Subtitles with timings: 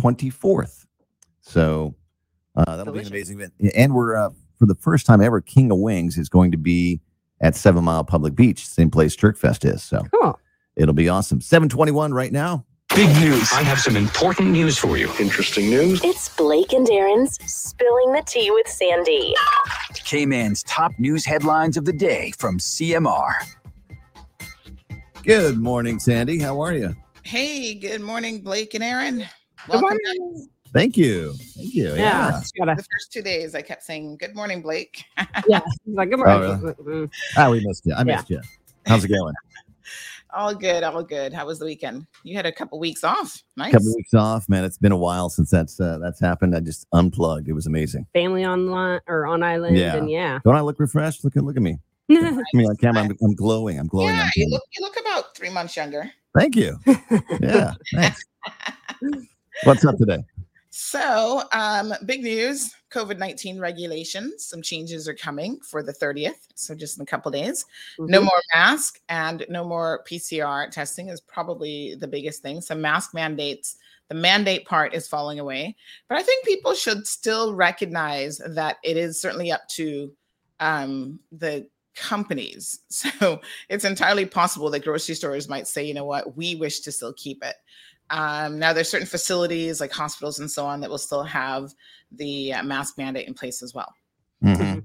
[0.00, 0.86] 24th.
[1.40, 1.94] So
[2.56, 3.10] uh, that'll Delicious.
[3.10, 3.74] be an amazing event.
[3.76, 7.00] And we're, uh, for the first time ever, King of Wings is going to be
[7.40, 9.82] at Seven Mile Public Beach, same place Jerkfest is.
[9.82, 10.38] So Cool.
[10.76, 11.40] it'll be awesome.
[11.40, 12.66] 721 right now.
[12.94, 13.48] Big news.
[13.52, 15.08] I have some important news for you.
[15.20, 16.00] Interesting news.
[16.02, 19.32] It's Blake and Aaron's Spilling the Tea with Sandy.
[19.94, 23.32] Cayman's top news headlines of the day from CMR.
[25.22, 26.38] Good morning, Sandy.
[26.40, 26.96] How are you?
[27.22, 29.24] Hey, good morning, Blake and Aaron.
[29.66, 30.48] Good Welcome morning.
[30.72, 31.32] Thank you.
[31.56, 31.88] Thank you.
[31.88, 31.94] Yeah.
[31.94, 32.30] Yeah.
[32.40, 32.66] just back.
[32.66, 35.04] gotta, The first two days, I kept saying, "Good morning, Blake."
[35.48, 35.60] yeah.
[35.84, 36.74] He's like, good Oh, morning.
[36.84, 37.94] Mm, Ah, we missed you.
[37.94, 38.04] I Yeah.
[38.04, 38.40] missed you.
[38.86, 39.34] How's it going?
[40.32, 41.32] all good, all good.
[41.32, 42.06] How was the weekend?
[42.22, 43.42] You had a couple weeks off.
[43.56, 43.72] Nice.
[43.72, 44.64] couple weeks off, man.
[44.64, 46.54] It's been a while since that's uh, that's happened.
[46.54, 47.48] I just unplugged.
[47.48, 48.06] It was amazing.
[48.14, 49.76] Family online or on island.
[49.76, 49.96] Yeah.
[49.96, 50.38] And yeah.
[50.44, 51.24] Don't I look refreshed?
[51.24, 51.78] Look at look at me.
[52.10, 53.78] I mean, on camera, I'm, I'm glowing.
[53.78, 54.14] I'm glowing.
[54.14, 56.10] yeah, on you look you look about three months younger.
[56.36, 56.78] Thank you.
[57.40, 57.74] Yeah.
[57.92, 58.22] Thanks.
[59.64, 60.24] What's up today?
[60.70, 64.46] So, um, big news: COVID nineteen regulations.
[64.46, 66.46] Some changes are coming for the thirtieth.
[66.54, 67.64] So, just in a couple days.
[67.98, 68.24] No Mhm.
[68.24, 72.60] more mask and no more PCR testing is probably the biggest thing.
[72.60, 73.76] Some mask mandates.
[74.08, 75.76] The mandate part is falling away,
[76.08, 80.12] but I think people should still recognize that it is certainly up to
[80.58, 82.80] um, the companies.
[82.90, 86.92] So it's entirely possible that grocery stores might say, you know what, we wish to
[86.92, 87.54] still keep it.
[88.10, 91.72] Um, now, there's certain facilities like hospitals and so on that will still have
[92.12, 93.94] the uh, mask mandate in place as well.
[94.42, 94.84] Mhm.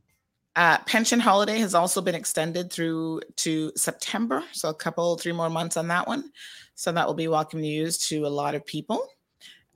[0.56, 5.50] Uh, pension holiday has also been extended through to September, so a couple, three more
[5.50, 6.32] months on that one.
[6.76, 9.08] So that will be welcome news to a lot of people.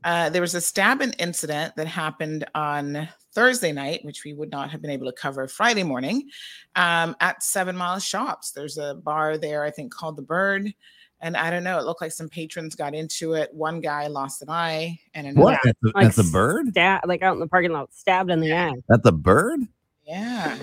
[0.03, 4.69] Uh, there was a stabbing incident that happened on Thursday night, which we would not
[4.69, 6.29] have been able to cover Friday morning,
[6.75, 8.51] um, at Seven Mile Shops.
[8.51, 10.73] There's a bar there, I think, called the Bird.
[11.21, 13.53] And I don't know, it looked like some patrons got into it.
[13.53, 15.43] One guy lost an eye, and another.
[15.43, 15.59] What?
[15.63, 16.69] That's a, Like that's a bird?
[16.69, 18.73] Stab, like out in the parking lot, stabbed in the eye.
[18.87, 19.59] That's a bird?
[20.07, 20.57] Yeah.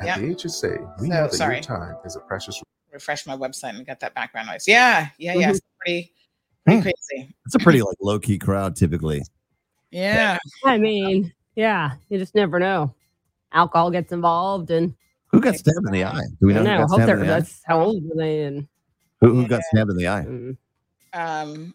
[0.00, 0.18] At Yeah.
[0.18, 1.54] the HSA, we So, know that sorry.
[1.56, 4.66] your time is a precious refresh my website and got that background noise.
[4.66, 5.46] Yeah, yeah, yeah.
[5.46, 5.50] Mhm.
[5.52, 6.12] It's pretty,
[6.66, 6.82] pretty Hmm.
[6.82, 7.34] crazy.
[7.46, 9.22] It's a pretty like low key crowd typically.
[9.92, 10.38] Yeah.
[10.64, 12.92] I mean, yeah, you just never know.
[13.52, 14.94] Alcohol gets involved, and
[15.28, 16.20] Who got stabbed in the eye?
[16.40, 16.60] Do we know?
[16.60, 16.78] I who know.
[16.78, 17.38] got Hope they're in the eye?
[17.40, 18.42] that's how old were they?
[18.44, 18.66] And
[19.22, 20.24] Who, who got stabbed in the eye?
[20.28, 20.56] mm,
[21.14, 21.74] Um,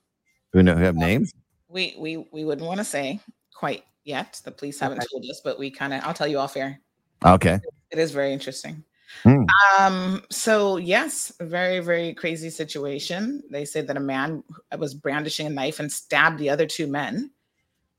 [0.54, 1.34] Do we know who have names?
[1.70, 3.20] we we we wouldn't want to say
[3.54, 4.40] quite yet.
[4.46, 6.80] The police haven't told us, but we kind of I'll tell you off air.
[7.26, 7.60] Okay.
[7.92, 8.84] It is very interesting.
[9.24, 9.44] Hmm.
[9.80, 13.42] Um, so yes, very, very crazy situation.
[13.50, 14.44] They said that a man
[14.78, 17.32] was brandishing a knife and stabbed the other two men.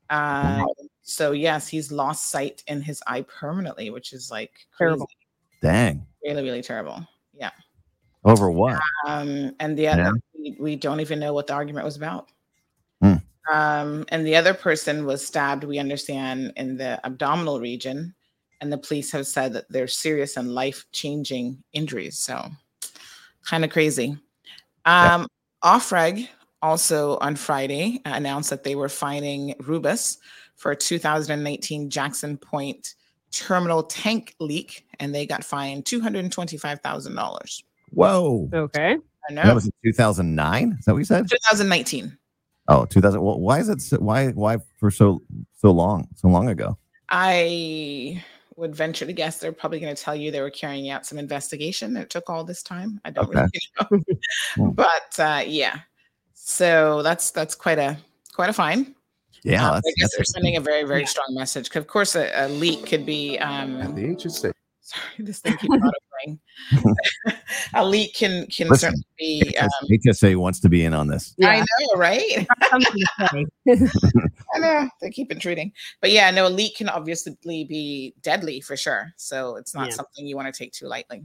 [0.09, 0.63] Uh,
[1.01, 5.09] so yes, he's lost sight in his eye permanently, which is like crazy, Terrible.
[5.61, 6.05] Dang.
[6.23, 7.05] really, really terrible.
[8.25, 8.31] Yeah.
[8.31, 8.79] Over what?
[9.07, 10.11] Um, and the other, Yeah.
[10.37, 12.29] we, we don't even know what the argument was about.
[13.01, 13.15] Hmm.
[13.51, 18.13] Um, and the other person was stabbed, we understand, in the abdominal region.
[18.61, 22.19] And the police have said that they're serious and life changing injuries.
[22.19, 22.49] So
[23.45, 24.17] kind of crazy.
[24.85, 25.27] Um,
[25.63, 26.27] OfReg
[26.61, 30.17] also on Friday announced that they were fining Rubis
[30.55, 32.95] for a 2019 Jackson Point
[33.31, 37.63] terminal tank leak, and they got fined $225,000.
[37.91, 38.49] Whoa.
[38.53, 38.97] okay.
[39.29, 39.43] I know.
[39.43, 40.77] That was in 2009.
[40.79, 41.29] Is that what you said?
[41.29, 42.17] 2019.
[42.67, 43.21] Oh, 2000.
[43.21, 43.81] Well, why is it?
[43.81, 44.29] So, why?
[44.29, 45.21] Why for so
[45.57, 46.07] so long?
[46.15, 46.77] So long ago?
[47.09, 48.23] I
[48.55, 51.17] would venture to guess they're probably going to tell you they were carrying out some
[51.17, 51.95] investigation.
[51.97, 52.99] It took all this time.
[53.05, 53.45] I don't Okay.
[53.79, 54.03] really
[54.55, 54.61] Hmm.
[54.63, 55.79] know, but uh, yeah.
[56.33, 57.97] So that's that's quite a
[58.33, 58.95] quite a fine.
[59.43, 59.67] Yeah.
[59.69, 61.05] Um, I guess they're sending a very very Yeah.
[61.07, 61.69] strong message.
[61.69, 63.37] 'Cause Of course, a, a leak could be.
[63.37, 64.51] at Um, the HSA.
[64.89, 66.39] Sorry, this thing keeps autoplaying.
[67.73, 69.57] a leak can can Listen, certainly be.
[69.57, 71.35] Um, HSA wants to be in on this.
[71.43, 71.65] I know,
[71.99, 72.47] right?
[72.69, 73.45] Something to say.
[74.55, 75.71] I know they keep intruding,
[76.01, 79.11] but yeah, no, a leak can obviously be deadly for sure.
[79.17, 79.93] So it's not Yeah.
[79.95, 81.23] something you want to take too lightly.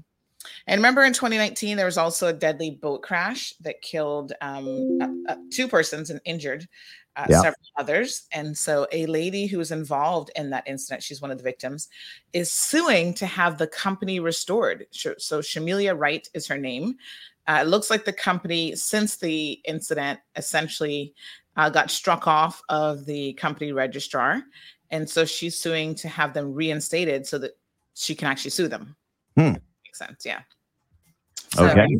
[0.67, 4.99] And remember, in 2019, there was also a deadly boat crash that killed um,
[5.29, 6.69] uh, two persons and injured
[7.17, 7.43] uh, Yeah.
[7.43, 8.27] several others.
[8.33, 11.89] And so, a lady who was involved in that incident, she's one of the victims,
[12.33, 14.87] is suing to have the company restored.
[14.91, 16.97] So, Shamilia Wright is her name.
[17.47, 21.15] Uh, it looks like the company, since the incident, essentially
[21.57, 24.43] uh, got struck off of the company registrar.
[24.91, 27.57] And so she's suing to have them reinstated so that
[27.95, 28.97] she can actually sue them.
[29.37, 29.55] Hmm.
[29.95, 30.27] Makes sense.
[30.27, 30.41] Yeah.
[31.55, 31.99] So, Okay.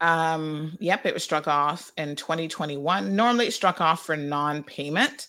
[0.00, 3.14] Um, yep, it was struck off in 2021.
[3.16, 5.28] Normally, it's struck off for non-payment,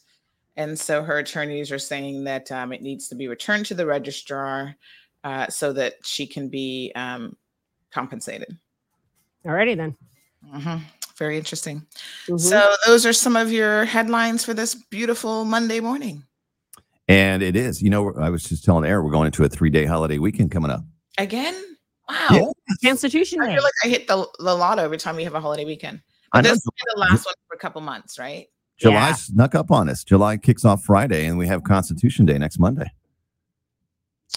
[0.57, 3.85] and so her attorneys are saying that um, it needs to be returned to the
[3.85, 4.75] registrar
[5.23, 7.35] uh, so that she can be um,
[7.91, 8.57] compensated.
[9.45, 9.95] Alrighty then.
[10.53, 10.83] Mm-hmm.
[11.17, 11.81] very interesting.
[12.27, 12.39] Mhm.
[12.39, 16.23] So those are some of your headlines for this beautiful Monday morning.
[17.07, 17.81] And it is.
[17.81, 20.51] You know, I was just telling Eric, we're going into a three day holiday weekend
[20.51, 20.83] coming up.
[21.17, 21.74] Again?
[22.09, 22.27] Wow.
[22.31, 22.45] Yeah.
[22.89, 23.51] Constitution Day.
[23.51, 26.01] I feel like I hit the, the lotto every time we have a holiday weekend.
[26.31, 28.47] I But this will be the last one for a couple months, right?
[28.77, 29.13] July Yeah.
[29.15, 30.03] snuck up on us.
[30.03, 32.91] July kicks off Friday, and we have Constitution Day next Monday.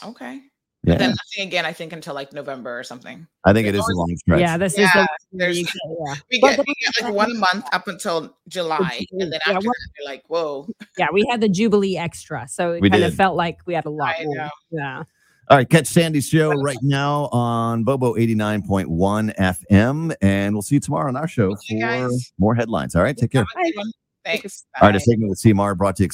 [0.05, 0.41] Okay.
[0.85, 3.27] Yeah, Then nothing again, I think, until like November or something.
[3.45, 4.41] I think it is a long stretch.
[4.41, 5.67] Yeah, this is the there's- you
[6.07, 6.15] yeah.
[6.31, 9.05] We get, the- we get like one month up until July.
[9.11, 10.69] And then Yeah, after what- that, you're like, whoa.
[10.97, 13.87] yeah, we had the Jubilee extra, so it We kind of felt like we had
[13.87, 14.49] a lot I know.
[14.71, 15.03] Yeah.
[15.51, 20.81] All right, catch Sandy's show right now on Bobo 89.1 FM, and we'll see you
[20.81, 22.33] tomorrow on our show See you for guys.
[22.39, 22.95] more headlines.
[22.95, 23.47] All right, take care.
[23.57, 23.91] Have a good one.
[24.27, 24.67] Thanks.
[24.79, 25.03] All right, a Bye.
[25.03, 26.11] segment with CMR brought to you.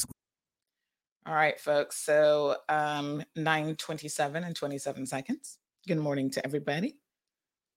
[1.25, 1.97] All right, folks.
[1.97, 5.57] So um 927 and 27 seconds.
[5.85, 6.95] Good morning to everybody.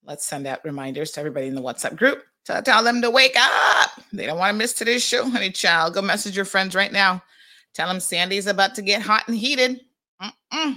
[0.05, 3.37] Let's send out reminders to everybody in the WhatsApp group to tell them to wake
[3.37, 3.91] up.
[4.13, 5.95] They don't want to miss today's show, honey child.
[5.95, 7.21] Go message your friends right now.
[7.75, 9.81] Tell them Sandy's about to get hot and heated.
[10.23, 10.77] Mm-mm.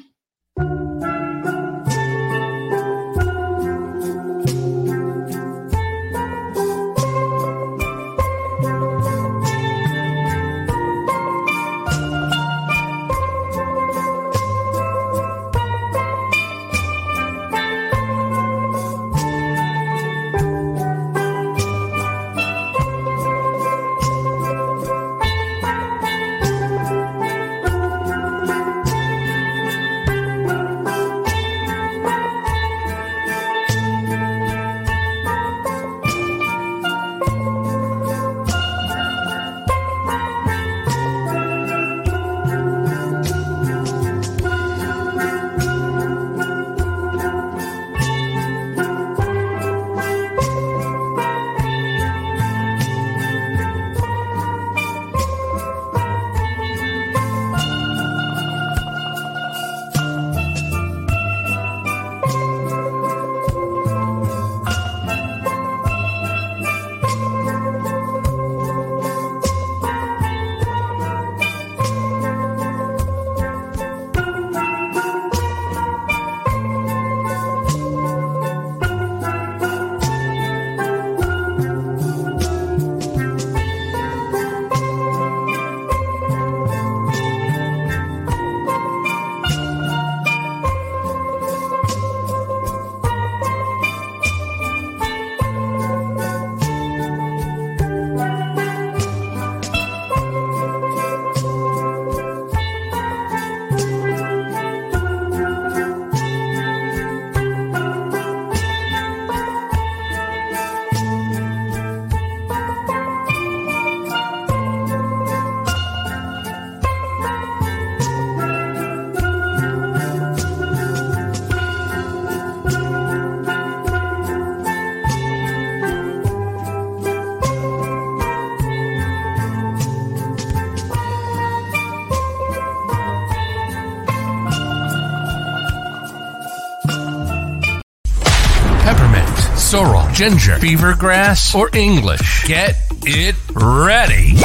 [140.21, 142.43] Ginger, fever grass, or English.
[142.45, 144.35] Get it ready.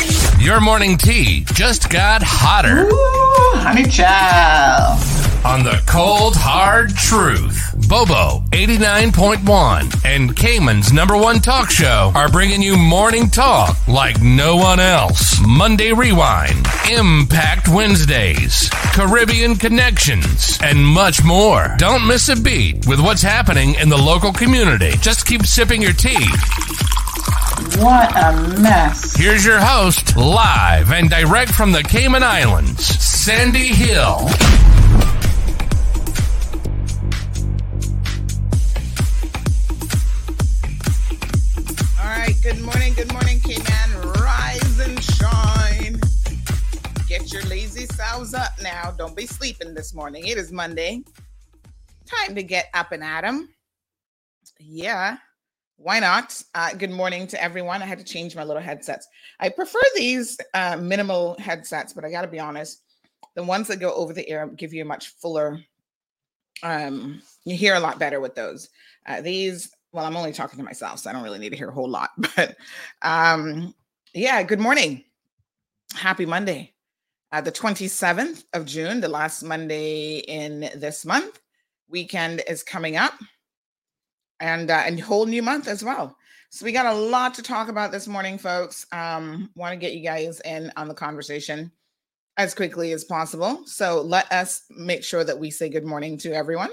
[0.43, 2.89] Your morning tea just got hotter
[3.61, 4.99] honey child.
[5.45, 7.75] on the cold, hard truth.
[7.91, 14.57] Bobo 89.1 and Cayman's number one talk show are bringing you morning talk like no
[14.57, 15.39] one else.
[15.47, 18.66] Monday Rewind, Impact Wednesdays,
[18.97, 21.75] Caribbean Connections, and much more.
[21.77, 24.93] Don't miss a beat with what's happening in the local community.
[25.03, 26.27] Just keep sipping your tea.
[27.79, 29.15] What a mess.
[29.15, 34.31] Here's your host, live and direct from the Cayman Islands, Sandy Hill.
[50.07, 50.29] Morning.
[50.29, 51.03] It is Monday.
[52.05, 53.49] Time to get up and at 'em.
[54.61, 55.17] Yeah.
[55.79, 56.41] Why not?
[56.55, 57.83] Uh, good morning to everyone.
[57.83, 59.09] I had to change my little headsets.
[59.41, 62.83] I prefer these uh, minimal headsets, but I got to be honest,
[63.35, 65.59] the ones that go over the ear give you a much fuller.
[66.63, 68.69] Um, you hear a lot better with those.
[69.07, 71.71] Uh, these, well, I'm only talking to myself, so I don't really need to hear
[71.71, 72.11] a whole lot.
[72.37, 72.57] But
[73.03, 73.75] um,
[74.15, 75.03] yeah, good morning.
[75.97, 76.76] Happy Monday.
[77.33, 81.41] Uh, the 27th of June, the last Monday in this month.
[81.89, 83.15] Weekend is coming up
[84.41, 86.17] and uh, and whole new month as well.
[86.51, 88.87] So we got a lot to talk about this morning, folks.
[88.93, 91.71] Um, want to get you guys in on the conversation
[92.37, 93.63] as quickly as possible.
[93.67, 96.71] So let us make sure that we say good morning to everyone.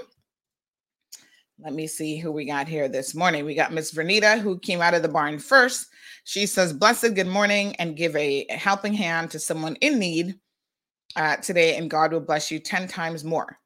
[1.58, 3.44] Let me see who we got here this morning.
[3.44, 5.88] We got Miss Vernita, who came out of the barn first.
[6.24, 10.38] She says, Blessed good morning, and give a helping hand to someone in need
[11.16, 13.58] uh, today, and God will bless you 10 times more.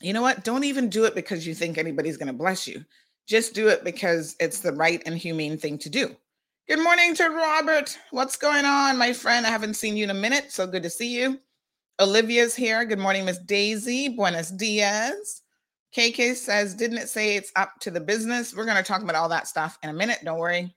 [0.00, 0.44] You know what?
[0.44, 2.84] Don't even do it because you think anybody's going to bless you.
[3.26, 6.14] Just do it because it's the right and humane thing to do.
[6.68, 7.98] Good morning to Robert.
[8.10, 9.46] What's going on, my friend?
[9.46, 11.40] I haven't seen you in a minute, so good to see you.
[12.00, 12.84] Olivia's here.
[12.84, 14.08] Good morning, Miss Daisy.
[14.08, 15.42] Buenos dias.
[15.96, 18.54] KK says, didn't it say it's up to the business?
[18.54, 20.18] We're going to talk about all that stuff in a minute.
[20.24, 20.74] Don't worry.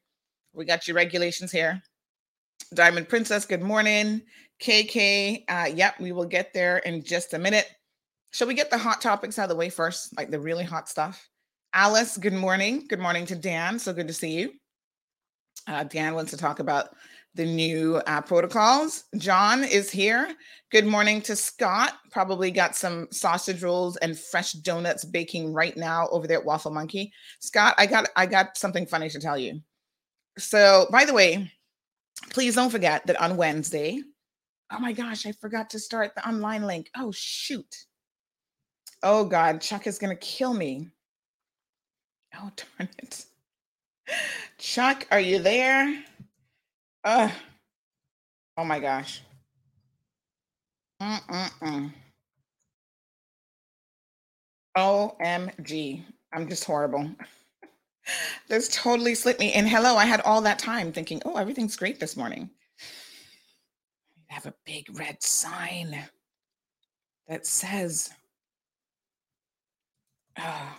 [0.53, 1.81] We got your regulations here.
[2.73, 4.21] Diamond Princess, good morning.
[4.61, 7.69] KK, uh, yep, we will get there in just a minute.
[8.31, 10.89] Shall we get the hot topics out of the way first, like the really hot
[10.89, 11.27] stuff?
[11.73, 12.85] Alice, good morning.
[12.87, 13.79] Good morning to Dan.
[13.79, 14.53] So good to see you.
[15.67, 16.89] Uh, Dan wants to talk about
[17.35, 19.05] the new uh, protocols.
[19.17, 20.35] John is here.
[20.71, 21.93] Good morning to Scott.
[22.11, 26.71] Probably got some sausage rolls and fresh donuts baking right now over there at Waffle
[26.71, 27.13] Monkey.
[27.39, 29.61] Scott, I got I got something funny to tell you.
[30.37, 31.51] So, by the way,
[32.31, 34.01] please don't forget that on Wednesday.
[34.71, 36.89] Oh my gosh, I forgot to start the online link.
[36.95, 37.85] Oh shoot.
[39.01, 40.89] Oh God, Chuck is gonna kill me.
[42.35, 43.25] Oh darn it.
[44.57, 46.03] Chuck, are you there?
[47.03, 47.29] Uh,
[48.57, 49.21] oh my gosh.
[51.01, 51.93] Mm-mm-mm.
[54.77, 56.03] OMG.
[56.33, 57.09] I'm just horrible.
[58.47, 59.53] this totally slipped me.
[59.53, 62.49] And hello, I had all that time thinking, oh, everything's great this morning.
[64.29, 65.97] Have a big red sign
[67.27, 68.09] that says,
[70.37, 70.77] oh,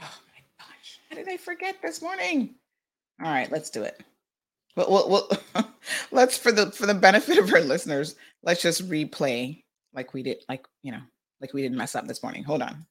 [0.00, 2.54] oh my gosh, how did I forget this morning?
[3.22, 4.02] All right, let's do it.
[4.76, 5.66] Well, well
[6.10, 9.62] let's for the for the benefit of our listeners, let's just replay
[9.94, 11.02] like we did, like you know,
[11.40, 12.44] like we didn't mess up this morning.
[12.44, 12.86] Hold on.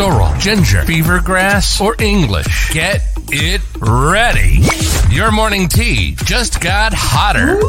[0.00, 2.70] Sorrel, ginger, fever grass, or English.
[2.70, 4.62] Get it ready.
[5.14, 7.60] Your morning tea just got hotter.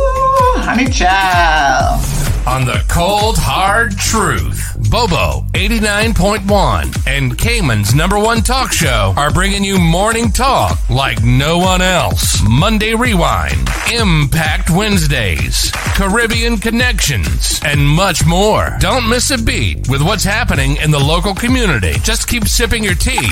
[0.63, 2.20] honey child.
[2.48, 4.75] On the cold, hard truth.
[4.89, 11.60] Bobo 89.1 and Cayman's number one talk show are bringing you morning talk like no
[11.60, 12.41] one else.
[12.41, 18.75] Monday Rewind, Impact Wednesdays, Caribbean Connections, and much more.
[18.79, 21.93] Don't miss a beat with what's happening in the local community.
[22.01, 23.27] Just keep sipping your tea.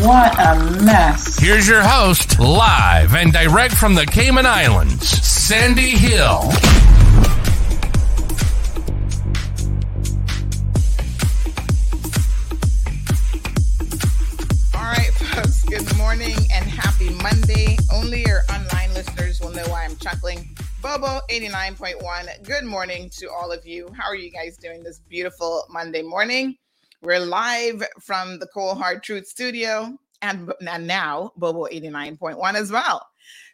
[0.00, 1.38] What a mess.
[1.38, 6.50] Here's your host, live and direct from the Cayman Islands, Sandy Hill.
[16.12, 17.74] Morning and happy Monday.
[17.90, 20.54] Only your online listeners will know why I'm chuckling.
[20.82, 22.44] Bobo 89.1.
[22.44, 23.88] Good morning to all of you.
[23.96, 26.58] How are you guys doing this beautiful Monday morning?
[27.00, 33.06] We're live from the Cold Hard Truth Studio and, and now Bobo 89.1 as well.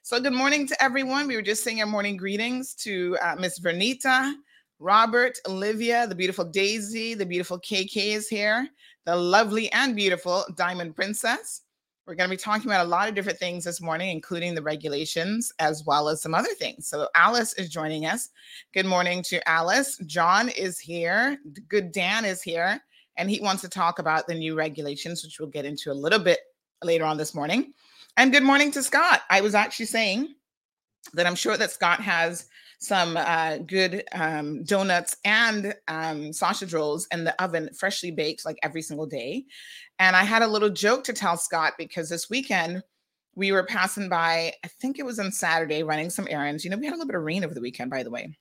[0.02, 1.28] So, good morning to everyone.
[1.28, 4.34] We were just saying our morning greetings to uh, Miss Vernita,
[4.80, 8.66] Robert, Olivia, the beautiful Daisy, the beautiful KK is here,
[9.04, 11.62] the lovely and beautiful Diamond Princess.
[12.08, 14.62] We're going to be talking about a lot of different things this morning, including the
[14.62, 16.88] regulations as well as some other things.
[16.88, 18.30] So, Alice is joining us.
[18.72, 19.98] Good morning to Alice.
[20.06, 21.36] John is here.
[21.68, 22.80] Good Dan is here,
[23.18, 26.18] and he wants to talk about the new regulations, which we'll get into a little
[26.18, 26.38] bit
[26.82, 27.74] later on this morning.
[28.16, 29.20] And good morning to Scott.
[29.28, 30.34] I was actually saying
[31.12, 32.46] that I'm sure that Scott has
[32.80, 38.58] some uh, good um, donuts and um, sausage rolls in the oven, freshly baked, like
[38.62, 39.44] every single day.
[39.98, 42.82] And I had a little joke to tell Scott because this weekend
[43.34, 46.64] we were passing by, I think it was on Saturday, running some errands.
[46.64, 48.36] You know, we had a little bit of rain over the weekend, by the way.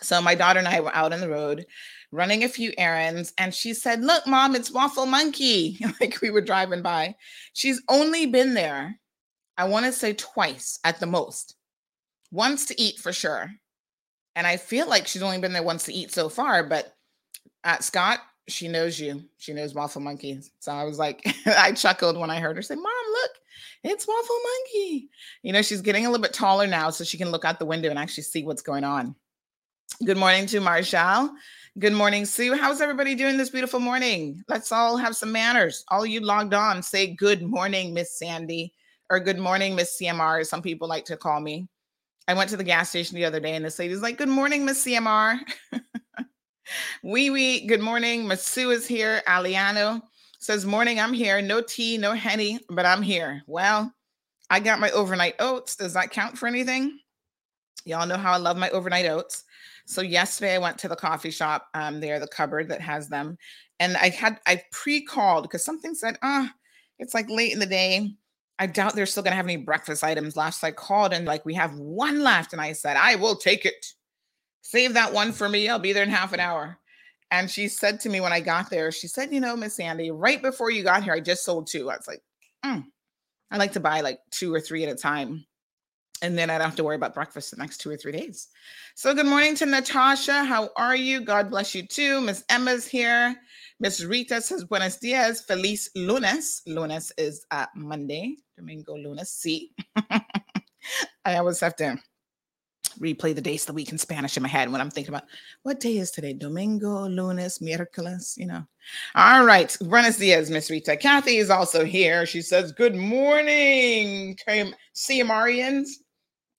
[0.00, 1.66] So my daughter and I were out on the road
[2.12, 5.78] running a few errands, and she said, Look, mom, it's Waffle Monkey.
[6.00, 7.14] like we were driving by.
[7.52, 8.98] She's only been there,
[9.56, 11.56] I want to say twice at the most
[12.30, 13.50] once to eat for sure.
[14.36, 16.94] And I feel like she's only been there once to eat so far, but
[17.64, 19.22] uh, Scott, she knows you.
[19.36, 20.40] She knows Waffle Monkey.
[20.58, 23.30] So I was like, I chuckled when I heard her say, Mom, look,
[23.84, 25.10] it's Waffle Monkey.
[25.42, 27.66] You know, she's getting a little bit taller now so she can look out the
[27.66, 29.14] window and actually see what's going on.
[30.04, 31.30] Good morning to Marshall.
[31.78, 32.56] Good morning, Sue.
[32.56, 34.42] How's everybody doing this beautiful morning?
[34.48, 35.84] Let's all have some manners.
[35.88, 38.74] All you logged on, say good morning, Miss Sandy,
[39.10, 41.68] or good morning, Miss CMR, some people like to call me.
[42.26, 44.64] I went to the gas station the other day and this lady's like, Good morning,
[44.64, 45.38] Miss CMR.
[47.02, 48.24] Wee wee, good morning.
[48.24, 49.22] Masu is here.
[49.26, 50.02] Aliano
[50.38, 51.40] says, Morning, I'm here.
[51.40, 53.42] No tea, no henny, but I'm here.
[53.46, 53.92] Well,
[54.50, 55.76] I got my overnight oats.
[55.76, 56.98] Does that count for anything?
[57.84, 59.44] Y'all know how I love my overnight oats.
[59.86, 63.38] So yesterday I went to the coffee shop um there, the cupboard that has them.
[63.80, 66.52] And I had I pre-called because something said, ah,
[66.98, 68.14] it's like late in the day.
[68.58, 70.56] I doubt they're still gonna have any breakfast items left.
[70.58, 72.52] So I called and like we have one left.
[72.52, 73.86] And I said, I will take it.
[74.68, 75.66] Save that one for me.
[75.66, 76.78] I'll be there in half an hour.
[77.30, 80.10] And she said to me when I got there, she said, you know, Miss Sandy,
[80.10, 81.90] right before you got here, I just sold two.
[81.90, 82.20] I was like,
[82.62, 82.84] "Mm,
[83.50, 85.46] I like to buy like two or three at a time.
[86.20, 88.48] And then I don't have to worry about breakfast the next two or three days.
[88.94, 90.44] So good morning to Natasha.
[90.44, 91.22] How are you?
[91.22, 92.20] God bless you too.
[92.20, 93.36] Miss Emma's here.
[93.80, 95.40] Miss Rita says buenos dias.
[95.40, 96.60] Feliz lunes.
[96.66, 98.36] Lunes is uh, Monday.
[98.54, 99.30] Domingo lunes.
[99.30, 99.72] See.
[101.24, 101.98] I always have to
[103.00, 105.28] replay the days of the week in Spanish in my head when I'm thinking about
[105.62, 106.32] what day is today?
[106.32, 108.64] Domingo, lunes, miércoles, you know.
[109.14, 109.76] All right.
[109.80, 110.96] Buenos dias, Miss Rita.
[110.96, 112.26] Kathy is also here.
[112.26, 114.36] She says, Good morning,
[114.94, 115.88] CMRians.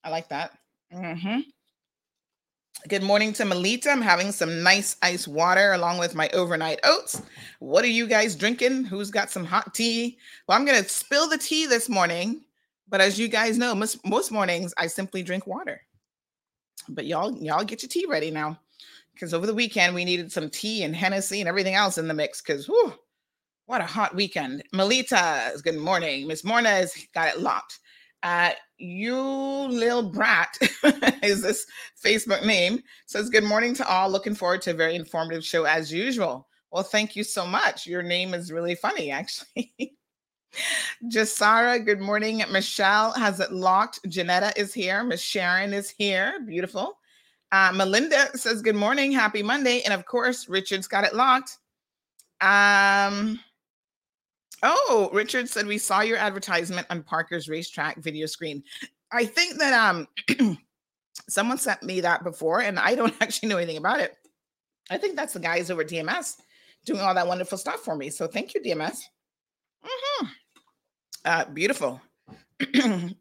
[0.03, 0.51] I like that.
[0.93, 1.43] Mhm.
[2.87, 3.91] Good morning to Melita.
[3.91, 7.21] I'm having some nice ice water along with my overnight oats.
[7.59, 8.85] What are you guys drinking?
[8.85, 10.17] Who's got some hot tea?
[10.47, 12.45] Well, I'm going to spill the tea this morning.
[12.87, 15.81] But as you guys know, most, most mornings I simply drink water.
[16.89, 18.59] But y'all, y'all get your tea ready now.
[19.13, 22.13] Because over the weekend we needed some tea and Hennessy and everything else in the
[22.13, 22.41] mix.
[22.41, 22.93] Because whew,
[23.65, 24.63] what a hot weekend.
[24.73, 26.27] Melita, is good morning.
[26.27, 27.79] Miss Morna has got it locked.
[28.23, 30.57] Uh, you lil brat
[31.23, 31.65] is this
[32.03, 34.09] Facebook name says good morning to all.
[34.09, 36.47] Looking forward to a very informative show as usual.
[36.71, 37.87] Well, thank you so much.
[37.87, 39.97] Your name is really funny, actually.
[41.05, 42.43] Jasara, good morning.
[42.51, 43.99] Michelle has it locked.
[44.07, 45.03] Janetta is here.
[45.03, 46.39] Miss Sharon is here.
[46.45, 46.97] Beautiful.
[47.51, 51.57] Uh, Melinda says good morning, happy Monday, and of course, Richard's got it locked.
[52.41, 53.39] Um,
[54.61, 58.63] Oh, Richard said we saw your advertisement on Parker's racetrack video screen.
[59.11, 60.07] I think that um
[61.29, 64.15] someone sent me that before, and I don't actually know anything about it.
[64.89, 66.35] I think that's the guys over DMS
[66.85, 68.09] doing all that wonderful stuff for me.
[68.09, 68.99] So thank you, DMS.
[69.81, 70.25] hmm
[71.25, 72.01] Uh, beautiful.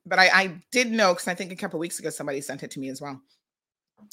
[0.07, 2.71] but I, I did know because I think a couple weeks ago somebody sent it
[2.73, 3.21] to me as well.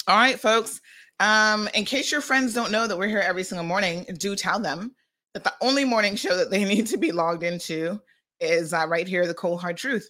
[0.08, 0.82] All right, folks.
[1.20, 4.60] Um, in case your friends don't know that we're here every single morning, do tell
[4.60, 4.94] them
[5.34, 8.00] that the only morning show that they need to be logged into
[8.40, 10.10] is uh, right here, the cold hard truth.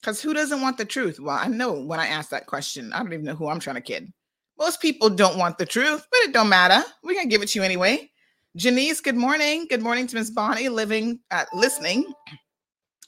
[0.00, 1.18] Because who doesn't want the truth?
[1.18, 3.76] Well, I know when I ask that question, I don't even know who I'm trying
[3.76, 4.12] to kid.
[4.58, 6.86] Most people don't want the truth, but it don't matter.
[7.02, 8.10] We're gonna give it to you anyway.
[8.56, 9.66] Janice, good morning.
[9.68, 12.06] Good morning to Miss Bonnie, living, uh, listening.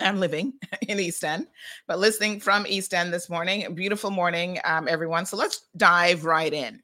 [0.01, 0.55] I'm living
[0.89, 1.47] in East End,
[1.87, 3.75] but listening from East End this morning.
[3.75, 5.27] Beautiful morning, um, everyone.
[5.27, 6.81] So let's dive right in.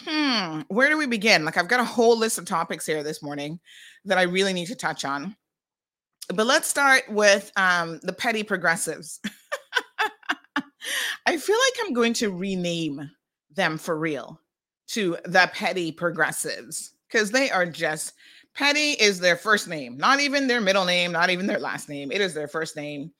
[0.00, 1.44] Hmm, where do we begin?
[1.44, 3.58] Like, I've got a whole list of topics here this morning
[4.04, 5.34] that I really need to touch on.
[6.32, 9.20] But let's start with um, the petty progressives.
[11.26, 13.10] I feel like I'm going to rename
[13.54, 14.40] them for real
[14.88, 18.12] to the petty progressives because they are just
[18.58, 22.10] petty is their first name, not even their middle name, not even their last name.
[22.10, 23.12] It is their first name.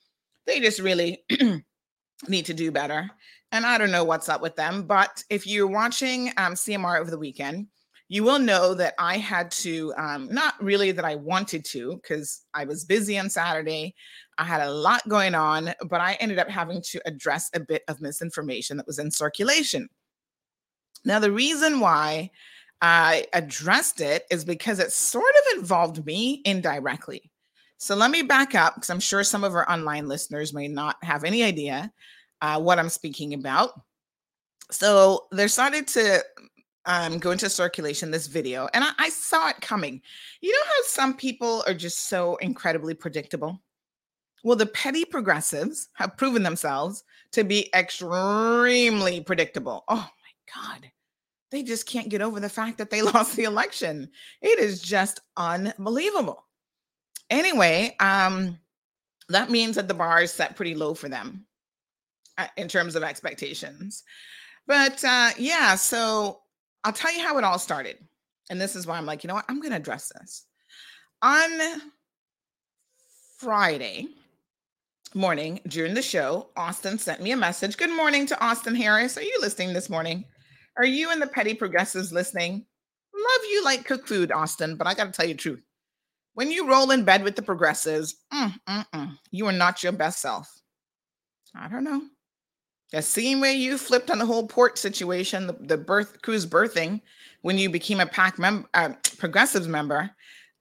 [0.46, 1.22] They just really
[2.28, 3.08] need to do better.
[3.52, 7.10] And I don't know what's up with them, but if you're watching um, CMR over
[7.10, 7.68] the weekend,
[8.08, 12.42] you will know that I had to, um, not really that I wanted to, because
[12.52, 13.94] I was busy on Saturday.
[14.38, 17.84] I had a lot going on, but I ended up having to address a bit
[17.86, 19.88] of misinformation that was in circulation.
[21.04, 22.30] Now, the reason why
[22.80, 27.30] I addressed it is because it sort of involved me indirectly.
[27.76, 30.96] So let me back up because I'm sure some of our online listeners may not
[31.02, 31.92] have any idea
[32.40, 33.80] uh, what I'm speaking about.
[34.70, 36.24] So there started to
[36.86, 40.00] um, go into circulation this video, and I, I saw it coming.
[40.40, 43.60] You know how some people are just so incredibly predictable?
[44.44, 49.84] Well, the petty progressives have proven themselves to be extremely predictable.
[49.88, 50.90] Oh my God.
[51.50, 54.10] They just can't get over the fact that they lost the election.
[54.42, 56.44] It is just unbelievable.
[57.30, 58.58] Anyway, um,
[59.28, 61.46] that means that the bar is set pretty low for them
[62.38, 64.04] uh, in terms of expectations.
[64.66, 66.40] But uh, yeah, so
[66.84, 67.98] I'll tell you how it all started.
[68.50, 69.44] And this is why I'm like, you know what?
[69.48, 70.44] I'm going to address this.
[71.20, 71.80] On
[73.38, 74.08] Friday
[75.14, 77.76] morning during the show, Austin sent me a message.
[77.76, 79.18] Good morning to Austin Harris.
[79.18, 80.24] Are you listening this morning?
[80.78, 82.64] Are you and the petty progressives listening?
[83.14, 85.62] Love you like cook food, Austin, but I got to tell you the truth.
[86.34, 89.90] When you roll in bed with the progressives, mm, mm, mm, you are not your
[89.92, 90.48] best self.
[91.54, 92.02] I don't know.
[92.92, 97.02] The same way you flipped on the whole port situation, the, the berth cruise berthing,
[97.42, 100.10] when you became a PACT member, uh, progressives member,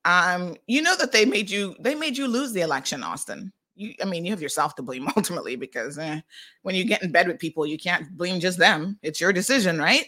[0.03, 3.53] um, you know that they made you they made you lose the election, Austin.
[3.77, 6.19] You, I mean, you have yourself to blame ultimately because eh,
[6.63, 8.97] when you get in bed with people, you can't blame just them.
[9.03, 10.05] It's your decision, right?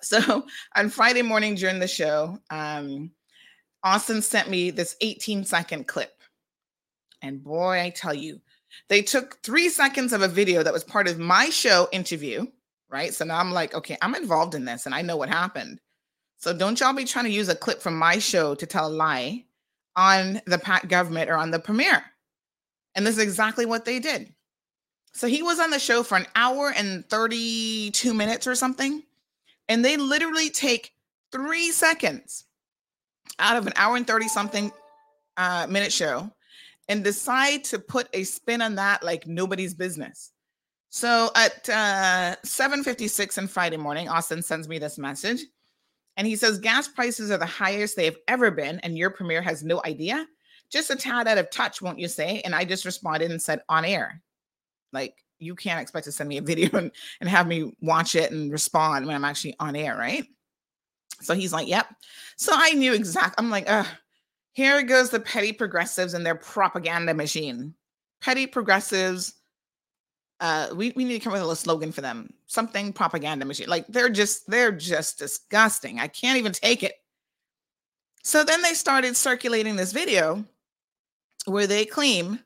[0.00, 3.10] So on Friday morning during the show, um,
[3.84, 6.22] Austin sent me this 18 second clip.
[7.22, 8.40] And boy, I tell you,
[8.88, 12.46] they took three seconds of a video that was part of my show interview,
[12.88, 13.12] right?
[13.12, 15.80] So now I'm like, okay, I'm involved in this and I know what happened.
[16.38, 18.90] So don't y'all be trying to use a clip from my show to tell a
[18.90, 19.44] lie
[19.96, 22.04] on the PACT government or on the premier.
[22.98, 24.34] And this is exactly what they did.
[25.12, 29.04] So he was on the show for an hour and 32 minutes or something.
[29.68, 30.94] And they literally take
[31.30, 32.46] three seconds
[33.38, 34.72] out of an hour and 30 something
[35.36, 36.28] uh, minute show
[36.88, 40.32] and decide to put a spin on that like nobody's business.
[40.90, 45.42] So at uh, 7:56 on Friday morning, Austin sends me this message,
[46.16, 49.40] and he says gas prices are the highest they have ever been, and your premier
[49.40, 50.26] has no idea.
[50.70, 52.40] Just a tad out of touch, won't you say?
[52.44, 54.22] And I just responded and said on air,
[54.92, 58.30] like you can't expect to send me a video and, and have me watch it
[58.32, 60.26] and respond when I'm actually on air, right?
[61.20, 61.86] So he's like, yep.
[62.36, 63.34] So I knew exactly.
[63.38, 63.84] I'm like, uh,
[64.52, 67.74] here goes the petty progressives and their propaganda machine.
[68.20, 69.34] Petty progressives.
[70.40, 72.32] Uh, we, we need to come up with a slogan for them.
[72.46, 73.68] Something propaganda machine.
[73.68, 75.98] Like they're just they're just disgusting.
[75.98, 76.94] I can't even take it.
[78.22, 80.44] So then they started circulating this video
[81.46, 82.40] where they claim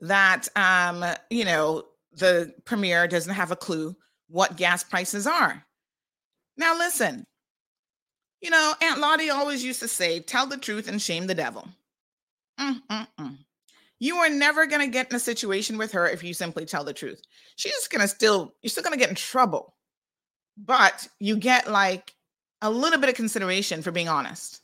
[0.00, 3.96] that um, you know, the premier doesn't have a clue
[4.28, 5.64] what gas prices are.
[6.56, 7.26] Now listen,
[8.40, 11.68] you know, Aunt Lottie always used to say, tell the truth and shame the devil.
[12.60, 13.38] Mm-mm-mm.
[14.00, 16.82] You are never going to get in a situation with her if you simply tell
[16.82, 17.22] the truth.
[17.54, 19.74] She's going to still, you're still going to get in trouble.
[20.56, 22.12] But you get like
[22.60, 24.60] a little bit of consideration for being honest.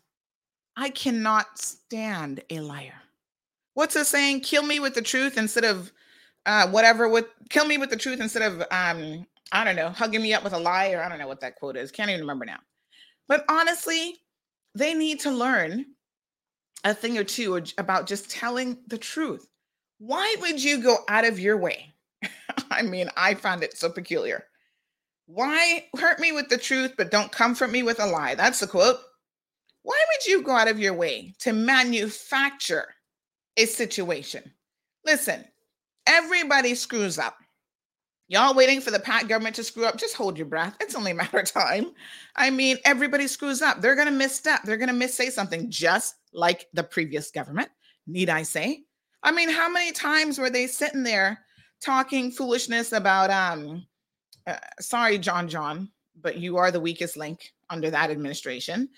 [0.77, 3.01] I cannot stand a liar.
[3.79, 4.41] What's the saying?
[4.41, 5.93] Kill me with the truth instead of
[6.47, 7.09] uh, whatever.
[7.09, 10.43] With kill me with the truth instead of um, I don't know, hugging me up
[10.43, 11.93] with a lie, or I don't know what that quote is.
[11.93, 12.59] Can't even remember now.
[13.29, 14.17] But honestly,
[14.75, 15.87] they need to learn
[16.83, 19.47] a thing or two about just telling the truth.
[19.99, 21.95] Why would you go out of your way?
[22.73, 24.43] I mean, I found it so peculiar.
[25.27, 28.35] Why hurt me with the truth, but don't comfort me with a lie?
[28.35, 28.97] That's the quote.
[29.83, 32.89] Why would you go out of your way to manufacture
[33.59, 34.51] a situation?
[35.05, 35.45] Listen,
[36.07, 37.37] everybody screws up.
[38.29, 39.97] Y'all waiting for the PACT government to screw up?
[39.97, 40.77] Just hold your breath.
[40.81, 41.93] It's only a matter of time.
[42.37, 43.81] I mean, everybody screws up.
[43.81, 44.63] They're going to misstep.
[44.65, 47.71] They're going to missay something just like the previous government.
[48.07, 48.85] Need I say?
[49.23, 51.41] I mean, how many times were they sitting there
[51.81, 53.87] talking foolishness about, um,
[54.47, 55.91] uh, sorry, John John,
[56.21, 58.89] but you are the weakest link under that administration.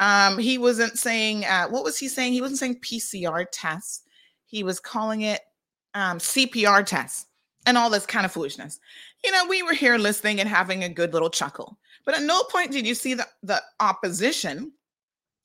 [0.00, 2.32] Um, he wasn't saying, uh, what was he saying?
[2.32, 4.02] He wasn't saying PCR tests.
[4.50, 5.42] He was calling it
[5.94, 7.26] um, CPR tests
[7.66, 8.80] and all this kind of foolishness.
[9.24, 11.78] You know, we were here listening and having a good little chuckle.
[12.04, 14.72] But at no point did you see the, the opposition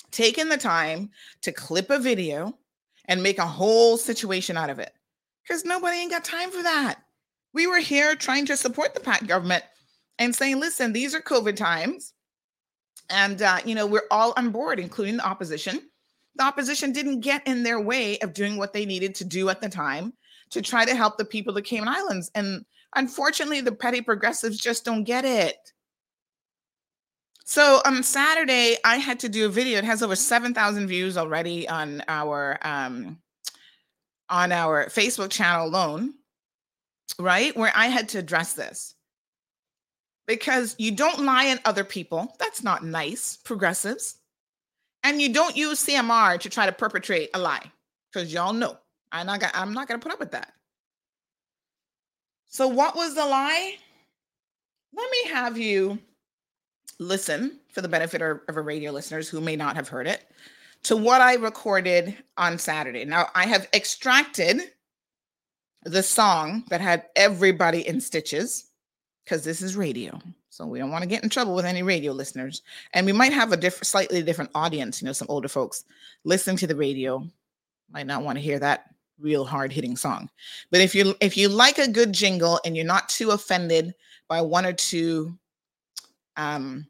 [0.10, 1.12] taking the time
[1.44, 2.58] to clip a video
[3.08, 4.94] and make a whole situation out of it.
[5.44, 6.96] Because nobody ain't got time for that.
[7.54, 9.64] We were here trying to support the PACT government
[10.18, 12.14] and saying, listen, these are COVID times.
[13.12, 15.82] And, uh, you know, we're all on board, including the opposition.
[16.36, 19.62] The opposition didn't get in their way of doing what they needed to do at
[19.62, 20.14] the time
[20.52, 22.30] to try to help the people of the Cayman Islands.
[22.36, 25.56] And unfortunately, the petty progressives just don't get it.
[27.46, 29.78] So on Saturday, I had to do a video.
[29.78, 33.20] It has over 7,000 views already on our um,
[34.30, 36.16] on our Facebook channel alone,
[37.20, 37.56] right?
[37.56, 38.96] Where I had to address this.
[40.28, 42.36] Because you don't lie on other people.
[42.40, 44.16] That's not nice, progressives.
[45.06, 47.72] And you don't use CMR to try to perpetrate a lie.
[48.12, 48.76] Because y'all know
[49.12, 50.52] I'm not gonna, I'm not to put up with that.
[52.48, 53.76] So, what was the lie?
[54.96, 56.00] Let me have you
[56.98, 60.26] listen for the benefit of our radio listeners who may not have heard it
[60.84, 63.06] to what I recorded on Saturday.
[63.06, 64.62] Now, I have extracted
[65.84, 68.72] the song that had everybody in stitches
[69.24, 70.20] because this is radio.
[70.56, 72.62] So we don't want to get in trouble with any radio listeners.
[72.94, 75.02] And we might have a different, slightly different audience.
[75.02, 75.84] You know, some older folks
[76.24, 77.28] listening to the radio
[77.92, 78.86] might not want to hear that
[79.20, 80.30] real hard hitting song.
[80.72, 83.96] But if you if you like a good jingle and you're not too offended
[84.30, 85.38] by one or two
[86.38, 86.88] um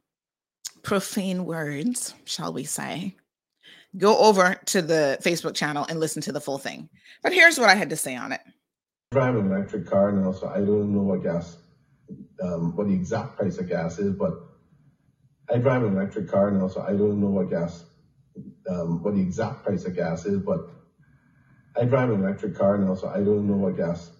[0.83, 3.15] profane words, shall we say,
[3.97, 6.87] go over to the Facebook channel and listen to the full thing.
[7.23, 8.41] But here's what I had to say on it.
[9.11, 11.57] drive an electric car now, so I don't know what gas,
[12.75, 14.33] what the exact price of gas is, but
[15.51, 17.85] I drive an electric car now, so I don't know what gas,
[18.69, 20.69] um, what the exact price of gas is, but
[21.79, 24.11] I drive an electric car now, so I don't know what gas,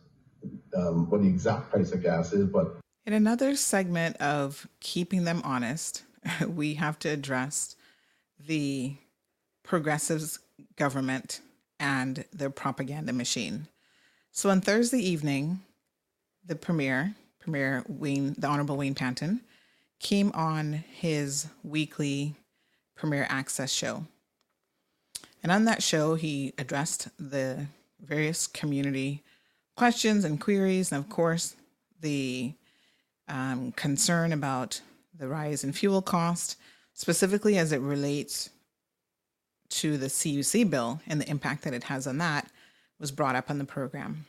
[0.76, 5.42] um, what the exact price of gas is, but In another segment of keeping them
[5.44, 6.04] honest,
[6.48, 7.76] we have to address
[8.40, 8.96] the
[9.64, 10.40] progressives
[10.76, 11.42] government
[11.80, 13.68] and their propaganda machine.
[14.32, 15.62] So on Thursday evening,
[16.46, 19.40] the premier, Premier Wayne, the Honorable Wayne Panton,
[20.00, 22.34] came on his weekly
[22.96, 24.04] Premier Access show.
[25.44, 27.68] And on that show, he addressed the
[28.04, 29.22] various community
[29.78, 31.56] questions and queries, and of course,
[32.02, 32.54] the
[33.28, 34.82] um, concern about
[35.16, 36.58] the rise in fuel cost,
[36.96, 38.50] specifically as it relates
[39.70, 42.50] to the CUC bill and the impact that it has on that,
[43.00, 44.26] was brought up on the program.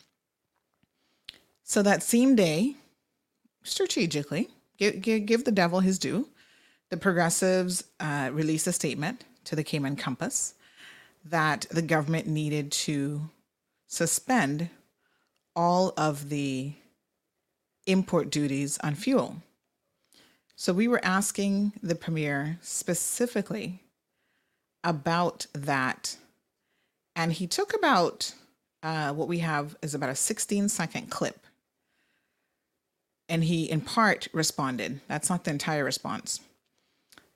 [1.63, 2.77] So that same day,
[3.67, 4.49] strategically,
[4.79, 6.29] give, give, give the devil his due,
[6.91, 10.55] the progressives uh, released a statement to the Cayman Compass
[11.25, 13.29] that the government needed to
[13.87, 14.71] suspend
[15.55, 16.73] all of the
[17.87, 19.37] import duties on fuel.
[20.55, 23.83] So we were asking the premier specifically
[24.83, 26.17] about that.
[27.15, 28.35] And he took about
[28.83, 31.46] uh, what we have is about a 16 second clip.
[33.29, 35.01] And he, in part, responded.
[35.09, 36.41] That's not the entire response.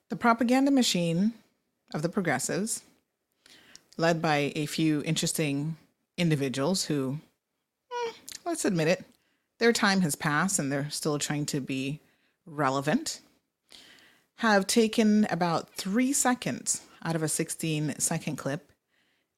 [0.09, 1.33] The propaganda machine
[1.93, 2.83] of the progressives,
[3.97, 5.77] led by a few interesting
[6.17, 7.19] individuals who,
[7.93, 8.13] eh,
[8.45, 9.05] let's admit it,
[9.59, 12.01] their time has passed and they're still trying to be
[12.47, 13.21] relevant,
[14.37, 18.73] have taken about three seconds out of a 16 second clip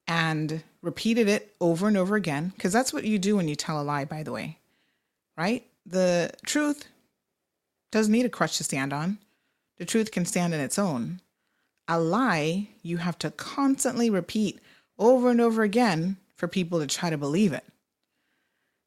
[0.07, 2.53] and repeated it over and over again.
[2.55, 4.59] Because that's what you do when you tell a lie, by the way,
[5.37, 5.67] right?
[5.85, 6.87] The truth
[7.91, 9.19] doesn't need a crutch to stand on,
[9.79, 11.21] the truth can stand on its own.
[11.89, 14.61] A lie, you have to constantly repeat
[14.99, 17.65] over and over again for people to try to believe it.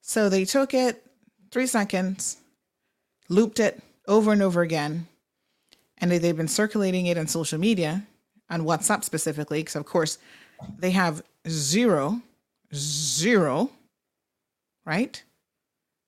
[0.02, 1.06] So they took it
[1.52, 2.38] three seconds,
[3.28, 5.08] looped it over and over again,
[5.98, 8.08] and they- they've been circulating it on social media,
[8.50, 10.18] on WhatsApp specifically, because of course
[10.78, 12.22] they have zero,
[12.74, 13.72] zero,
[14.86, 15.24] right?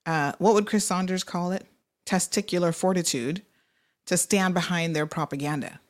[0.08, 1.66] Uh, what would Chris Saunders call it?
[2.06, 3.42] Testicular fortitude
[4.06, 5.82] to stand behind their propaganda.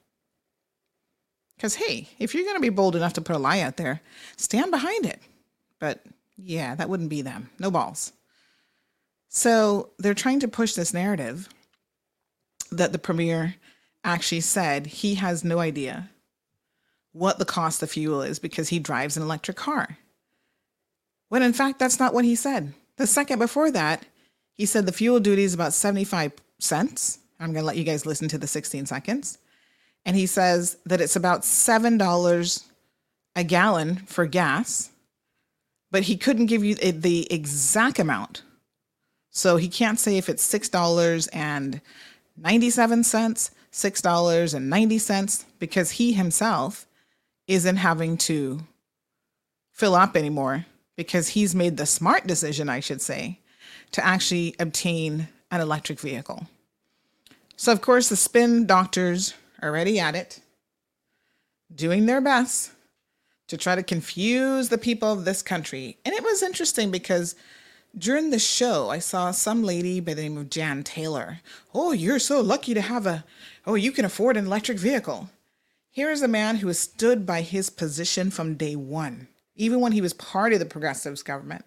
[1.56, 4.02] Because, hey, if you're going to be bold enough to put a lie out there,
[4.36, 5.22] stand behind it.
[5.80, 6.04] But
[6.36, 7.52] yeah, that wouldn't be them.
[7.60, 8.12] No balls.
[9.30, 11.48] So they're trying to push this narrative
[12.72, 13.56] that the premier
[14.04, 16.10] actually said he has no idea
[17.12, 19.98] what the cost of fuel is because he drives an electric car.
[21.30, 22.74] When in fact, that's not what he said.
[22.98, 24.06] The second before that,
[24.54, 27.20] he said the fuel duty is about 75 cents.
[27.40, 29.38] I'm going to let you guys listen to the 16 seconds.
[30.04, 32.64] And he says that it's about $7
[33.36, 34.90] a gallon for gas,
[35.92, 38.42] but he couldn't give you the- exact amount.
[39.30, 41.82] So he can't say if it's $6.97,
[43.72, 46.88] $6.90, because he himself
[47.46, 48.62] isn't having to
[49.72, 50.66] fill up anymore
[50.98, 53.40] because he's made the smart decision, I should say,
[53.92, 56.48] to actually obtain an electric vehicle.
[57.56, 60.42] So, of course, the spin doctors are already at it,
[61.74, 62.72] doing their best
[63.48, 65.98] to try to confuse the people of this country.
[66.04, 67.36] And it was interesting because
[67.98, 71.40] during the show, I saw some lady by the name of Jan Taylor.
[71.74, 73.24] Oh, you're so lucky to have a,
[73.66, 75.30] oh, you can afford an electric vehicle.
[75.90, 79.92] Here is a man who has stood by his position from day one, even when
[79.92, 81.66] he was part of the progressives government,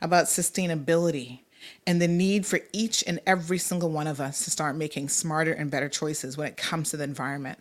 [0.00, 1.40] about sustainability
[1.86, 5.52] and the need for each and every single one of us to start making smarter
[5.52, 7.58] and better choices when it comes to the environment.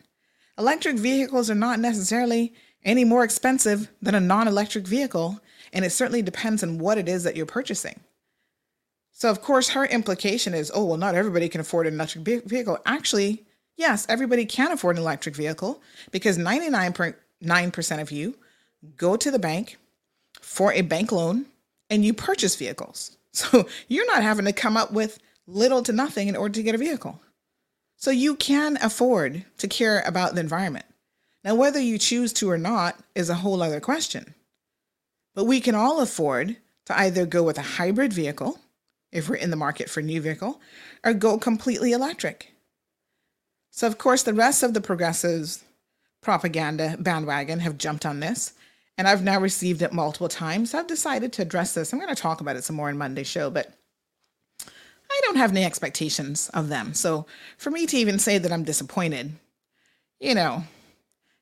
[0.57, 5.39] Electric vehicles are not necessarily any more expensive than a non electric vehicle,
[5.73, 7.99] and it certainly depends on what it is that you're purchasing.
[9.11, 12.41] So, of course, her implication is oh, well, not everybody can afford an electric ve-
[12.45, 12.79] vehicle.
[12.85, 18.35] Actually, yes, everybody can afford an electric vehicle because 99.9% of you
[18.97, 19.77] go to the bank
[20.41, 21.45] for a bank loan
[21.89, 23.15] and you purchase vehicles.
[23.31, 26.73] So, you're not having to come up with little to nothing in order to get
[26.73, 27.21] a vehicle.
[27.95, 30.87] So, you can afford to care about the environment.
[31.43, 34.33] Now, whether you choose to or not is a whole other question.
[35.35, 38.59] But we can all afford to either go with a hybrid vehicle,
[39.11, 40.59] if we're in the market for a new vehicle,
[41.03, 42.51] or go completely electric.
[43.69, 45.63] So, of course, the rest of the progressives
[46.21, 48.53] propaganda bandwagon have jumped on this
[48.99, 50.73] and I've now received it multiple times.
[50.73, 51.93] I've decided to address this.
[51.93, 53.73] I'm going to talk about it some more in Monday's show, but
[54.67, 56.93] I don't have any expectations of them.
[56.93, 57.25] So
[57.57, 59.31] for me to even say that I'm disappointed,
[60.19, 60.65] you know,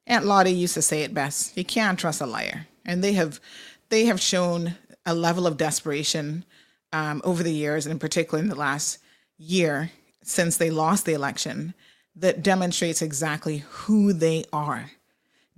[0.06, 3.40] Aunt Lottie used to say it best: you can't trust a liar, and they have
[3.90, 4.76] they have shown
[5.08, 6.46] a level of desperation
[6.94, 9.00] um, over the years, and in particular in the last
[9.40, 9.90] year
[10.22, 11.74] since they lost the election,
[12.16, 14.92] that demonstrates exactly who they are.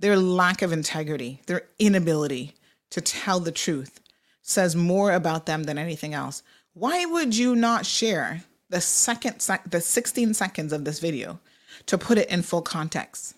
[0.00, 2.54] Their lack of integrity, their inability
[2.90, 4.00] to tell the truth,
[4.40, 6.42] says more about them than anything else.
[6.72, 11.38] Why would you not share the second, sec- the 16 seconds of this video
[11.84, 13.34] to put it in full context?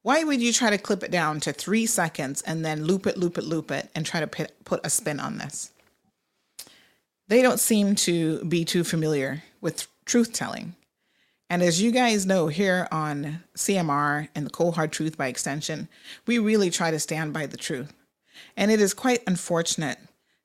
[0.00, 3.18] Why would you try to clip it down to three seconds and then loop it,
[3.18, 5.70] loop it, loop it, and try to put, put a spin on this?
[7.28, 10.76] They don't seem to be too familiar with truth telling.
[11.54, 15.86] And as you guys know, here on CMR and the Cold Hard Truth by extension,
[16.26, 17.94] we really try to stand by the truth.
[18.56, 19.98] And it is quite unfortunate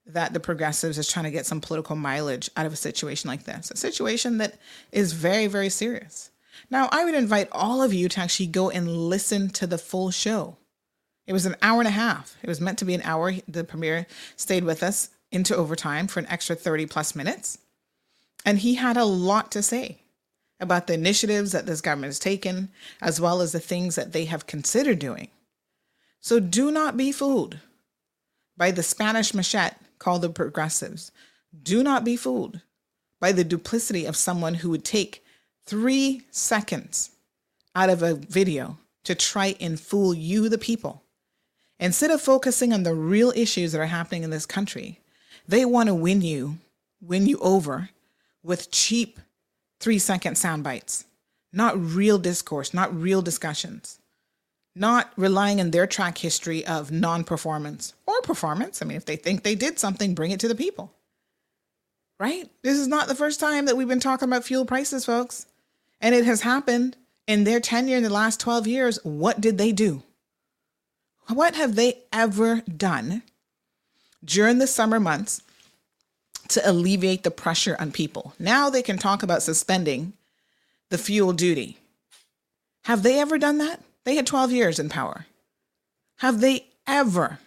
[0.06, 3.46] that the progressives is trying to get some political mileage out of a situation like
[3.46, 4.60] this, a situation that
[4.92, 6.30] is very, very serious.
[6.70, 10.12] Now, I would invite all of you to actually go and listen to the full
[10.12, 10.58] show.
[11.26, 12.38] It was an hour and a half.
[12.44, 13.34] It was meant to be an hour.
[13.48, 17.58] The premier stayed with us into overtime for an extra 30 plus minutes.
[18.46, 20.04] And he had a lot to say
[20.60, 22.70] about the initiatives that this government has taken,
[23.02, 25.30] as well as the things that they have considered doing.
[26.20, 27.60] So do not be fooled
[28.58, 31.12] by the Spanish machete called the progressives.
[31.64, 32.62] Do not be fooled
[33.20, 35.24] by the duplicity of someone who would take
[35.66, 37.12] three seconds
[37.76, 41.04] out of a video to try and fool you, the people.
[41.80, 45.00] Instead of focusing on the real issues that are happening in this country,
[45.48, 46.58] they want to win you,
[47.02, 47.90] win you over
[48.44, 49.20] with cheap
[49.80, 51.06] three second sound bites,
[51.54, 54.00] not real discourse, not real discussions,
[54.76, 58.82] not relying on their track history of non performance or performance.
[58.82, 60.94] I mean, if they think they did something, bring it to the people.
[62.20, 62.50] Right?
[62.64, 65.46] This is not the first time that we've been talking about fuel prices, folks.
[66.02, 69.00] And it has happened in their tenure in the last 12 years.
[69.04, 70.04] What did they do?
[71.28, 73.24] What have they ever done
[74.24, 75.42] during the summer months
[76.50, 78.34] to alleviate the pressure on people?
[78.40, 80.14] Now they can talk about suspending
[80.90, 81.78] the fuel duty.
[82.86, 83.82] Have they ever done that?
[84.06, 85.26] They had 12 years in power.
[86.18, 87.40] Have they ever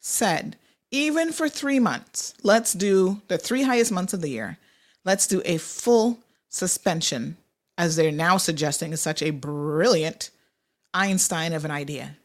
[0.00, 0.56] said,
[0.90, 4.58] even for three months, let's do the three highest months of the year,
[5.04, 7.36] let's do a full suspension,
[7.76, 10.30] as they're now suggesting is such a brilliant
[10.94, 12.16] Einstein of an idea.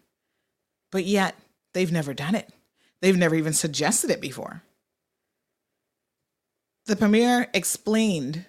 [0.91, 1.35] But yet,
[1.73, 2.49] they've never done it.
[3.01, 4.63] They've never even suggested it before.
[6.85, 8.45] The premier explained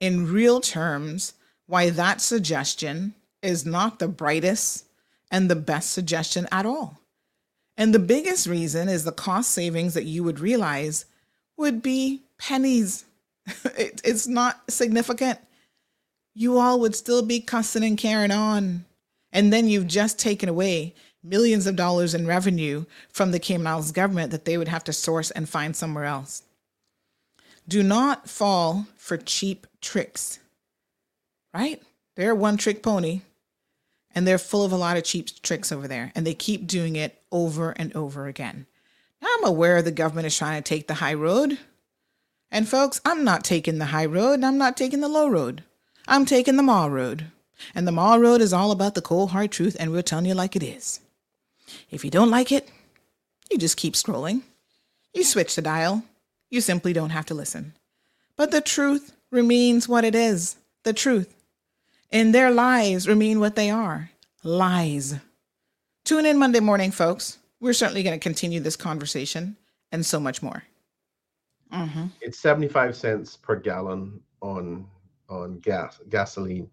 [0.00, 1.34] in real terms
[1.66, 4.84] why that suggestion is not the brightest
[5.30, 7.00] and the best suggestion at all.
[7.76, 11.06] And the biggest reason is the cost savings that you would realize
[11.56, 13.04] would be pennies.
[13.76, 15.38] it, it's not significant.
[16.34, 18.84] You all would still be cussing and carrying on.
[19.32, 23.92] And then you've just taken away millions of dollars in revenue from the Cayman Islands
[23.92, 26.42] government that they would have to source and find somewhere else.
[27.66, 30.38] Do not fall for cheap tricks,
[31.54, 31.82] right?
[32.16, 33.22] They're one trick pony
[34.14, 36.96] and they're full of a lot of cheap tricks over there and they keep doing
[36.96, 38.66] it over and over again.
[39.20, 41.58] Now, I'm aware the government is trying to take the high road.
[42.50, 45.64] And folks, I'm not taking the high road and I'm not taking the low road.
[46.06, 47.26] I'm taking the Marl road.
[47.74, 50.34] And the Marl road is all about the cold hard truth and we're telling you
[50.34, 51.00] like it is.
[51.90, 52.68] If you don't like it,
[53.50, 54.42] you just keep scrolling.
[55.14, 56.04] You switch the dial.
[56.54, 57.74] You simply don't have to listen.
[58.36, 61.34] But the truth remains what it is the truth.
[62.12, 64.10] And their lies remain what they are
[64.44, 65.16] lies.
[66.04, 67.38] Tune in Monday morning, folks.
[67.58, 69.56] We're certainly going to continue this conversation
[69.90, 70.62] and so much more.
[71.72, 72.06] Mm-hmm.
[72.20, 74.86] It's 75 cents per gallon on
[75.28, 76.70] on gas gasoline.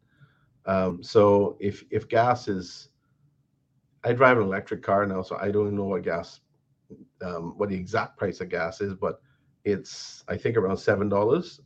[0.68, 2.90] Um, so if if gas is
[4.04, 6.42] I drive an electric car now, so I don't know what gas,
[7.24, 9.22] um, what the exact price of gas is, but
[9.66, 11.60] it's I think around seven dollars.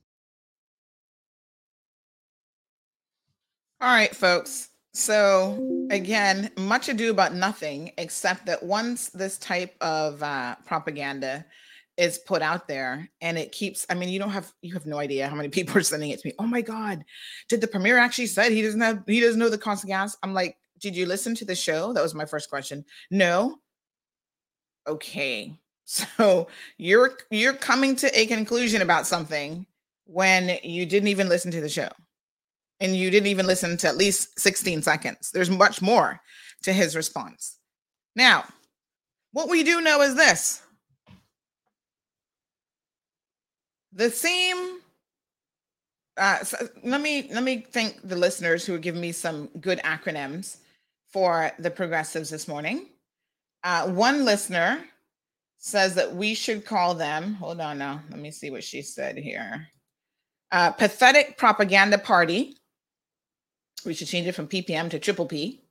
[3.81, 4.69] All right, folks.
[4.93, 11.45] So again, much ado about nothing, except that once this type of uh, propaganda
[11.97, 14.97] is put out there and it keeps i mean you don't have you have no
[14.97, 17.01] idea how many people are sending it to me oh my god
[17.47, 20.17] did the premier actually said he doesn't have he doesn't know the cost of gas
[20.21, 21.93] i'm like did you listen to the show?
[21.93, 22.85] That was my first question.
[23.09, 23.57] No.
[24.87, 25.53] Okay.
[25.85, 29.67] So you're you're coming to a conclusion about something
[30.05, 31.89] when you didn't even listen to the show.
[32.79, 35.31] And you didn't even listen to at least 16 seconds.
[35.31, 36.19] There's much more
[36.63, 37.57] to his response.
[38.15, 38.45] Now,
[39.31, 40.63] What we do know is this
[43.91, 44.79] the same.
[46.17, 49.79] Uh, so let me let me thank the listeners who are giving me some good
[49.79, 50.57] acronyms
[51.11, 52.87] for the progressives this morning.
[53.63, 54.85] Uh, one listener
[55.65, 57.33] says that we should call them.
[57.33, 57.99] Hold on now.
[58.11, 59.67] Let me see what she said here.
[60.51, 62.55] Uh, pathetic propaganda party.
[63.83, 65.63] We should change it from PPM to triple P.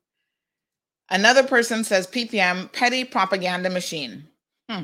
[1.11, 4.27] Another person says PPM, petty propaganda machine.
[4.69, 4.83] Hmm.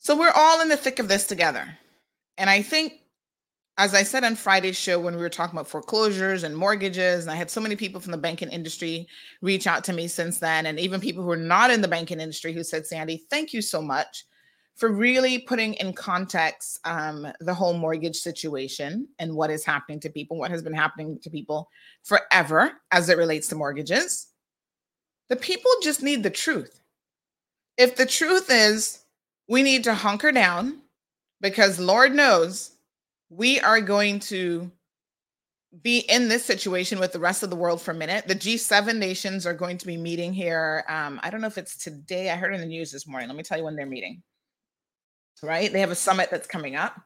[0.00, 1.78] So we're all in the thick of this together.
[2.38, 2.94] And I think,
[3.80, 7.30] as I said on Friday's show when we were talking about foreclosures and mortgages, and
[7.30, 9.08] I had so many people from the banking industry
[9.40, 12.20] reach out to me since then, and even people who are not in the banking
[12.20, 14.26] industry who said, Sandy, thank you so much
[14.76, 20.10] for really putting in context um, the whole mortgage situation and what is happening to
[20.10, 21.70] people, what has been happening to people
[22.02, 24.26] forever as it relates to mortgages.
[25.30, 26.82] The people just need the truth.
[27.78, 29.04] If the truth is
[29.48, 30.82] we need to hunker down
[31.40, 32.72] because Lord knows
[33.30, 34.70] we are going to
[35.82, 38.26] be in this situation with the rest of the world for a minute.
[38.26, 40.84] The G7 nations are going to be meeting here.
[40.88, 42.28] Um, I don't know if it's today.
[42.30, 43.28] I heard in the news this morning.
[43.28, 44.22] Let me tell you when they're meeting
[45.42, 45.72] right?
[45.72, 47.00] They have a summit that's coming up.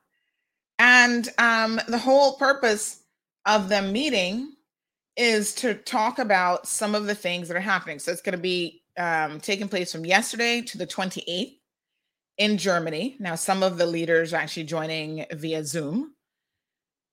[0.78, 3.02] And um, the whole purpose
[3.46, 4.54] of them meeting
[5.16, 7.98] is to talk about some of the things that are happening.
[7.98, 11.58] So it's going to be um, taking place from yesterday to the 28th
[12.38, 13.16] in Germany.
[13.18, 16.14] Now, some of the leaders are actually joining via Zoom.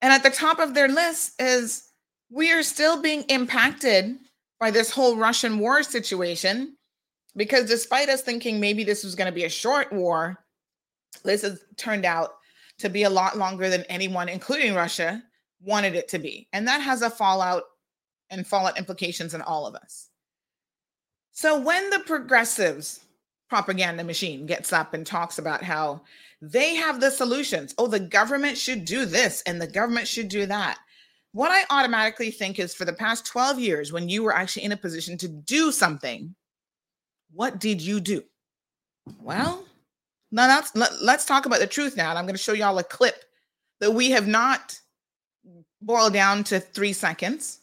[0.02, 1.90] And at the top of their list is
[2.30, 4.18] we are still being impacted
[4.60, 6.76] by this whole Russian war situation
[7.36, 10.44] because despite us thinking maybe this was going to be a short war,
[11.24, 12.32] this has turned out
[12.80, 15.22] to be a lot longer than anyone, including Russia,
[15.62, 16.48] wanted it to be.
[16.52, 17.64] And that has a fallout
[18.30, 20.10] and fallout implications in all of us.
[21.32, 23.02] So when the progressives
[23.52, 26.00] propaganda machine gets up and talks about how
[26.42, 30.46] they have the solutions, oh, the government should do this and the government should do
[30.46, 30.80] that.
[31.34, 34.72] What I automatically think is for the past 12 years, when you were actually in
[34.72, 36.34] a position to do something,
[37.34, 38.24] what did you do?
[39.20, 39.66] Well,
[40.32, 42.10] now that's let, let's talk about the truth now.
[42.10, 43.26] And I'm going to show y'all a clip
[43.82, 44.80] that we have not
[45.82, 47.60] boiled down to three seconds.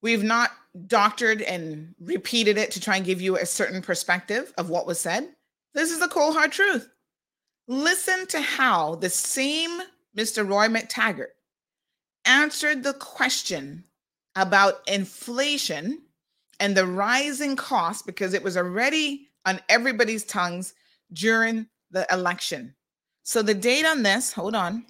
[0.00, 0.52] We've not
[0.86, 5.00] doctored and repeated it to try and give you a certain perspective of what was
[5.00, 5.28] said.
[5.74, 6.88] This is the cold hard truth.
[7.68, 9.80] Listen to how the same
[10.16, 10.48] Mr.
[10.48, 11.32] Roy McTaggart
[12.24, 13.84] answered the question
[14.36, 16.02] about inflation
[16.60, 20.74] and the rising cost because it was already on everybody's tongues
[21.12, 22.74] during the election.
[23.24, 24.84] So the date on this, hold on.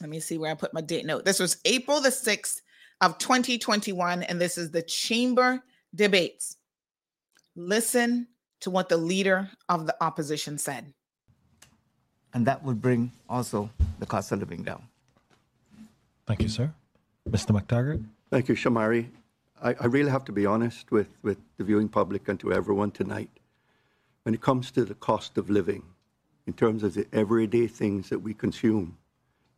[0.00, 1.24] Let me see where I put my date note.
[1.24, 2.60] This was April the 6th
[3.00, 5.62] of 2021 and this is the chamber
[5.94, 6.56] debates.
[7.56, 8.28] Listen
[8.60, 10.92] to what the leader of the opposition said.
[12.34, 14.82] And that would bring also the cost of living down.
[16.26, 16.72] Thank you, sir.
[17.28, 17.58] Mr.
[17.58, 18.04] McTaggart?
[18.30, 19.08] Thank you, Shamari.
[19.62, 22.90] I, I really have to be honest with, with the viewing public and to everyone
[22.90, 23.30] tonight.
[24.24, 25.82] When it comes to the cost of living,
[26.46, 28.98] in terms of the everyday things that we consume,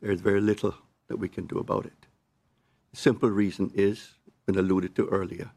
[0.01, 0.75] there's very little
[1.09, 2.07] that we can do about it.
[2.93, 4.15] Simple reason is,
[4.47, 5.51] been alluded to earlier,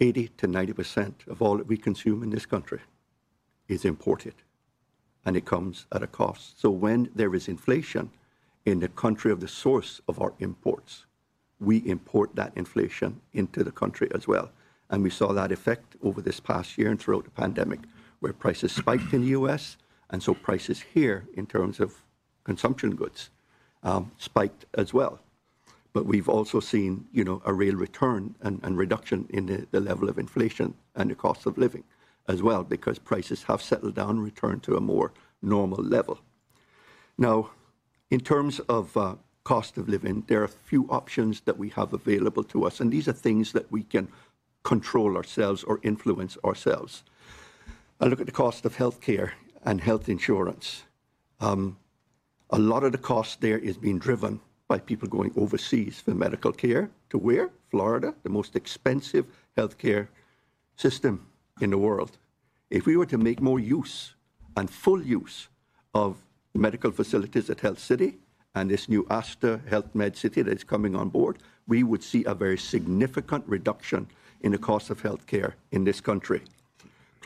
[0.00, 2.80] 80 to 90% of all that we consume in this country
[3.66, 4.34] is imported
[5.24, 6.60] and it comes at a cost.
[6.60, 8.10] So when there is inflation
[8.64, 11.06] in the country of the source of our imports,
[11.58, 14.50] we import that inflation into the country as well.
[14.90, 17.80] And we saw that effect over this past year and throughout the pandemic,
[18.20, 19.76] where prices spiked in the US
[20.10, 21.94] and so prices here, in terms of
[22.44, 23.30] consumption goods,
[23.82, 25.18] um, spiked as well.
[25.96, 29.80] But we've also seen, you know, a real return and, and reduction in the, the,
[29.80, 31.84] level of inflation and the cost of living
[32.28, 36.20] as well, because prices have settled down, returned to a more normal level.
[37.16, 37.48] Now,
[38.10, 41.94] in terms of uh, cost of living, there are a few options that we have
[41.94, 44.08] available to us, and these are things that we can
[44.64, 47.04] control ourselves or influence ourselves.
[48.02, 49.30] I look at the cost of healthcare
[49.64, 50.82] and health insurance.
[51.40, 51.78] Um,
[52.50, 56.52] a lot of the cost there is being driven by people going overseas for medical
[56.52, 57.50] care to where?
[57.70, 60.08] Florida, the most expensive healthcare
[60.76, 61.26] system
[61.60, 62.18] in the world.
[62.70, 64.14] If we were to make more use
[64.56, 65.48] and full use
[65.94, 66.16] of
[66.54, 68.16] medical facilities at Health City
[68.54, 71.38] and this new Aster Health Med City that is coming on board,
[71.68, 74.08] we would see a very significant reduction
[74.40, 76.42] in the cost of healthcare in this country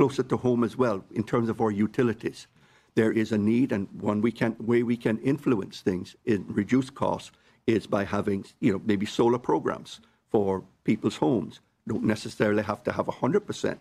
[0.01, 2.47] closer to home as well in terms of our utilities.
[2.95, 6.91] There is a need, and one we can way we can influence things in reduce
[6.91, 7.32] costs
[7.66, 11.61] is by having you know maybe solar programs for people's homes.
[11.88, 13.78] Don't necessarily have to have 100%,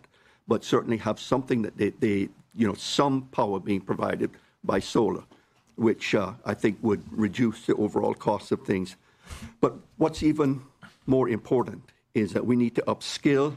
[0.47, 4.31] but certainly have something that they, they you know, some power being provided
[4.63, 5.23] by solar,
[5.75, 8.95] which uh, I think would reduce the overall cost of things.
[9.61, 10.61] But what's even
[11.05, 11.83] more important
[12.13, 13.55] is that we need to upskill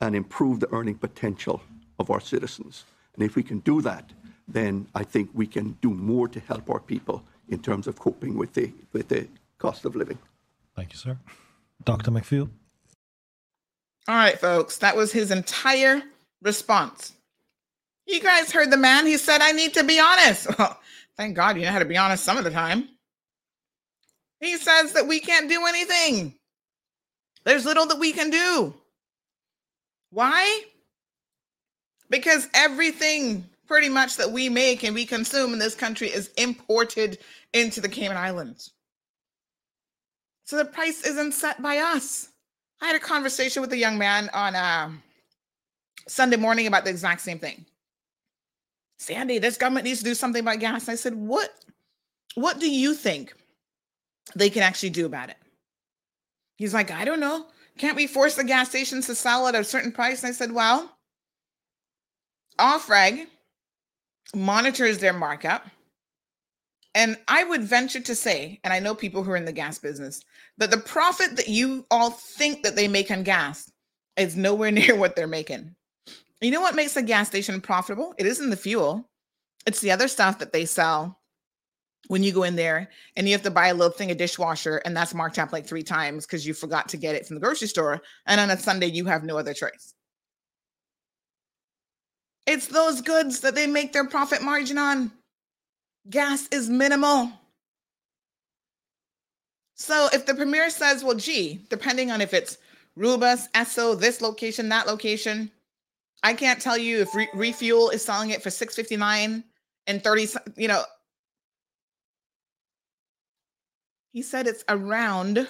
[0.00, 1.62] and improve the earning potential
[1.98, 2.84] of our citizens.
[3.14, 4.12] And if we can do that,
[4.46, 8.36] then I think we can do more to help our people in terms of coping
[8.36, 9.26] with the, with the
[9.58, 10.18] cost of living.
[10.76, 11.18] Thank you, sir.
[11.84, 12.10] Dr.
[12.10, 12.48] McPhail?
[14.06, 16.02] All right, folks, that was his entire
[16.42, 17.14] response.
[18.06, 19.06] You guys heard the man.
[19.06, 20.46] He said, I need to be honest.
[20.58, 20.78] Well,
[21.16, 22.88] thank God you know how to be honest some of the time.
[24.40, 26.34] He says that we can't do anything.
[27.44, 28.74] There's little that we can do.
[30.10, 30.64] Why?
[32.10, 37.18] Because everything pretty much that we make and we consume in this country is imported
[37.52, 38.72] into the Cayman Islands.
[40.44, 42.28] So the price isn't set by us.
[42.82, 44.90] I had a conversation with a young man on uh,
[46.06, 47.64] Sunday morning about the exact same thing.
[48.98, 50.86] Sandy, this government needs to do something about gas.
[50.86, 51.50] And I said, what,
[52.34, 53.34] what do you think
[54.36, 55.36] they can actually do about it?
[56.56, 57.46] He's like, I don't know.
[57.78, 60.22] Can't we force the gas stations to sell at a certain price?
[60.22, 60.96] And I said, well,
[62.58, 63.26] OFREG
[64.34, 65.66] monitors their markup.
[66.94, 69.78] And I would venture to say, and I know people who are in the gas
[69.78, 70.22] business,
[70.58, 73.70] that the profit that you all think that they make on gas
[74.16, 75.74] is nowhere near what they're making.
[76.40, 78.14] You know what makes a gas station profitable?
[78.18, 79.08] It isn't the fuel.
[79.66, 81.18] It's the other stuff that they sell
[82.08, 84.76] when you go in there and you have to buy a little thing a dishwasher
[84.84, 87.40] and that's marked up like three times because you forgot to get it from the
[87.40, 88.02] grocery store.
[88.26, 89.93] And on a Sunday, you have no other choice.
[92.46, 95.10] It's those goods that they make their profit margin on.
[96.10, 97.32] Gas is minimal.
[99.74, 102.58] So if the premier says, well, gee, depending on if it's
[102.96, 105.50] Rubis, Esso, this location, that location,
[106.22, 109.42] I can't tell you if re- refuel is selling it for 659
[109.86, 110.82] and 30, you know.
[114.12, 115.48] He said it's around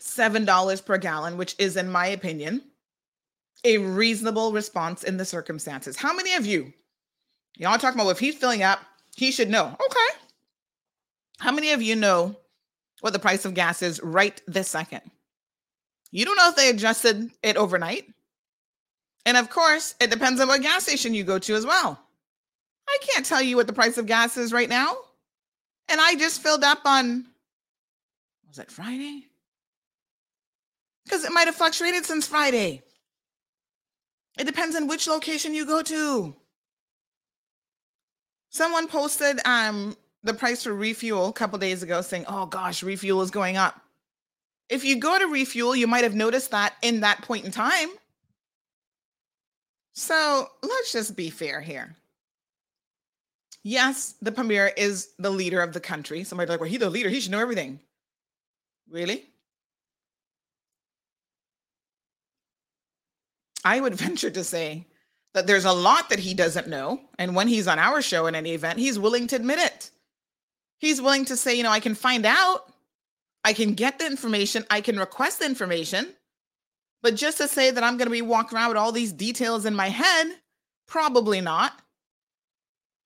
[0.00, 2.62] $7 per gallon, which is, in my opinion,
[3.64, 5.96] a reasonable response in the circumstances.
[5.96, 6.72] How many of you,
[7.56, 8.80] y'all talking about if he's filling up,
[9.16, 9.66] he should know?
[9.66, 10.18] Okay.
[11.38, 12.36] How many of you know
[13.00, 15.02] what the price of gas is right this second?
[16.10, 18.06] You don't know if they adjusted it overnight.
[19.26, 22.00] And of course, it depends on what gas station you go to as well.
[22.88, 24.96] I can't tell you what the price of gas is right now.
[25.88, 27.26] And I just filled up on,
[28.48, 29.26] was it Friday?
[31.04, 32.82] Because it might have fluctuated since Friday.
[34.40, 36.34] It depends on which location you go to.
[38.48, 43.20] Someone posted um the price for refuel a couple days ago saying, "Oh gosh, refuel
[43.20, 43.78] is going up."
[44.70, 47.90] If you go to refuel, you might have noticed that in that point in time.
[49.92, 51.94] So, let's just be fair here.
[53.62, 56.24] Yes, the premier is the leader of the country.
[56.24, 57.10] Somebody like, well, he's the leader.
[57.10, 57.78] He should know everything.
[58.88, 59.26] Really?
[63.64, 64.86] I would venture to say
[65.34, 67.00] that there's a lot that he doesn't know.
[67.18, 69.90] And when he's on our show in any event, he's willing to admit it.
[70.78, 72.72] He's willing to say, you know, I can find out,
[73.44, 76.14] I can get the information, I can request the information.
[77.02, 79.66] But just to say that I'm going to be walking around with all these details
[79.66, 80.32] in my head,
[80.86, 81.72] probably not.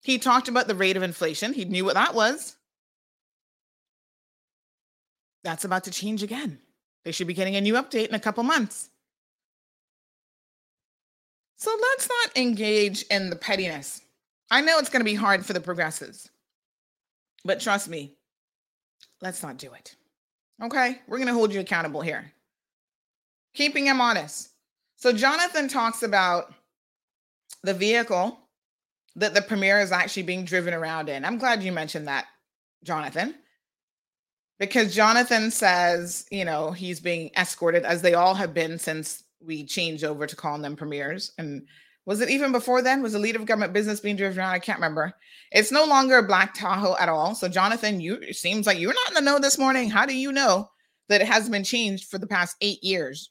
[0.03, 2.57] He talked about the rate of inflation, he knew what that was.
[5.43, 6.59] That's about to change again.
[7.05, 8.89] They should be getting a new update in a couple months.
[11.57, 14.03] So let's not engage in the pettiness.
[14.51, 16.31] I know it's going to be hard for the progressives,
[17.45, 18.15] but trust me,
[19.21, 19.95] let's not do it.
[20.63, 21.01] Okay?
[21.07, 22.33] We're going to hold you accountable here.
[23.55, 24.51] Keeping him honest.
[24.97, 26.53] So Jonathan talks about
[27.63, 28.39] the vehicle
[29.17, 31.25] that the premier is actually being driven around in.
[31.25, 32.27] I'm glad you mentioned that,
[32.83, 33.35] Jonathan.
[34.59, 39.65] Because Jonathan says, you know, he's being escorted as they all have been since we
[39.65, 41.33] changed over to calling them premiers.
[41.39, 41.67] And
[42.07, 43.03] was it even before then?
[43.03, 44.51] Was the leader of government business being driven around?
[44.51, 45.15] I can't remember.
[45.53, 47.35] It's no longer a black Tahoe at all.
[47.35, 49.91] So, Jonathan, you it seems like you're not in the know this morning.
[49.91, 50.69] How do you know
[51.09, 53.31] that it has been changed for the past eight years?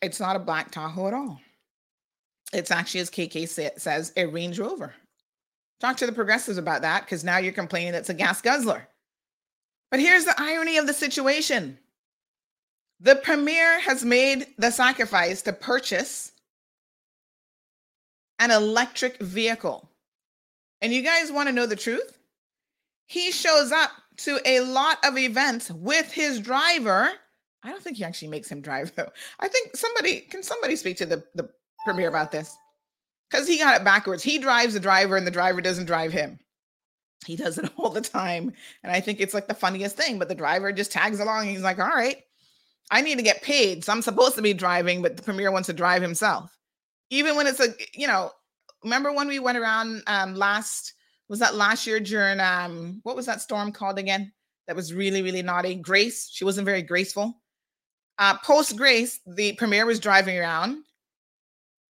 [0.00, 1.40] It's not a black Tahoe at all.
[2.52, 4.94] It's actually, as KK say, says, a Range Rover.
[5.80, 8.88] Talk to the progressives about that because now you're complaining it's a gas guzzler.
[9.90, 11.78] But here's the irony of the situation
[13.04, 16.32] the premier has made the sacrifice to purchase
[18.40, 19.88] an electric vehicle.
[20.82, 22.18] And you guys want to know the truth?
[23.06, 27.12] He shows up to a lot of events with his driver
[27.64, 29.10] I don't think he actually makes him drive though.
[29.40, 31.48] I think somebody can somebody speak to the the
[31.84, 32.54] premier about this
[33.30, 34.22] because he got it backwards.
[34.22, 36.38] He drives the driver, and the driver doesn't drive him.
[37.24, 38.52] He does it all the time,
[38.82, 40.18] and I think it's like the funniest thing.
[40.18, 41.46] But the driver just tags along.
[41.46, 42.18] he's like, "All right,
[42.90, 45.66] I need to get paid, so I'm supposed to be driving, but the premier wants
[45.66, 46.56] to drive himself."
[47.10, 48.30] Even when it's a, you know,
[48.82, 50.94] remember when we went around um last
[51.28, 54.32] was that last year during um what was that storm called again?
[54.66, 55.74] That was really really naughty.
[55.74, 57.40] Grace, she wasn't very graceful.
[58.18, 60.84] Uh, post Grace, the premier was driving around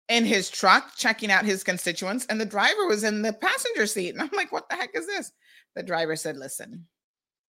[0.08, 4.14] in his truck, checking out his constituents, and the driver was in the passenger seat.
[4.14, 5.30] And I'm like, what the heck is this?
[5.76, 6.86] The driver said, listen,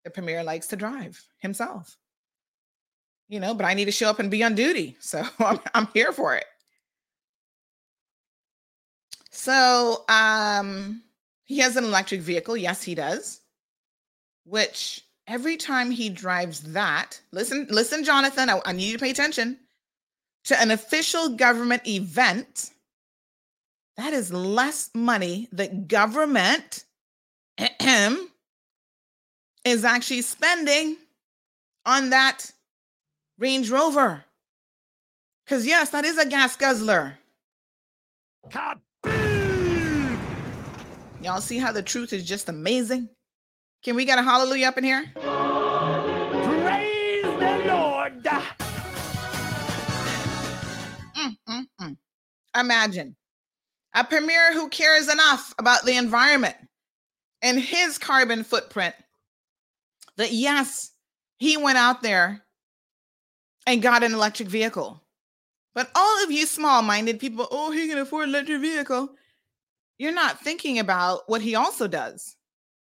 [0.05, 1.97] the premier likes to drive himself.
[3.29, 4.97] You know, but I need to show up and be on duty.
[5.01, 6.47] So I'm, I'm here for it.
[9.31, 11.03] So um
[11.45, 12.57] he has an electric vehicle.
[12.57, 13.41] Yes, he does.
[14.45, 19.11] Which every time he drives that, listen, listen, Jonathan, I, I need you to pay
[19.11, 19.59] attention
[20.45, 22.71] to an official government event,
[23.97, 26.85] that is less money that government
[29.65, 30.97] is actually spending
[31.87, 32.51] on that
[33.39, 34.25] Range Rover.
[35.45, 37.19] Because, yes, that is a gas guzzler.
[41.21, 43.09] Y'all see how the truth is just amazing?
[43.83, 45.05] Can we get a hallelujah up in here?
[45.15, 45.25] Praise
[47.23, 48.23] the Lord.
[51.15, 51.97] Mm, mm, mm.
[52.59, 53.17] Imagine
[53.95, 56.57] a premier who cares enough about the environment
[57.43, 58.95] and his carbon footprint
[60.17, 60.93] that, yes,
[61.39, 62.44] he went out there
[63.67, 65.03] and got an electric vehicle.
[65.75, 69.11] But all of you small minded people, oh, he can afford an electric vehicle.
[69.99, 72.37] You're not thinking about what he also does.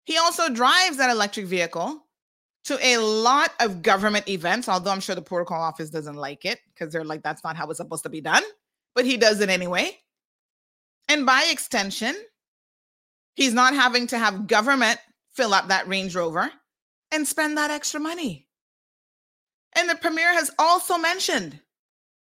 [0.06, 2.06] He also drives that electric vehicle
[2.66, 6.60] to a lot of government events, although I'm sure the protocol office doesn't like it
[6.74, 8.44] because they're like, that's not how it's supposed to be done.
[8.96, 9.98] But he does it anyway.
[11.10, 12.16] And by extension,
[13.36, 15.00] he's not having to have government
[15.34, 16.52] fill up that Range Rover
[17.12, 18.48] and spend that extra money.
[19.76, 21.60] And the premier has also mentioned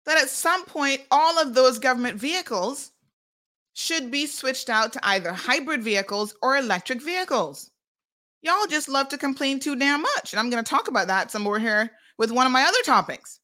[0.05, 2.91] that at some point, all of those government vehicles
[3.73, 7.69] should be switched out to either hybrid vehicles or electric vehicles.
[8.41, 10.33] Y'all just love to complain too damn much.
[10.33, 12.81] And I'm going to talk about that some more here with one of my other
[12.83, 13.39] topics.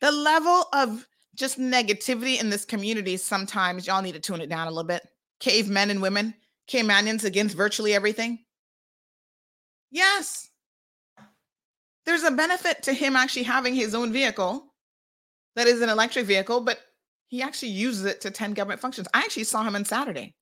[0.00, 4.68] The level of just negativity in this community, sometimes y'all need to tune it down
[4.68, 5.06] a little bit.
[5.40, 6.34] Cavemen and women,
[6.66, 8.38] cavemanans against virtually everything.
[9.90, 10.48] Yes,
[12.06, 14.72] there's a benefit to him actually having his own vehicle
[15.56, 16.78] that is an electric vehicle, but
[17.28, 19.08] he actually uses it to attend government functions.
[19.12, 20.34] I actually saw him on Saturday.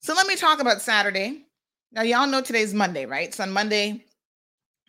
[0.00, 1.46] So let me talk about Saturday.
[1.92, 3.34] Now, y'all know today's Monday, right?
[3.34, 4.04] So on Monday,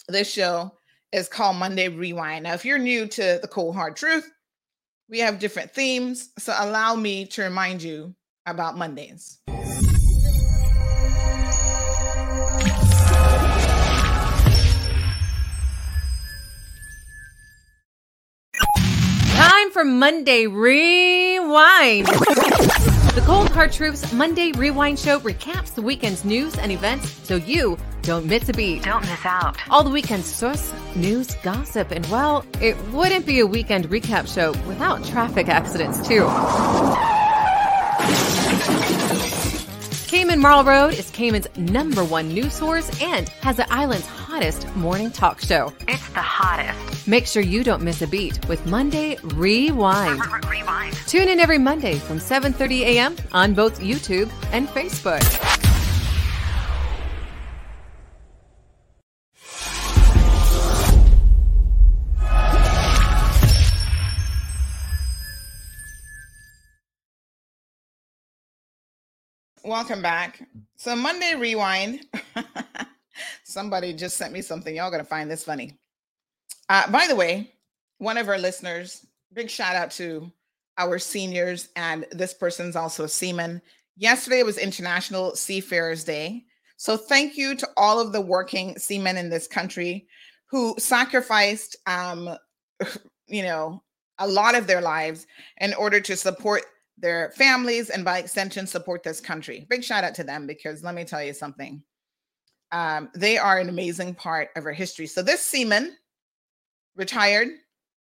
[0.08, 0.72] this show
[1.12, 2.44] is called Monday Rewind.
[2.44, 4.32] Now, if you're new to the cold hard truth,
[5.10, 6.30] we have different themes.
[6.38, 8.16] So allow me to remind you
[8.46, 9.40] about Mondays.
[19.72, 22.08] Time for Monday Rewind.
[22.08, 27.78] The Cold Hard Truth's Monday Rewind Show recaps the weekend's news and events so you
[28.02, 28.84] don't miss a beat.
[28.84, 29.58] Don't miss out.
[29.70, 34.52] All the weekend's source, news, gossip, and well, it wouldn't be a weekend recap show
[34.68, 36.28] without traffic accidents, too.
[40.12, 45.10] Cayman Marl Road is Cayman's number one news source and has the island's hottest morning
[45.10, 45.72] talk show.
[45.88, 47.08] It's the hottest.
[47.08, 50.22] Make sure you don't miss a beat with Monday Rewind.
[50.50, 50.98] Rewind.
[51.08, 53.16] Tune in every Monday from 7:30 a.m.
[53.32, 55.71] on both YouTube and Facebook.
[69.64, 70.48] Welcome back.
[70.76, 72.08] So Monday Rewind.
[73.44, 74.76] Somebody just sent me something.
[74.76, 75.78] Y'all gonna find this funny.
[76.68, 77.54] Uh, by the way,
[78.00, 80.32] one of our listeners, big shout out to
[80.80, 83.62] our seniors, and this person's also a seaman.
[83.98, 86.44] Yesterday was International Seafarers Day.
[86.78, 90.08] So thank you to all of the working seamen in this country
[90.48, 92.36] who sacrificed um,
[93.28, 93.84] you know,
[94.18, 95.28] a lot of their lives
[95.60, 96.64] in order to support
[97.02, 99.66] their families and by extension support this country.
[99.70, 101.84] Big shout out to them because let me tell you something.
[102.72, 105.08] Um, they are an amazing part of our history.
[105.08, 105.98] So this seaman
[106.96, 107.50] retired.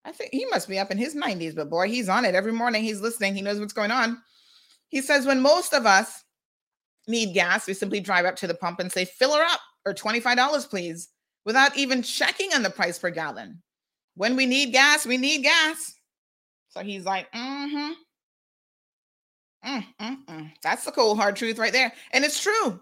[0.06, 2.52] I think he must be up in his 90s, but boy, he's on it every
[2.52, 2.84] morning.
[2.84, 3.36] He's listening.
[3.36, 4.22] He knows what's going on.
[4.90, 6.24] He says, when most of us
[7.08, 9.94] need gas, we simply drive up to the pump and say, fill her up or
[9.94, 11.10] $25, please,
[11.46, 13.62] without even checking on the price per gallon.
[14.16, 15.94] When we need gas, we need gas.
[16.70, 17.94] So he's like, mm-hmm.
[19.66, 20.52] Mm, mm, mm.
[20.64, 21.94] That's the cold hard truth right there.
[22.12, 22.80] And it's true.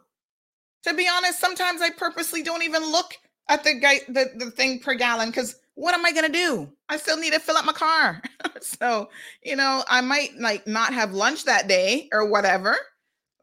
[0.83, 3.15] To be honest, sometimes I purposely don't even look
[3.49, 6.71] at the guy the, the thing per gallon because what am I gonna do?
[6.89, 8.21] I still need to fill up my car.
[8.61, 9.09] so,
[9.43, 12.75] you know, I might like not have lunch that day or whatever.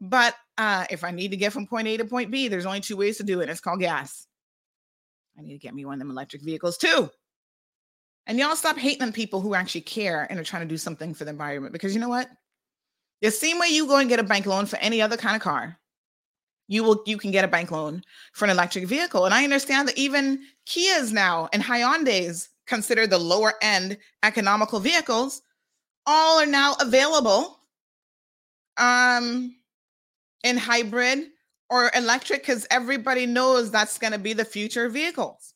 [0.01, 2.81] But uh if I need to get from point A to point B, there's only
[2.81, 3.49] two ways to do it.
[3.49, 4.27] It's called gas.
[5.37, 7.09] I need to get me one of them electric vehicles too.
[8.27, 11.13] And y'all stop hating on people who actually care and are trying to do something
[11.13, 12.27] for the environment because you know what?
[13.21, 15.41] The same way you go and get a bank loan for any other kind of
[15.41, 15.79] car,
[16.67, 18.03] you will you can get a bank loan
[18.33, 19.25] for an electric vehicle.
[19.25, 25.41] And I understand that even Kias now and Hyundai's considered the lower end economical vehicles,
[26.05, 27.59] all are now available
[28.77, 29.55] um
[30.43, 31.29] in hybrid
[31.69, 35.54] or electric because everybody knows that's going to be the future vehicles.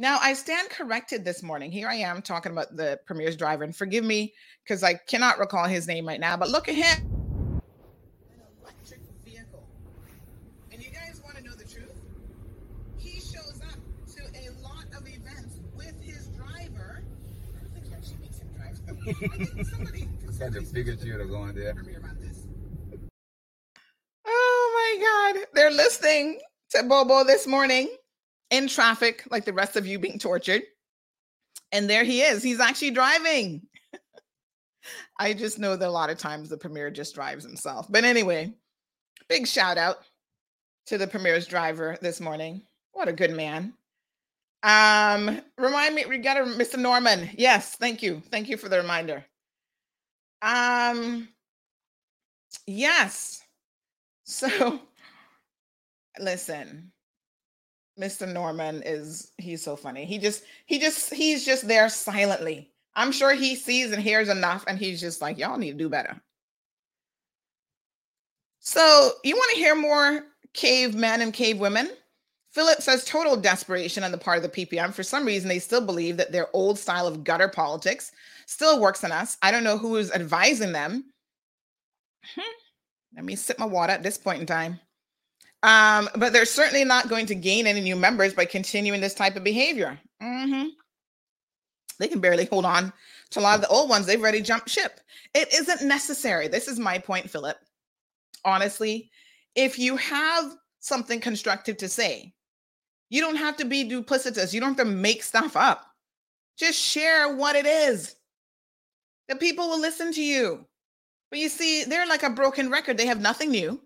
[0.00, 1.70] Now, I stand corrected this morning.
[1.70, 4.32] Here I am talking about the Premier's driver, and forgive me
[4.64, 6.86] because I cannot recall his name right now, but look at him.
[6.86, 9.68] An electric vehicle.
[10.72, 12.00] And you guys want to know the truth?
[12.96, 13.76] He shows up
[14.16, 17.02] to a lot of events with his driver.
[17.58, 18.80] I don't think he actually makes him drive.
[18.88, 20.08] I think somebody.
[20.38, 21.74] Kind of figured you were going there.
[24.26, 25.46] Oh my God.
[25.52, 26.40] They're listening
[26.70, 27.94] to Bobo this morning
[28.50, 30.62] in traffic, like the rest of you being tortured.
[31.72, 32.42] And there he is.
[32.42, 33.62] He's actually driving.
[35.18, 37.86] I just know that a lot of times the premier just drives himself.
[37.88, 38.52] But anyway,
[39.28, 39.98] big shout out
[40.86, 42.62] to the premier's driver this morning.
[42.92, 43.74] What a good man.
[44.62, 46.78] Um, remind me, we got a Mr.
[46.78, 47.30] Norman.
[47.34, 48.22] Yes, thank you.
[48.30, 49.24] Thank you for the reminder.
[50.42, 51.28] Um,
[52.66, 53.42] yes.
[54.30, 54.78] So
[56.20, 56.92] listen,
[58.00, 58.26] Mr.
[58.26, 60.04] Norman is he's so funny.
[60.04, 62.70] He just he just he's just there silently.
[62.96, 65.88] I'm sure he sees and hears enough and he's just like y'all need to do
[65.88, 66.20] better.
[68.60, 71.90] So, you want to hear more cave men and cave women?
[72.50, 74.92] Philip says total desperation on the part of the PPM.
[74.92, 78.12] For some reason, they still believe that their old style of gutter politics
[78.46, 79.38] still works on us.
[79.40, 81.04] I don't know who is advising them.
[82.34, 82.42] Hmm.
[83.16, 84.80] Let me sip my water at this point in time.
[85.62, 89.36] Um, but they're certainly not going to gain any new members by continuing this type
[89.36, 89.98] of behavior.
[90.22, 90.68] Mm-hmm.
[91.98, 92.92] They can barely hold on
[93.30, 94.06] to a lot of the old ones.
[94.06, 95.00] They've already jumped ship.
[95.34, 96.48] It isn't necessary.
[96.48, 97.58] This is my point, Philip.
[98.44, 99.10] Honestly,
[99.54, 102.32] if you have something constructive to say,
[103.10, 104.54] you don't have to be duplicitous.
[104.54, 105.84] You don't have to make stuff up.
[106.56, 108.16] Just share what it is.
[109.28, 110.66] The people will listen to you.
[111.30, 112.96] But you see, they're like a broken record.
[112.96, 113.80] They have nothing new.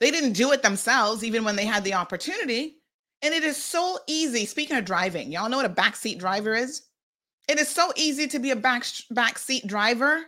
[0.00, 2.76] They didn't do it themselves, even when they had the opportunity.
[3.22, 4.44] And it is so easy.
[4.44, 6.82] Speaking of driving, y'all know what a backseat driver is?
[7.48, 8.82] It is so easy to be a back
[9.12, 10.24] backseat driver.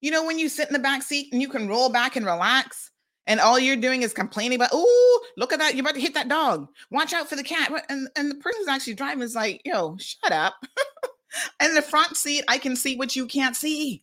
[0.00, 2.24] You know, when you sit in the back seat and you can roll back and
[2.24, 2.90] relax,
[3.26, 6.14] and all you're doing is complaining about, oh, look at that, you're about to hit
[6.14, 6.66] that dog.
[6.90, 7.70] Watch out for the cat.
[7.90, 10.54] And, and the person who's actually driving is like, yo, shut up.
[11.60, 14.02] and the front seat, I can see what you can't see.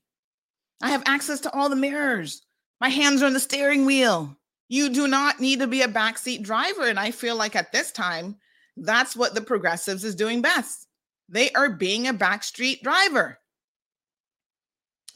[0.82, 2.44] I have access to all the mirrors.
[2.80, 4.38] My hands are on the steering wheel.
[4.68, 6.88] You do not need to be a backseat driver.
[6.88, 8.38] And I feel like at this time,
[8.78, 10.88] that's what the progressives is doing best.
[11.30, 13.40] They are being a backstreet driver.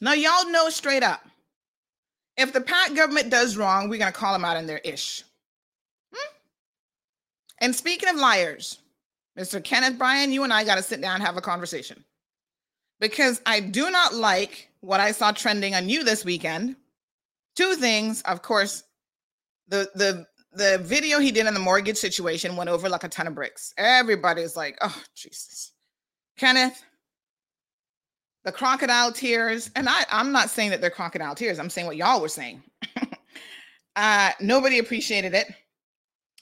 [0.01, 1.21] Now, y'all know straight up
[2.39, 5.23] if the PACT government does wrong, we're going to call them out on their ish.
[6.13, 6.33] Hmm?
[7.59, 8.79] And speaking of liars,
[9.37, 9.61] Mr.
[9.61, 12.03] Kenneth Bryan, you and I got to sit down and have a conversation
[13.01, 16.77] because I do not like what I saw trending on you this weekend.
[17.57, 18.83] Two things, of course,
[19.69, 23.27] the the the video he did on the mortgage situation went over like a ton
[23.27, 23.73] of bricks.
[23.77, 25.71] Everybody's like, "Oh, Jesus."
[26.37, 26.83] Kenneth,
[28.45, 31.59] the crocodile tears, and I I'm not saying that they're crocodile tears.
[31.59, 32.63] I'm saying what y'all were saying.
[33.95, 35.47] uh nobody appreciated it.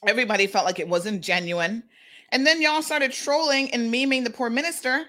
[0.06, 1.84] Everybody felt like it wasn't genuine.
[2.32, 5.06] And then y'all started trolling and memeing the poor minister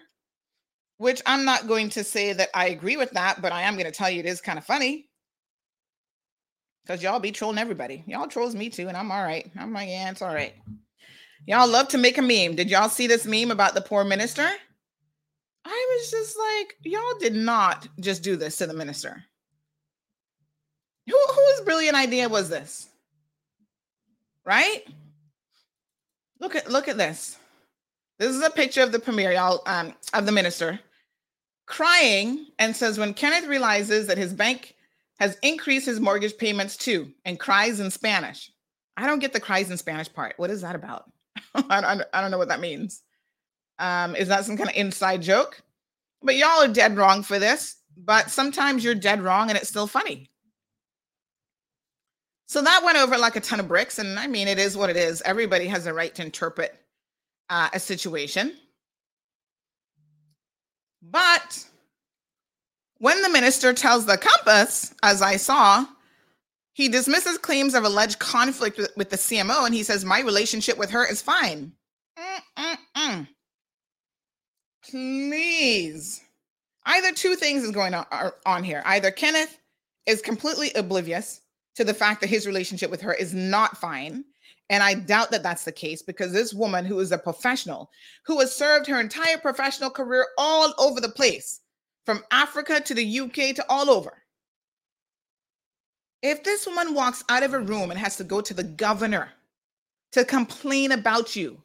[0.98, 3.86] which I'm not going to say that I agree with that, but I am going
[3.86, 5.07] to tell you it is kind of funny.
[6.88, 8.02] Because y'all be trolling everybody.
[8.06, 9.50] Y'all trolls me too, and I'm all right.
[9.58, 10.54] I'm like, yeah, it's all right.
[11.46, 12.56] Y'all love to make a meme.
[12.56, 14.48] Did y'all see this meme about the poor minister?
[15.66, 19.22] I was just like, y'all did not just do this to the minister.
[21.06, 22.88] Who whose brilliant idea was this?
[24.46, 24.82] Right?
[26.40, 27.36] Look at look at this.
[28.18, 30.80] This is a picture of the premier, y'all, um, of the minister
[31.66, 34.74] crying and says when Kenneth realizes that his bank
[35.18, 38.50] has increased his mortgage payments too and cries in Spanish.
[38.96, 40.34] I don't get the cries in Spanish part.
[40.38, 41.10] What is that about?
[41.54, 43.02] I, don't, I don't know what that means.
[43.78, 45.62] Um, is that some kind of inside joke?
[46.22, 47.76] But y'all are dead wrong for this.
[47.96, 50.30] But sometimes you're dead wrong and it's still funny.
[52.46, 53.98] So that went over like a ton of bricks.
[53.98, 55.20] And I mean, it is what it is.
[55.22, 56.74] Everybody has a right to interpret
[57.50, 58.56] uh, a situation.
[61.02, 61.64] But
[62.98, 65.86] when the minister tells the compass, as I saw,
[66.72, 70.78] he dismisses claims of alleged conflict with, with the CMO and he says, My relationship
[70.78, 71.72] with her is fine.
[72.18, 73.28] Mm-mm-mm.
[74.88, 76.22] Please.
[76.86, 78.06] Either two things is going on,
[78.46, 78.82] on here.
[78.86, 79.58] Either Kenneth
[80.06, 81.42] is completely oblivious
[81.74, 84.24] to the fact that his relationship with her is not fine.
[84.70, 87.90] And I doubt that that's the case because this woman, who is a professional,
[88.24, 91.60] who has served her entire professional career all over the place,
[92.08, 94.16] from Africa to the UK to all over.
[96.22, 99.28] If this woman walks out of a room and has to go to the governor
[100.12, 101.62] to complain about you,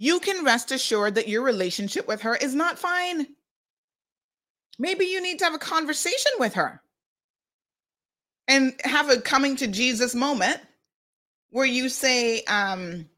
[0.00, 3.28] you can rest assured that your relationship with her is not fine.
[4.80, 6.82] Maybe you need to have a conversation with her
[8.48, 10.58] and have a coming to Jesus moment
[11.50, 13.08] where you say, um,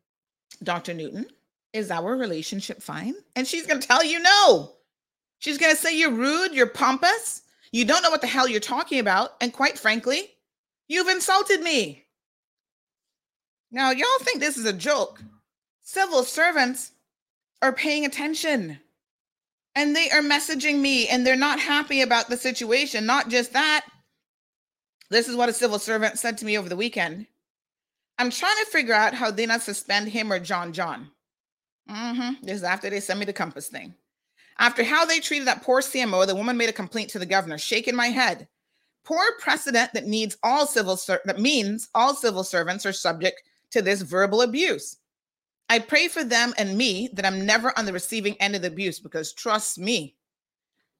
[0.62, 0.92] Dr.
[0.92, 1.24] Newton,
[1.72, 3.14] is our relationship fine?
[3.34, 4.75] And she's going to tell you no.
[5.38, 8.60] She's going to say you're rude, you're pompous, you don't know what the hell you're
[8.60, 9.32] talking about.
[9.40, 10.30] And quite frankly,
[10.88, 12.04] you've insulted me.
[13.70, 15.22] Now, y'all think this is a joke.
[15.82, 16.92] Civil servants
[17.62, 18.78] are paying attention
[19.74, 23.06] and they are messaging me and they're not happy about the situation.
[23.06, 23.84] Not just that,
[25.10, 27.26] this is what a civil servant said to me over the weekend.
[28.18, 31.10] I'm trying to figure out how they not suspend him or John John.
[31.90, 32.44] Mm-hmm.
[32.44, 33.94] This is after they sent me the compass thing.
[34.58, 37.58] After how they treated that poor CMO, the woman made a complaint to the governor,
[37.58, 38.48] shaking my head.
[39.04, 43.82] Poor precedent that needs all civil ser- that means all civil servants are subject to
[43.82, 44.96] this verbal abuse.
[45.68, 48.68] I pray for them and me that I'm never on the receiving end of the
[48.68, 50.16] abuse because trust me,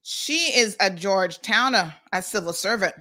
[0.03, 2.95] she is a Georgetowner, a civil servant.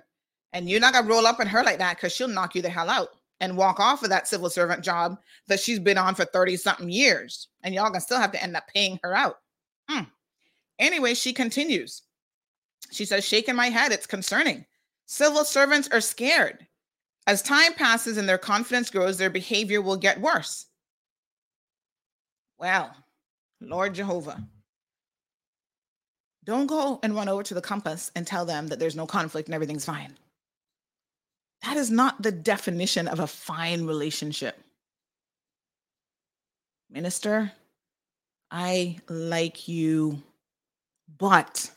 [0.52, 2.68] And you're not gonna roll up on her like that because she'll knock you the
[2.68, 6.24] hell out and walk off of that civil servant job that she's been on for
[6.24, 7.48] 30 something years.
[7.62, 9.38] And y'all gonna still have to end up paying her out.
[9.88, 10.04] Hmm.
[10.78, 12.02] Anyway, she continues.
[12.90, 14.64] She says, shaking my head, it's concerning.
[15.06, 16.66] Civil servants are scared.
[17.26, 20.66] As time passes and their confidence grows, their behavior will get worse.
[22.58, 22.94] Well,
[23.60, 24.40] Lord Jehovah,
[26.44, 29.48] don't go and run over to the compass and tell them that there's no conflict
[29.48, 30.16] and everything's fine.
[31.62, 34.56] That is not the definition of a fine relationship.
[36.88, 37.50] Minister,
[38.50, 40.22] I like you,
[41.18, 41.70] but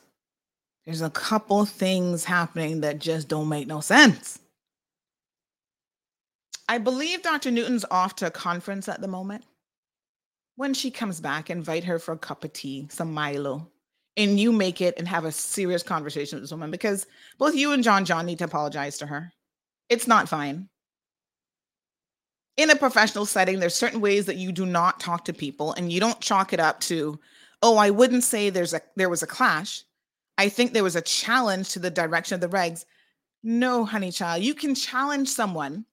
[0.84, 4.38] there's a couple things happening that just don't make no sense.
[6.68, 7.50] I believe Dr.
[7.50, 9.44] Newton's off to a conference at the moment.
[10.56, 13.68] When she comes back, invite her for a cup of tea, some Milo,
[14.16, 17.06] and you make it and have a serious conversation with this woman because
[17.38, 19.32] both you and John John need to apologize to her.
[19.88, 20.68] It's not fine.
[22.56, 25.90] In a professional setting, there's certain ways that you do not talk to people and
[25.90, 27.18] you don't chalk it up to,
[27.62, 29.84] oh, I wouldn't say there's a there was a clash.
[30.38, 32.84] I think there was a challenge to the direction of the regs.
[33.42, 35.84] No, honey child, you can challenge someone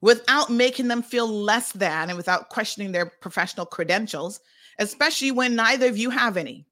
[0.00, 4.40] without making them feel less than and without questioning their professional credentials,
[4.78, 6.66] especially when neither of you have any.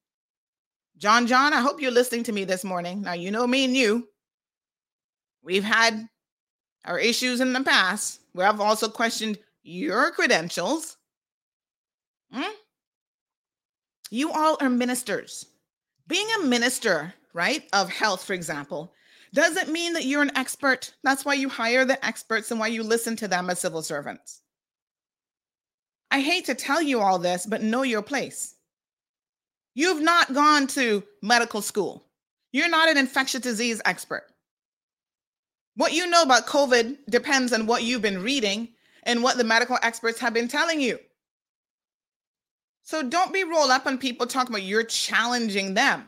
[0.98, 3.02] John John, I hope you're listening to me this morning.
[3.02, 4.08] Now, you know me and you.
[5.42, 6.08] We've had
[6.84, 10.96] our issues in the past where I've also questioned your credentials.
[12.32, 12.52] Hmm?
[14.10, 15.46] You all are ministers.
[16.06, 18.92] Being a minister, right, of health, for example,
[19.32, 20.94] doesn't mean that you're an expert.
[21.02, 24.42] That's why you hire the experts and why you listen to them as civil servants.
[26.10, 28.54] I hate to tell you all this, but know your place.
[29.74, 32.04] You've not gone to medical school.
[32.52, 34.24] You're not an infectious disease expert.
[35.74, 38.68] What you know about COVID depends on what you've been reading
[39.02, 41.00] and what the medical experts have been telling you.
[42.84, 46.04] So don't be rolled up on people talking about you're challenging them.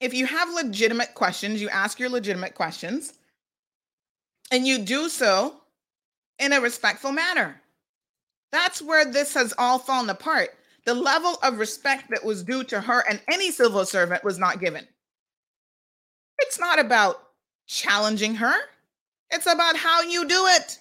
[0.00, 3.14] If you have legitimate questions, you ask your legitimate questions
[4.50, 5.54] and you do so
[6.38, 7.58] in a respectful manner.
[8.52, 10.50] That's where this has all fallen apart.
[10.84, 14.60] The level of respect that was due to her and any civil servant was not
[14.60, 14.86] given.
[16.40, 17.28] It's not about
[17.66, 18.54] challenging her,
[19.30, 20.78] it's about how you do it.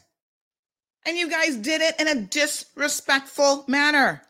[1.06, 4.22] And you guys did it in a disrespectful manner.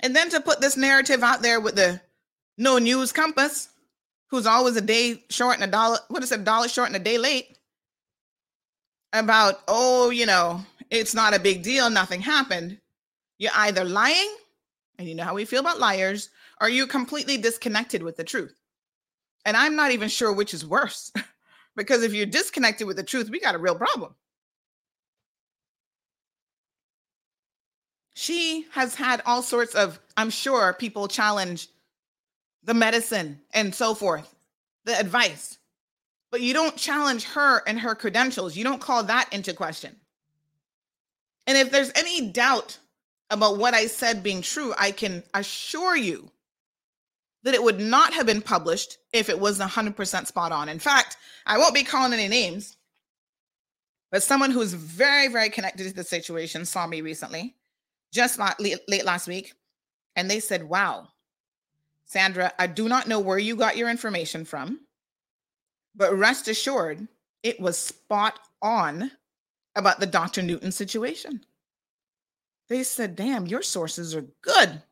[0.00, 2.00] And then to put this narrative out there with the
[2.58, 3.68] no news compass,
[4.28, 6.96] who's always a day short and a dollar, what is it, a dollar short and
[6.96, 7.58] a day late,
[9.12, 10.60] about, oh, you know,
[10.90, 12.78] it's not a big deal, nothing happened.
[13.38, 14.34] You're either lying,
[14.98, 18.60] and you know how we feel about liars, or you're completely disconnected with the truth.
[19.44, 21.12] And I'm not even sure which is worse.
[21.76, 24.14] because if you're disconnected with the truth, we got a real problem.
[28.18, 31.68] She has had all sorts of, I'm sure people challenge
[32.64, 34.34] the medicine and so forth,
[34.86, 35.58] the advice.
[36.30, 38.56] But you don't challenge her and her credentials.
[38.56, 39.96] You don't call that into question.
[41.46, 42.78] And if there's any doubt
[43.28, 46.30] about what I said being true, I can assure you
[47.42, 50.70] that it would not have been published if it was 100% spot on.
[50.70, 52.78] In fact, I won't be calling any names,
[54.10, 57.55] but someone who's very, very connected to the situation saw me recently,
[58.16, 59.54] just late, late last week,
[60.16, 61.08] and they said, Wow,
[62.06, 64.80] Sandra, I do not know where you got your information from,
[65.94, 67.06] but rest assured,
[67.42, 69.10] it was spot on
[69.76, 70.42] about the Dr.
[70.42, 71.44] Newton situation.
[72.68, 74.82] They said, Damn, your sources are good.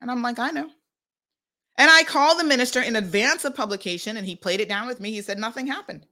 [0.00, 0.68] And I'm like, I know.
[1.78, 5.00] And I called the minister in advance of publication and he played it down with
[5.00, 5.10] me.
[5.10, 6.06] He said nothing happened.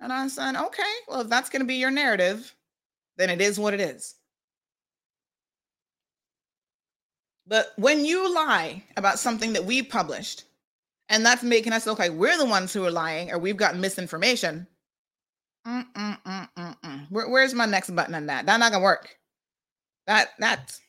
[0.00, 2.54] And I said, okay, well, if that's going to be your narrative,
[3.16, 4.16] then it is what it is.
[7.50, 10.44] But when you lie about something that we published,
[11.08, 13.76] and that's making us look like we're the ones who are lying or we've got
[13.76, 14.68] misinformation,
[17.10, 18.46] Where, where's my next button on that?
[18.46, 19.16] That's not gonna work.
[20.06, 20.80] That that's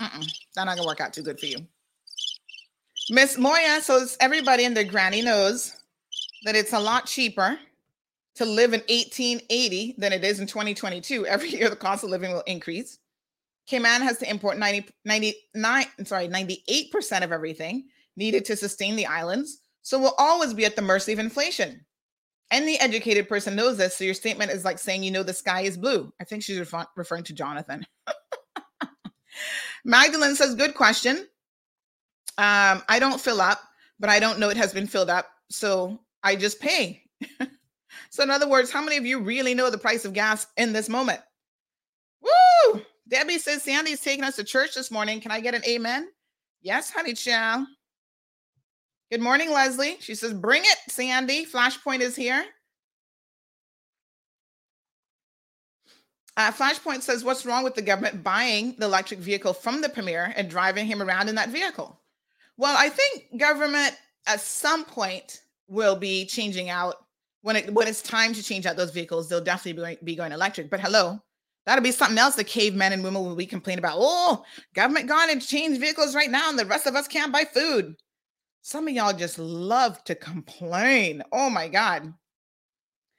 [0.00, 1.58] that's not gonna work out too good for you.
[3.10, 5.76] Miss Moya, so everybody and their granny knows
[6.44, 7.58] that it's a lot cheaper
[8.36, 11.26] to live in 1880 than it is in 2022.
[11.26, 12.98] Every year, the cost of living will increase.
[13.66, 17.86] Cayman has to import 90, 99, sorry, 98% of everything
[18.16, 19.60] needed to sustain the islands.
[19.82, 21.84] So we'll always be at the mercy of inflation.
[22.50, 23.96] Any educated person knows this.
[23.96, 26.12] So your statement is like saying, you know, the sky is blue.
[26.20, 27.86] I think she's refer- referring to Jonathan.
[29.84, 31.26] Magdalene says, good question.
[32.36, 33.60] Um, I don't fill up,
[33.98, 35.28] but I don't know it has been filled up.
[35.50, 37.02] So I just pay.
[38.10, 40.72] so, in other words, how many of you really know the price of gas in
[40.72, 41.20] this moment?
[42.22, 42.82] Woo!
[43.08, 45.20] Debbie says Sandy's taking us to church this morning.
[45.20, 46.08] Can I get an amen?
[46.62, 47.66] Yes, honey child.
[49.10, 49.96] Good morning, Leslie.
[50.00, 51.44] She says, Bring it, Sandy.
[51.44, 52.44] Flashpoint is here.
[56.36, 60.32] Uh, Flashpoint says, What's wrong with the government buying the electric vehicle from the premier
[60.36, 62.00] and driving him around in that vehicle?
[62.56, 63.94] Well, I think government
[64.26, 66.96] at some point will be changing out
[67.42, 69.28] when it when it's time to change out those vehicles.
[69.28, 70.70] They'll definitely be going, be going electric.
[70.70, 71.20] But hello,
[71.66, 73.98] that'll be something else the cavemen and women will be complaining about.
[73.98, 74.44] Oh,
[74.74, 77.96] government gone and changed vehicles right now, and the rest of us can't buy food.
[78.62, 81.22] Some of y'all just love to complain.
[81.32, 82.14] Oh my God.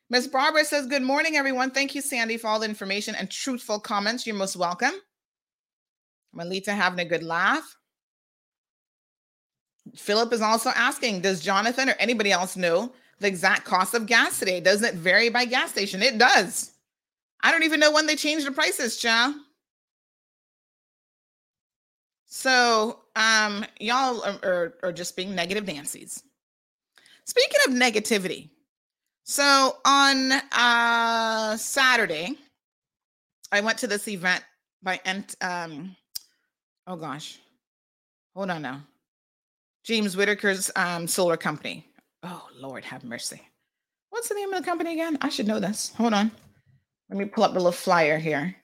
[0.10, 1.72] Miss Barbara says, Good morning, everyone.
[1.72, 4.26] Thank you, Sandy, for all the information and truthful comments.
[4.26, 4.94] You're most welcome.
[6.34, 7.78] Melita having a good laugh.
[9.96, 14.40] Philip is also asking Does Jonathan or anybody else know the exact cost of gas
[14.40, 14.60] today?
[14.60, 16.04] Doesn't it vary by gas station?
[16.04, 16.75] It does.
[17.42, 19.36] I don't even know when they changed the prices, child.
[22.26, 26.24] So, um, y'all are, are, are just being negative Nancy's.
[27.26, 28.50] Speaking of negativity,
[29.24, 32.38] so on uh, Saturday,
[33.52, 34.44] I went to this event
[34.84, 35.00] by
[35.42, 35.96] um,
[36.88, 37.40] oh gosh,
[38.36, 38.82] hold on now.
[39.84, 41.86] James Whitaker's um, solar company.
[42.24, 43.42] Oh, Lord, have mercy.
[44.10, 45.18] What's the name of the company again?
[45.22, 45.94] I should know this.
[45.98, 46.32] Hold on.
[47.10, 48.56] Let me pull up the little flyer here.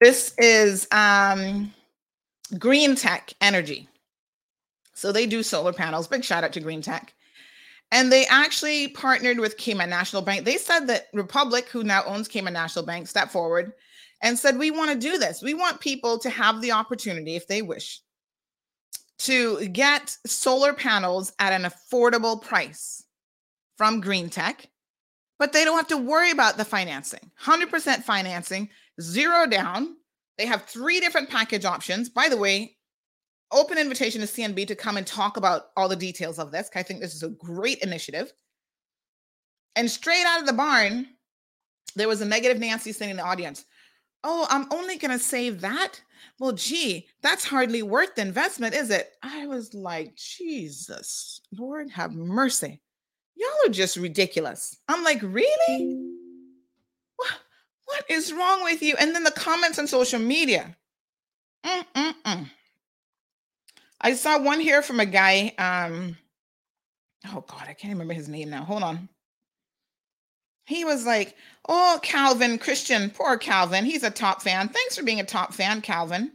[0.00, 1.72] This is um,
[2.58, 3.88] Green Tech Energy.
[4.94, 6.08] So they do solar panels.
[6.08, 7.12] Big shout out to Green Tech.
[7.92, 10.44] And they actually partnered with Cayman National Bank.
[10.44, 13.72] They said that Republic, who now owns Cayman National Bank, stepped forward
[14.22, 15.42] and said, We want to do this.
[15.42, 18.00] We want people to have the opportunity, if they wish,
[19.18, 23.04] to get solar panels at an affordable price
[23.76, 24.68] from Green Tech,
[25.38, 27.30] but they don't have to worry about the financing.
[27.42, 28.68] 100% financing,
[29.00, 29.96] zero down.
[30.38, 32.08] They have three different package options.
[32.08, 32.76] By the way,
[33.52, 36.70] open invitation to CNB to come and talk about all the details of this.
[36.74, 38.32] I think this is a great initiative.
[39.76, 41.06] And straight out of the barn,
[41.94, 43.64] there was a negative Nancy saying in the audience,
[44.24, 46.00] Oh, I'm only going to save that
[46.38, 49.12] well, gee, that's hardly worth the investment, is it?
[49.22, 52.82] I was like, Jesus, Lord have mercy.
[53.36, 54.76] Y'all are just ridiculous.
[54.88, 56.10] I'm like, really?
[57.16, 57.30] What,
[57.84, 58.94] what is wrong with you?
[58.98, 60.76] And then the comments on social media.
[61.64, 62.50] Mm-mm-mm.
[64.00, 65.52] I saw one here from a guy.
[65.58, 66.16] Um,
[67.28, 68.64] oh God, I can't remember his name now.
[68.64, 69.08] Hold on.
[70.64, 71.36] He was like,
[71.68, 73.84] Oh, Calvin Christian, poor Calvin.
[73.84, 74.68] He's a top fan.
[74.68, 76.32] Thanks for being a top fan, Calvin.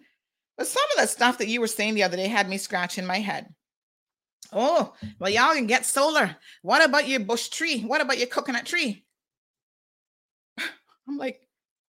[0.58, 3.06] But some of the stuff that you were saying the other day had me scratching
[3.06, 3.54] my head.
[4.53, 6.35] Oh, well, y'all can get solar.
[6.61, 7.81] What about your bush tree?
[7.81, 9.03] What about your coconut tree?
[11.07, 11.41] I'm like,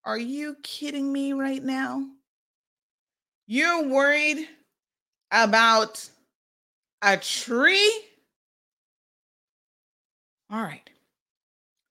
[0.05, 2.05] are you kidding me right now?
[3.47, 4.47] You're worried
[5.31, 6.09] about
[7.01, 7.91] a tree?
[10.49, 10.89] All right.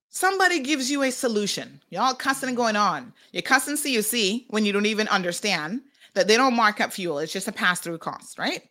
[0.09, 1.81] Somebody gives you a solution.
[1.91, 3.13] Y'all cussing and going on.
[3.33, 5.81] You're cussing CUC when you don't even understand
[6.15, 7.19] that they don't mark up fuel.
[7.19, 8.63] It's just a pass through cost, right?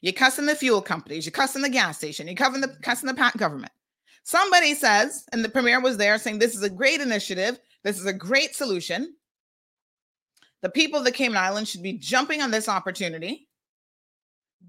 [0.00, 1.26] You're cussing the fuel companies.
[1.26, 2.26] You're cussing the gas station.
[2.26, 3.72] You're cussing the, cussing the PACT government.
[4.22, 7.58] Somebody says, and the premier was there saying, this is a great initiative.
[7.84, 9.14] This is a great solution.
[10.62, 13.48] The people of the Cayman Islands should be jumping on this opportunity.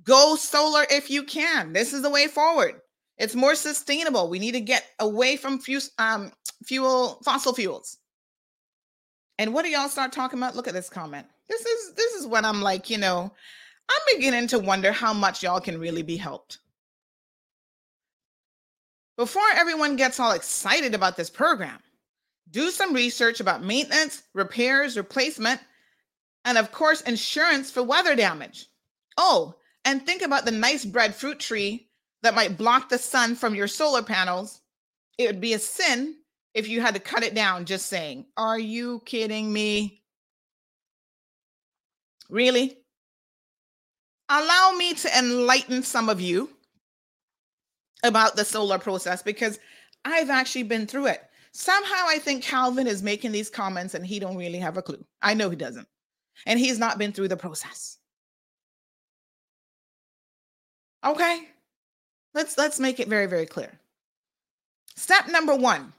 [0.03, 1.73] Go solar if you can.
[1.73, 2.81] This is the way forward.
[3.17, 4.29] It's more sustainable.
[4.29, 6.31] We need to get away from fuel, um,
[6.65, 7.97] fuel fossil fuels.
[9.37, 10.55] And what do y'all start talking about?
[10.55, 11.27] Look at this comment.
[11.49, 13.33] This is this is when I'm like, you know,
[13.91, 16.59] I'm beginning to wonder how much y'all can really be helped.
[19.17, 21.79] Before everyone gets all excited about this program,
[22.49, 25.59] do some research about maintenance, repairs, replacement,
[26.45, 28.67] and of course, insurance for weather damage.
[29.17, 31.89] Oh, and think about the nice breadfruit tree
[32.23, 34.61] that might block the sun from your solar panels.
[35.17, 36.15] It would be a sin
[36.53, 38.25] if you had to cut it down, just saying.
[38.37, 40.03] Are you kidding me?
[42.29, 42.80] Really?
[44.33, 46.49] Allow me to enlighten some of you
[48.01, 49.59] about the solar process because
[50.05, 51.21] I've actually been through it.
[51.51, 55.03] Somehow I think Calvin is making these comments and he don't really have a clue.
[55.21, 55.87] I know he doesn't.
[56.45, 57.97] And he's not been through the process.
[61.05, 61.49] Okay?
[62.33, 63.77] Let's let's make it very very clear.
[64.95, 65.91] Step number 1.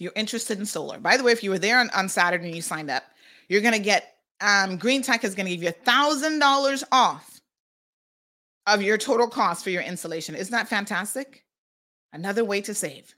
[0.00, 0.98] You're interested in solar.
[0.98, 3.04] By the way, if you were there on, on Saturday and you signed up,
[3.48, 6.84] you're going to get um, Green Tech is going to give you a thousand dollars
[6.92, 7.40] off
[8.66, 10.34] of your total cost for your installation.
[10.34, 11.44] Isn't that fantastic?
[12.12, 13.14] Another way to save.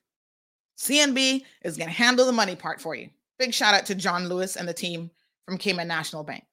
[0.78, 3.08] CNB is going to handle the money part for you.
[3.38, 5.10] Big shout out to John Lewis and the team
[5.44, 6.44] from Cayman National Bank.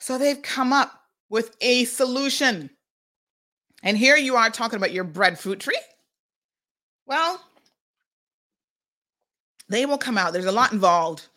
[0.00, 0.92] So they've come up
[1.30, 2.70] with a solution.
[3.82, 5.80] And here you are talking about your breadfruit tree.
[7.06, 7.40] Well,
[9.68, 10.32] they will come out.
[10.32, 11.28] There's a lot involved,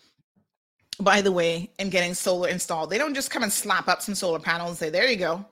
[1.00, 2.90] by the way, in getting solar installed.
[2.90, 5.46] They don't just come and slap up some solar panels and say, there you go.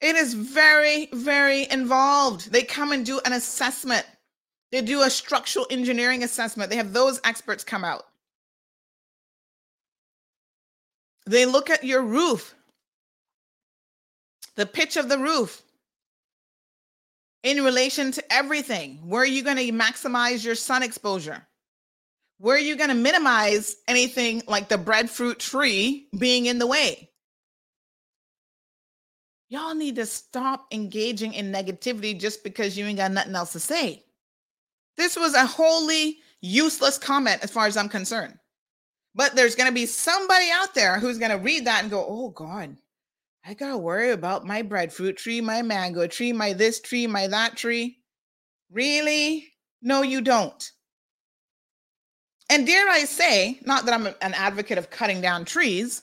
[0.00, 2.52] It is very, very involved.
[2.52, 4.06] They come and do an assessment.
[4.70, 6.70] They do a structural engineering assessment.
[6.70, 8.04] They have those experts come out.
[11.24, 12.54] They look at your roof,
[14.54, 15.62] the pitch of the roof
[17.42, 18.98] in relation to everything.
[19.08, 21.45] Where are you going to maximize your sun exposure?
[22.38, 27.10] Where are you going to minimize anything like the breadfruit tree being in the way?
[29.48, 33.60] Y'all need to stop engaging in negativity just because you ain't got nothing else to
[33.60, 34.04] say.
[34.96, 38.38] This was a wholly useless comment as far as I'm concerned.
[39.14, 42.04] But there's going to be somebody out there who's going to read that and go,
[42.06, 42.76] oh, God,
[43.46, 47.26] I got to worry about my breadfruit tree, my mango tree, my this tree, my
[47.28, 47.98] that tree.
[48.70, 49.48] Really?
[49.80, 50.70] No, you don't.
[52.48, 56.02] And dare I say, not that I'm an advocate of cutting down trees,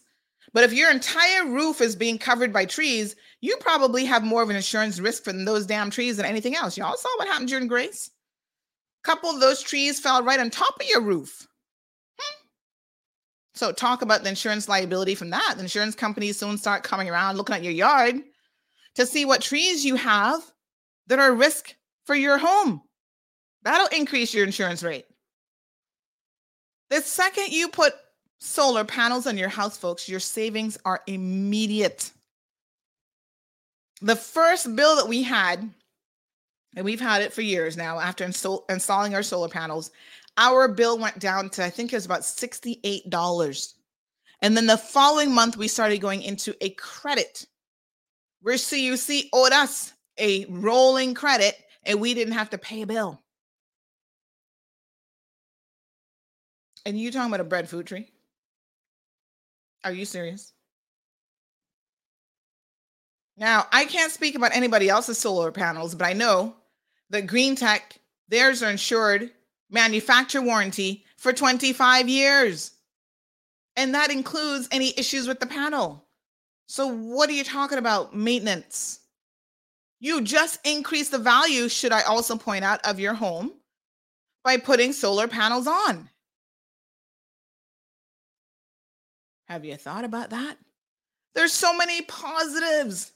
[0.54, 4.50] but if your entire roof is being covered by trees, you probably have more of
[4.50, 6.78] an insurance risk from those damn trees than anything else.
[6.78, 8.12] Y'all saw what happened during Grace?
[9.04, 11.48] A couple of those trees fell right on top of your roof.
[12.20, 12.46] Hmm.
[13.56, 15.54] So talk about the insurance liability from that.
[15.56, 18.22] The insurance companies soon start coming around looking at your yard
[18.96, 20.42] to see what trees you have
[21.08, 21.76] that are risk
[22.06, 22.82] for your home.
[23.64, 25.06] That'll increase your insurance rate.
[26.94, 27.96] The second you put
[28.38, 32.12] solar panels on your house, folks, your savings are immediate.
[34.04, 35.68] The first bill that we had,
[36.76, 39.90] and we've had it for years now after install, installing our solar panels,
[40.38, 43.74] our bill went down to, I think it was about $68.
[44.44, 47.48] And then the following month, we started going into a credit
[48.42, 51.56] where CUC owed us a rolling credit
[51.86, 53.23] and we didn't have to pay a bill.
[56.86, 58.08] And you talking about a breadfruit tree?
[59.84, 60.54] Are you serious?
[63.38, 66.56] Now, I can't speak about anybody else's solar panels, but I know
[67.10, 68.00] that Green Tech,
[68.30, 69.32] theirs are insured
[69.70, 72.72] manufacturer warranty for 25 years.
[73.76, 76.06] And that includes any issues with the panel.
[76.68, 78.16] So, what are you talking about?
[78.16, 79.00] Maintenance.
[80.00, 83.52] You just increase the value, should I also point out, of your home
[84.44, 86.10] by putting solar panels on.
[89.48, 90.58] Have you thought about that?
[91.36, 93.12] There's so many positives,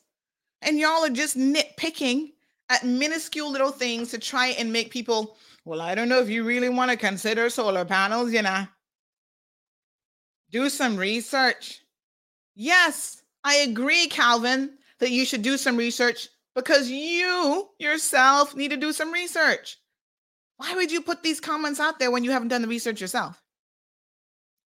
[0.62, 2.32] and y'all are just nitpicking
[2.70, 6.44] at minuscule little things to try and make people, well, I don't know if you
[6.44, 8.66] really want to consider solar panels, you know.
[10.52, 11.82] Do some research.
[12.56, 18.78] Yes, I agree, Calvin, that you should do some research because you yourself need to
[18.78, 19.78] do some research.
[20.58, 23.42] Why would you put these comments out there when you haven't done the research yourself?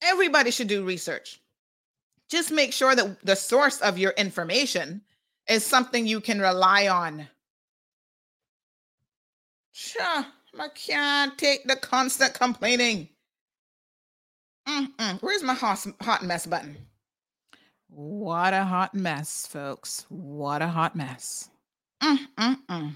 [0.03, 1.41] Everybody should do research.
[2.29, 5.03] Just make sure that the source of your information
[5.49, 7.29] is something you can rely on.
[9.73, 10.27] Sure,
[10.59, 13.09] I can't take the constant complaining.
[14.67, 15.21] Mm-mm.
[15.23, 16.77] Where's my hot, hot mess button?
[17.89, 20.07] What a hot mess, folks.
[20.09, 21.51] What a hot mess.
[22.03, 22.93] Mm-mm-mm.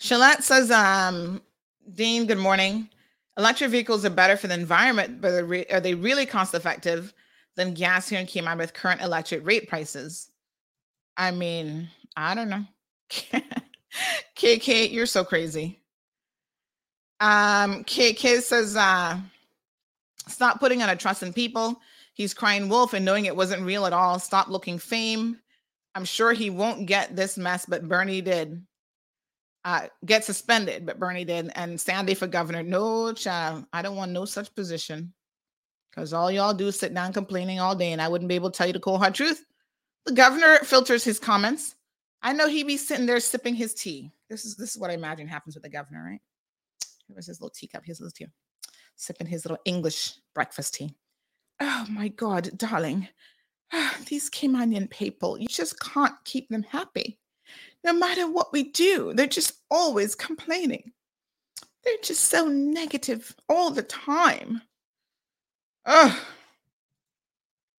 [0.00, 1.40] Shalette says, um,
[1.94, 2.88] Dean, good morning.
[3.38, 7.14] Electric vehicles are better for the environment, but are, re- are they really cost effective
[7.54, 10.28] than gas here in Cayman with current electric rate prices?
[11.16, 12.64] I mean, I don't know.
[14.36, 15.80] KK, you're so crazy.
[17.20, 19.18] Um, KK says, uh,
[20.26, 21.80] stop putting on a trust in people.
[22.14, 24.18] He's crying wolf and knowing it wasn't real at all.
[24.18, 25.38] Stop looking fame.
[25.94, 28.64] I'm sure he won't get this mess, but Bernie did.
[29.64, 31.50] Uh, get suspended, but Bernie did.
[31.54, 32.62] And Sandy for governor.
[32.62, 33.66] No, child.
[33.72, 35.12] I don't want no such position.
[35.90, 38.50] Because all y'all do is sit down complaining all day, and I wouldn't be able
[38.50, 39.44] to tell you the cold hard truth.
[40.06, 41.74] The governor filters his comments.
[42.22, 44.12] I know he be sitting there sipping his tea.
[44.28, 46.20] This is this is what I imagine happens with the governor, right?
[47.08, 47.84] Here's his little teacup.
[47.84, 48.26] his little tea,
[48.96, 50.94] sipping his little English breakfast tea.
[51.60, 53.08] Oh my God, darling,
[54.08, 57.18] these Caymanian people, you just can't keep them happy.
[57.84, 60.92] No matter what we do, they're just always complaining.
[61.84, 64.62] They're just so negative all the time.
[65.86, 66.18] Ugh.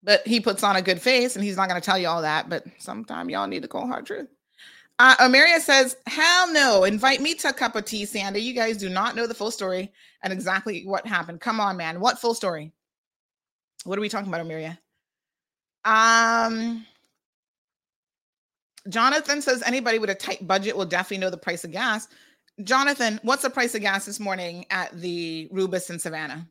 [0.01, 2.21] But he puts on a good face and he's not going to tell you all
[2.21, 2.49] that.
[2.49, 4.29] But sometime y'all need to cold hard truth.
[4.97, 6.85] Uh, Amaria says, Hell no.
[6.85, 8.41] Invite me to a cup of tea, Sandy.
[8.41, 9.91] You guys do not know the full story
[10.23, 11.41] and exactly what happened.
[11.41, 11.99] Come on, man.
[11.99, 12.71] What full story?
[13.83, 14.77] What are we talking about, Amaria?
[15.85, 16.85] Um,
[18.87, 22.07] Jonathan says anybody with a tight budget will definitely know the price of gas.
[22.63, 26.47] Jonathan, what's the price of gas this morning at the Rubis in Savannah?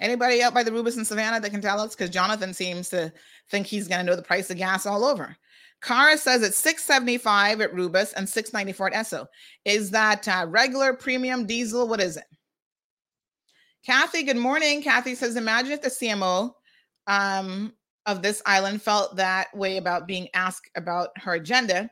[0.00, 1.94] Anybody out by the Rubis in Savannah that can tell us?
[1.94, 3.12] Because Jonathan seems to
[3.50, 5.36] think he's going to know the price of gas all over.
[5.82, 9.26] Cara says it's 675 at Rubis and 694 at Esso.
[9.64, 11.88] Is that uh, regular premium diesel?
[11.88, 12.24] What is it?
[13.84, 14.82] Kathy, good morning.
[14.82, 16.52] Kathy says, imagine if the CMO
[17.06, 17.72] um,
[18.06, 21.90] of this island felt that way about being asked about her agenda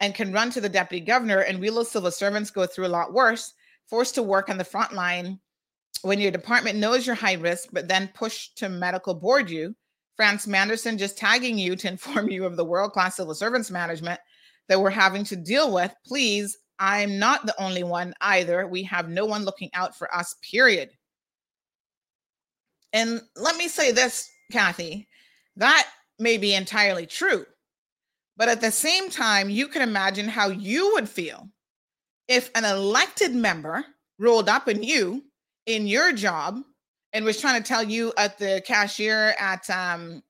[0.00, 2.88] and can run to the deputy governor, and we little civil servants go through a
[2.88, 3.52] lot worse,
[3.86, 5.38] forced to work on the front line
[6.02, 9.74] when your department knows you're high risk, but then push to medical board you.
[10.16, 14.20] Franz Manderson just tagging you to inform you of the world class civil servants management
[14.68, 15.94] that we're having to deal with.
[16.06, 18.66] Please, I'm not the only one either.
[18.66, 20.90] We have no one looking out for us, period.
[22.92, 25.08] And let me say this, Kathy,
[25.56, 27.46] that may be entirely true.
[28.36, 31.48] But at the same time, you can imagine how you would feel
[32.26, 33.84] if an elected member
[34.18, 35.22] rolled up in you
[35.66, 36.60] in your job
[37.12, 40.22] and was trying to tell you at the cashier at um,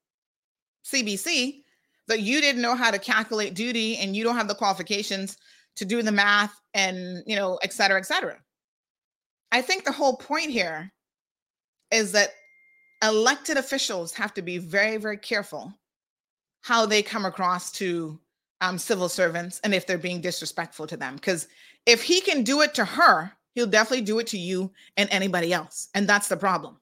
[0.84, 1.62] CBC
[2.08, 5.38] that you didn't know how to calculate duty and you don't have the qualifications
[5.76, 8.36] to do the math and, you know, et cetera, et cetera.
[9.50, 10.92] I think the whole point here
[11.90, 12.30] is that
[13.02, 15.72] elected officials have to be very, very careful
[16.62, 18.18] how they come across to
[18.60, 21.16] um, civil servants and if they're being disrespectful to them.
[21.16, 21.48] Because
[21.86, 25.52] if he can do it to her, he'll definitely do it to you and anybody
[25.52, 25.88] else.
[25.94, 26.78] And that's the problem.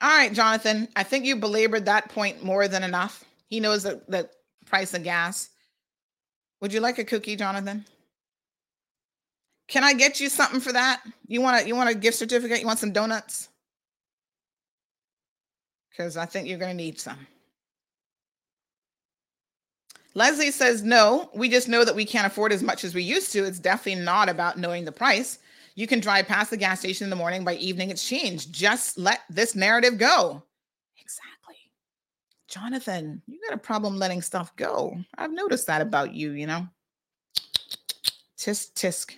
[0.00, 3.24] All right, Jonathan, I think you belabored that point more than enough.
[3.48, 4.28] He knows the, the
[4.66, 5.48] price of gas.
[6.60, 7.84] Would you like a cookie, Jonathan?
[9.68, 11.02] Can I get you something for that?
[11.26, 12.60] You want a you want a gift certificate?
[12.60, 13.50] You want some donuts?
[15.90, 17.26] Because I think you're gonna need some.
[20.14, 23.30] Leslie says, no, we just know that we can't afford as much as we used
[23.32, 23.44] to.
[23.44, 25.38] It's definitely not about knowing the price.
[25.76, 27.44] You can drive past the gas station in the morning.
[27.44, 28.52] By evening, it's changed.
[28.52, 30.42] Just let this narrative go.
[31.00, 31.54] Exactly.
[32.48, 34.98] Jonathan, you got a problem letting stuff go.
[35.16, 36.66] I've noticed that about you, you know.
[38.36, 39.14] Tisk, tisk.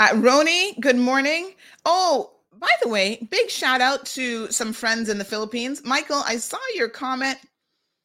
[0.00, 1.52] Uh, Roni, good morning.
[1.84, 5.82] Oh, by the way, big shout out to some friends in the Philippines.
[5.84, 7.36] Michael, I saw your comment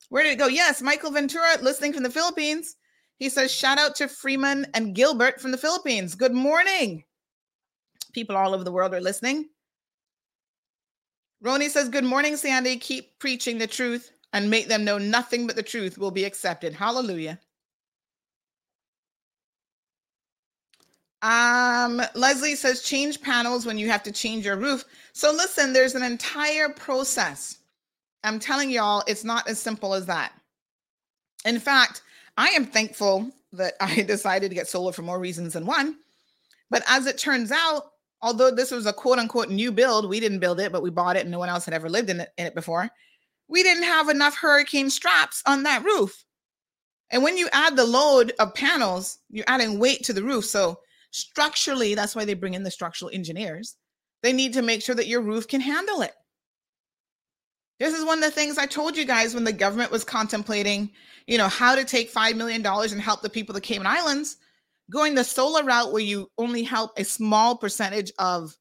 [0.10, 0.48] where did it go?
[0.48, 2.76] Yes, Michael Ventura, listening from the Philippines.
[3.18, 6.16] He says, shout out to Freeman and Gilbert from the Philippines.
[6.16, 7.06] Good morning.
[8.12, 9.48] People all over the world are listening.
[11.46, 12.76] Roni says, Good morning, Sandy.
[12.76, 16.74] Keep preaching the truth and make them know nothing but the truth will be accepted.
[16.74, 17.40] Hallelujah.
[21.26, 24.86] Um, Leslie says, change panels when you have to change your roof.
[25.12, 27.58] So listen, there's an entire process.
[28.24, 30.34] I'm telling y'all, it's not as simple as that.
[31.44, 32.04] In fact,
[32.38, 35.96] I am thankful that I decided to get solar for more reasons than one.
[36.70, 37.86] But as it turns out,
[38.22, 41.16] although this was a quote unquote new build, we didn't build it, but we bought
[41.16, 42.88] it and no one else had ever lived in it, in it before.
[43.48, 46.24] We didn't have enough hurricane straps on that roof.
[47.10, 50.46] And when you add the load of panels, you're adding weight to the roof.
[50.46, 50.82] So
[51.16, 53.76] structurally, that's why they bring in the structural engineers.
[54.24, 56.14] They need to make sure that your roof can handle it.
[57.80, 60.92] This is one of the things I told you guys when the government was contemplating,
[61.28, 64.38] you know, how to take $5 million and help the people of the Cayman Islands
[64.92, 68.56] going the solar route where you only help a small percentage of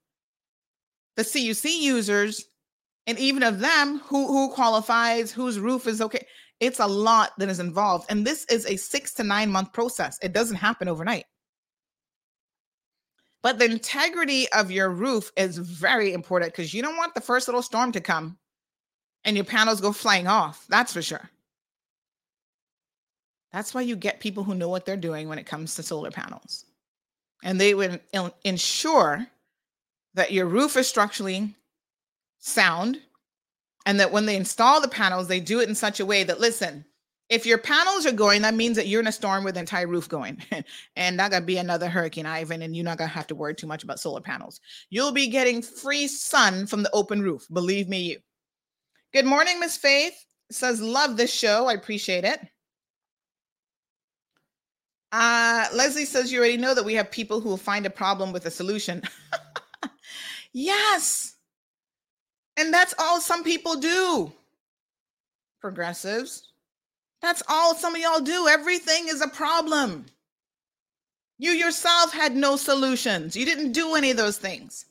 [1.16, 2.44] the CUC users,
[3.06, 6.26] and even of them who who qualifies, whose roof is okay.
[6.60, 10.18] It's a lot that is involved, and this is a six to nine month process.
[10.22, 11.24] It doesn't happen overnight.
[13.44, 17.46] But the integrity of your roof is very important because you don't want the first
[17.46, 18.38] little storm to come
[19.22, 20.64] and your panels go flying off.
[20.70, 21.28] That's for sure.
[23.52, 26.10] That's why you get people who know what they're doing when it comes to solar
[26.10, 26.64] panels.
[27.42, 28.00] And they would
[28.44, 29.26] ensure
[30.14, 31.54] that your roof is structurally
[32.38, 32.98] sound
[33.84, 36.40] and that when they install the panels, they do it in such a way that,
[36.40, 36.86] listen,
[37.30, 39.86] if your panels are going, that means that you're in a storm with the entire
[39.86, 40.42] roof going.
[40.96, 43.66] and not gonna be another Hurricane Ivan, and you're not gonna have to worry too
[43.66, 44.60] much about solar panels.
[44.90, 47.46] You'll be getting free sun from the open roof.
[47.52, 48.18] Believe me, you.
[49.12, 50.14] Good morning, Miss Faith.
[50.50, 51.66] Says, love this show.
[51.66, 52.40] I appreciate it.
[55.12, 58.32] Uh, Leslie says you already know that we have people who will find a problem
[58.32, 59.00] with a solution.
[60.52, 61.36] yes.
[62.56, 64.32] And that's all some people do.
[65.60, 66.53] Progressives.
[67.24, 68.48] That's all some of y'all do.
[68.48, 70.04] Everything is a problem.
[71.38, 73.34] You yourself had no solutions.
[73.34, 74.84] You didn't do any of those things.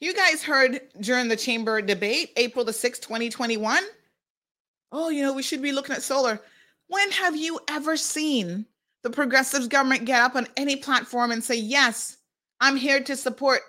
[0.00, 3.80] You guys heard during the chamber debate, April the 6th, 2021.
[4.90, 6.40] Oh, you know, we should be looking at solar.
[6.88, 8.66] When have you ever seen
[9.04, 12.16] the progressives government get up on any platform and say, Yes,
[12.60, 13.60] I'm here to support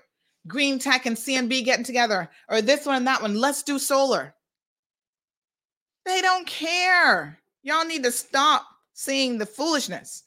[0.47, 3.35] green tech and CNB getting together, or this one and that one?
[3.35, 4.33] Let's do solar.
[6.05, 7.39] They don't care.
[7.63, 10.23] Y'all need to stop seeing the foolishness.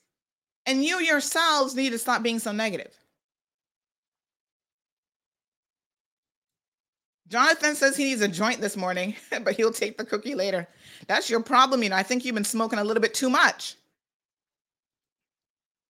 [0.66, 2.92] And you yourselves need to stop being so negative.
[7.28, 10.66] Jonathan says he needs a joint this morning, but he'll take the cookie later.
[11.08, 11.82] That's your problem.
[11.82, 13.76] You know, I think you've been smoking a little bit too much.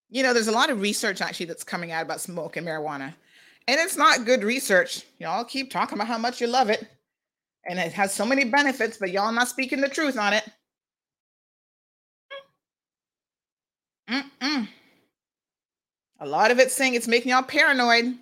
[0.09, 3.13] You know, there's a lot of research actually that's coming out about smoke and marijuana.
[3.69, 5.05] And it's not good research.
[5.19, 6.87] Y'all keep talking about how much you love it.
[7.69, 10.49] And it has so many benefits, but y'all not speaking the truth on it.
[14.09, 14.69] Mm-mm.
[16.21, 18.15] A lot of it's saying it's making y'all paranoid,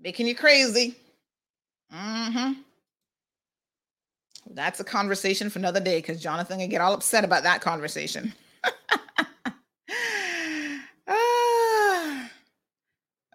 [0.00, 0.94] making you crazy.
[1.92, 2.52] Mm-hmm.
[4.50, 8.34] That's a conversation for another day because Jonathan can get all upset about that conversation.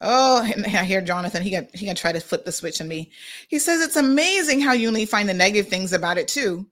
[0.01, 1.43] Oh, and I hear Jonathan.
[1.43, 3.11] He got he gonna try to flip the switch on me.
[3.47, 6.65] He says it's amazing how you only find the negative things about it too.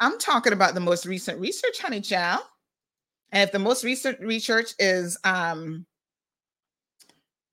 [0.00, 2.42] I'm talking about the most recent research, honey child.
[3.32, 5.86] And if the most recent research is um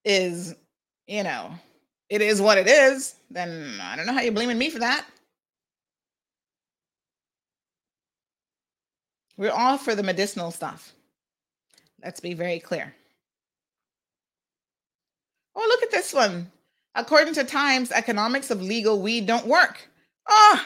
[0.05, 0.55] is
[1.07, 1.51] you know
[2.09, 5.05] it is what it is, then I don't know how you're blaming me for that.
[9.35, 10.93] We're all for the medicinal stuff.
[12.03, 12.93] Let's be very clear.
[15.55, 16.51] Oh, look at this one.
[16.95, 19.87] According to Times, economics of legal weed don't work.
[20.27, 20.65] Oh,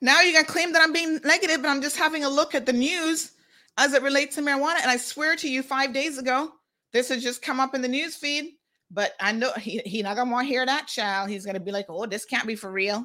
[0.00, 2.54] now you're going to claim that I'm being negative, but I'm just having a look
[2.54, 3.32] at the news
[3.78, 4.80] as it relates to marijuana.
[4.80, 6.52] And I swear to you, five days ago,
[6.92, 8.52] this has just come up in the news feed.
[8.90, 11.28] But I know he, he not gonna want to hear that child.
[11.28, 13.04] He's gonna be like, oh, this can't be for real.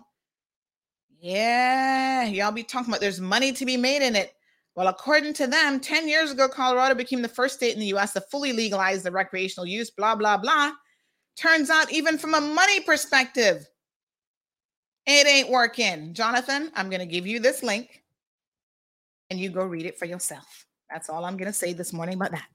[1.19, 4.33] Yeah, y'all be talking about there's money to be made in it.
[4.75, 8.13] Well, according to them, 10 years ago, Colorado became the first state in the US
[8.13, 10.71] to fully legalize the recreational use, blah, blah, blah.
[11.41, 13.68] Turns out, even from a money perspective,
[15.07, 16.13] it ain't working.
[16.13, 18.03] Jonathan, I'm going to give you this link
[19.31, 20.68] and you go read it for yourself.
[20.91, 22.45] That's all I'm going to say this morning about that.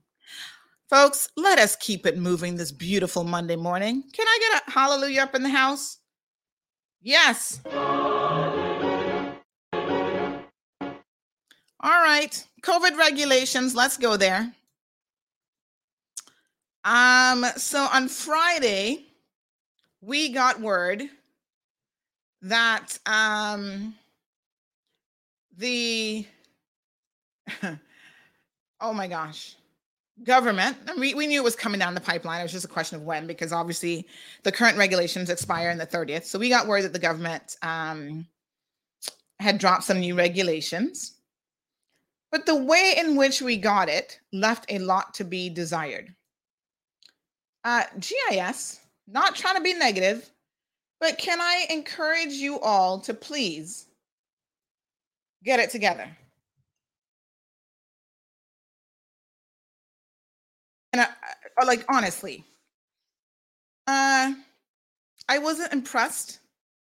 [0.89, 4.05] Folks, let us keep it moving this beautiful Monday morning.
[4.13, 5.99] Can I get a hallelujah up in the house?
[7.03, 7.61] Yes.
[11.81, 13.75] All right, COVID regulations.
[13.75, 14.53] Let's go there.
[16.87, 19.07] Um, so on Friday,
[20.01, 21.03] we got word
[22.43, 23.95] that um
[25.57, 26.25] the
[28.81, 29.57] oh my gosh
[30.23, 32.39] government we, we knew it was coming down the pipeline.
[32.41, 34.07] It was just a question of when because obviously
[34.45, 38.27] the current regulations expire in the 30th so we got word that the government um,
[39.41, 41.15] had dropped some new regulations.
[42.31, 46.15] But the way in which we got it left a lot to be desired
[47.67, 50.31] uh, gis not trying to be negative
[51.01, 53.87] but can i encourage you all to please
[55.47, 56.09] get it together?
[60.93, 61.09] And I,
[61.59, 62.43] I, like honestly
[63.87, 64.33] uh
[65.29, 66.41] i wasn't impressed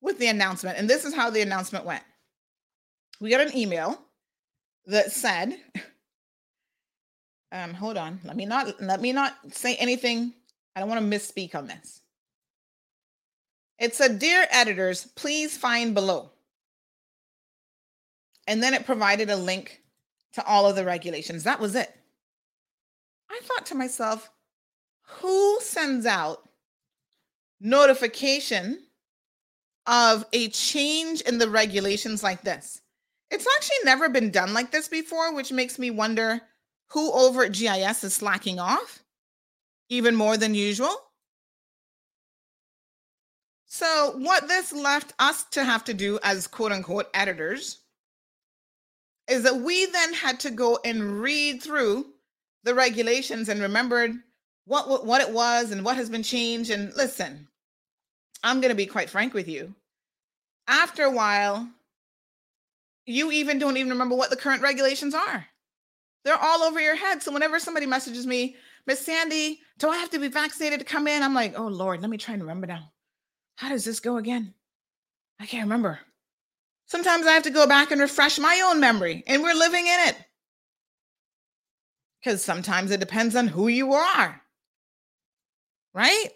[0.01, 2.03] with the announcement and this is how the announcement went.
[3.21, 4.01] We got an email
[4.87, 5.57] that said
[7.53, 10.33] um hold on let me not let me not say anything
[10.75, 12.01] i don't want to misspeak on this.
[13.79, 16.31] It said dear editors please find below.
[18.47, 19.81] And then it provided a link
[20.33, 21.45] to all of the regulations.
[21.45, 21.95] That was it.
[23.31, 24.31] I thought to myself,
[25.03, 26.49] who sends out
[27.61, 28.79] notification
[29.87, 32.81] of a change in the regulations like this?
[33.31, 36.41] It's actually never been done like this before, which makes me wonder
[36.89, 39.01] who over at GIS is slacking off
[39.91, 40.95] even more than usual.
[43.67, 47.79] So, what this left us to have to do as quote unquote editors
[49.29, 52.07] is that we then had to go and read through
[52.65, 54.13] the regulations and remembered
[54.65, 56.71] what, what what it was and what has been changed.
[56.71, 57.47] And listen
[58.43, 59.75] i'm going to be quite frank with you.
[60.67, 61.69] After a while
[63.07, 65.47] you even don't even remember what the current regulations are.
[66.25, 67.23] They're all over your head.
[67.23, 71.07] So whenever somebody messages me miss sandy do i have to be vaccinated to come
[71.07, 72.91] in i'm like oh lord let me try and remember now
[73.57, 74.55] how does this go again
[75.39, 75.99] i can't remember
[76.87, 80.09] sometimes i have to go back and refresh my own memory and we're living in
[80.09, 80.17] it
[82.21, 84.41] because sometimes it depends on who you are.
[85.95, 86.29] Right?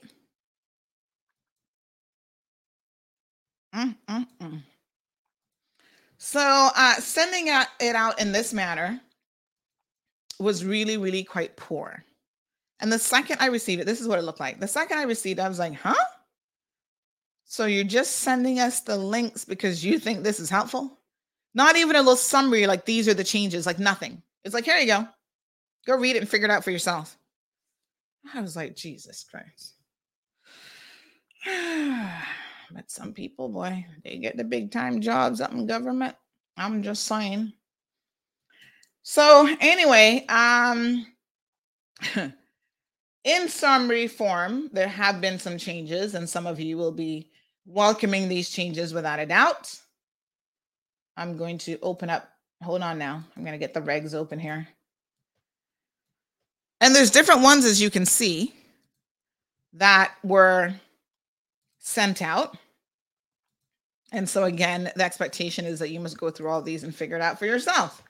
[3.74, 4.62] Mm, mm, mm.
[6.18, 9.00] So, uh, sending it out in this manner
[10.38, 12.04] was really, really quite poor.
[12.80, 14.60] And the second I received it, this is what it looked like.
[14.60, 15.94] The second I received it, I was like, huh?
[17.44, 20.98] So you're just sending us the links because you think this is helpful?
[21.55, 24.22] Not even a little summary like these are the changes, like nothing.
[24.44, 25.09] It's like, here you go.
[25.86, 27.16] Go read it and figure it out for yourself.
[28.32, 29.74] I was like, Jesus Christ.
[32.72, 36.16] but some people, boy, they get the big time jobs up in government.
[36.56, 37.52] I'm just saying.
[39.02, 41.06] So anyway, um
[43.24, 47.30] in summary form, there have been some changes, and some of you will be
[47.66, 49.74] welcoming these changes without a doubt.
[51.16, 52.28] I'm going to open up.
[52.62, 53.24] Hold on now.
[53.36, 54.68] I'm going to get the regs open here.
[56.80, 58.52] And there's different ones, as you can see,
[59.72, 60.74] that were
[61.78, 62.56] sent out.
[64.12, 67.16] And so, again, the expectation is that you must go through all these and figure
[67.16, 68.02] it out for yourself.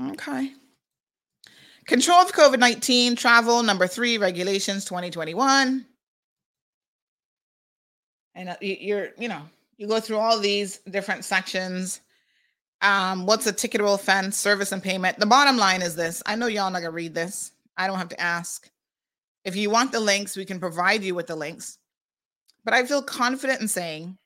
[0.00, 0.52] Okay.
[1.88, 5.84] Control of COVID 19, travel, number three, regulations 2021.
[8.36, 9.42] And you're, you know,
[9.76, 12.00] you go through all these different sections
[12.80, 15.18] um, what's a ticketable offense, service and payment?
[15.18, 16.22] The bottom line is this.
[16.26, 17.52] I know y'all not gonna read this.
[17.76, 18.70] I don't have to ask.
[19.44, 21.78] If you want the links, we can provide you with the links.
[22.64, 24.18] But I feel confident in saying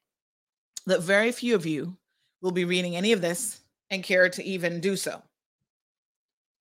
[0.86, 1.96] that very few of you
[2.40, 3.60] will be reading any of this
[3.90, 5.22] and care to even do so.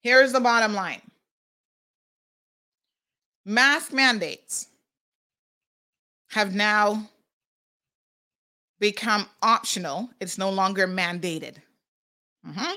[0.02, 1.00] Here's the bottom line
[3.44, 4.68] mask mandates
[6.30, 7.08] have now
[8.80, 11.56] become optional, it's no longer mandated.
[12.46, 12.74] Mm-hmm.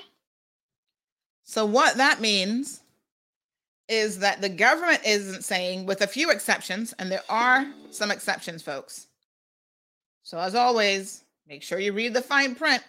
[1.43, 2.81] So, what that means
[3.87, 8.61] is that the government isn't saying, with a few exceptions, and there are some exceptions,
[8.61, 9.07] folks.
[10.23, 12.83] So, as always, make sure you read the fine print.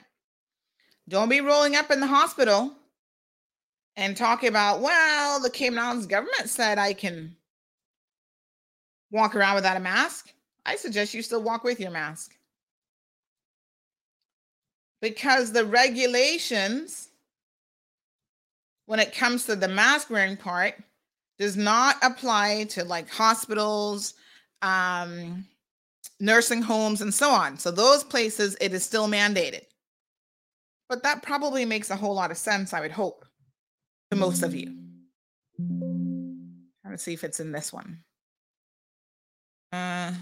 [1.08, 2.72] Don't be rolling up in the hospital
[3.96, 7.36] and talking about, well, the Cayman Islands government said I can
[9.10, 10.32] walk around without a mask.
[10.64, 12.34] I suggest you still walk with your mask.
[15.00, 17.08] Because the regulations
[18.86, 20.74] when it comes to the mask wearing part
[21.38, 24.14] does not apply to like hospitals
[24.62, 25.44] um,
[26.20, 27.58] nursing homes and so on.
[27.58, 29.62] So those places it is still mandated.
[30.88, 33.26] But that probably makes a whole lot of sense, I would hope,
[34.10, 34.76] to most of you.
[36.88, 37.98] Let's see if it's in this one.
[39.72, 40.12] Uh,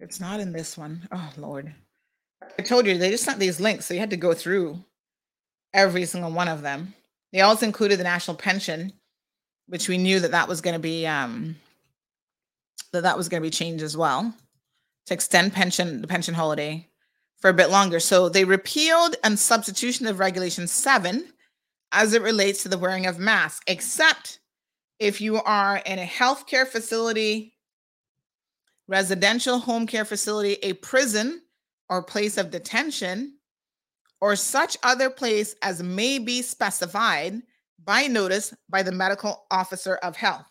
[0.00, 1.08] it's not in this one.
[1.10, 1.74] Oh Lord.
[2.58, 4.84] I told you they just sent these links, so you had to go through
[5.72, 6.94] every single one of them.
[7.32, 8.92] They also included the national pension,
[9.66, 11.56] which we knew that that was going to be um,
[12.92, 14.34] that that was going to be changed as well
[15.06, 16.86] to extend pension the pension holiday
[17.38, 17.98] for a bit longer.
[17.98, 21.32] So they repealed and substitution of regulation seven
[21.92, 24.40] as it relates to the wearing of masks, except
[24.98, 27.54] if you are in a healthcare facility,
[28.88, 31.42] residential home care facility, a prison,
[31.88, 33.36] or place of detention,
[34.20, 37.42] or such other place as may be specified
[37.84, 40.46] by notice by the medical officer of health.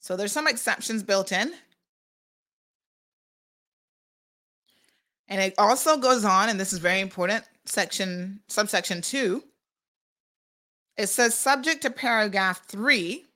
[0.00, 1.52] So there's some exceptions built in.
[5.28, 9.42] And it also goes on, and this is very important, section subsection two.
[10.96, 13.26] It says subject to paragraph three,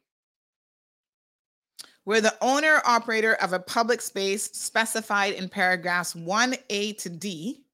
[2.04, 7.64] where the owner operator of a public space specified in paragraphs 1A to D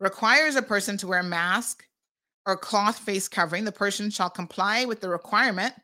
[0.00, 1.86] requires a person to wear a mask
[2.46, 5.74] or cloth face covering, the person shall comply with the requirement,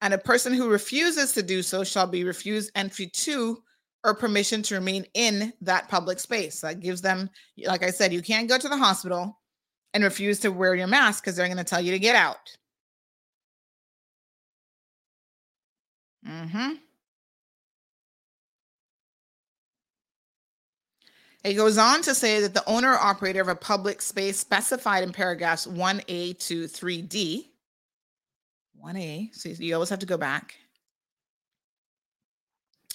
[0.00, 3.62] and a person who refuses to do so shall be refused entry to
[4.04, 6.60] or permission to remain in that public space.
[6.60, 7.30] That gives them,
[7.64, 9.40] like I said, you can't go to the hospital
[9.94, 12.56] and refuse to wear your mask because they're going to tell you to get out.
[16.28, 16.74] Mm-hmm.
[21.44, 25.02] It goes on to say that the owner or operator of a public space specified
[25.02, 27.48] in paragraphs 1A to 3D,
[28.82, 30.54] 1A, so you always have to go back.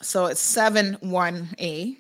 [0.02, 1.98] So it's 7 1A.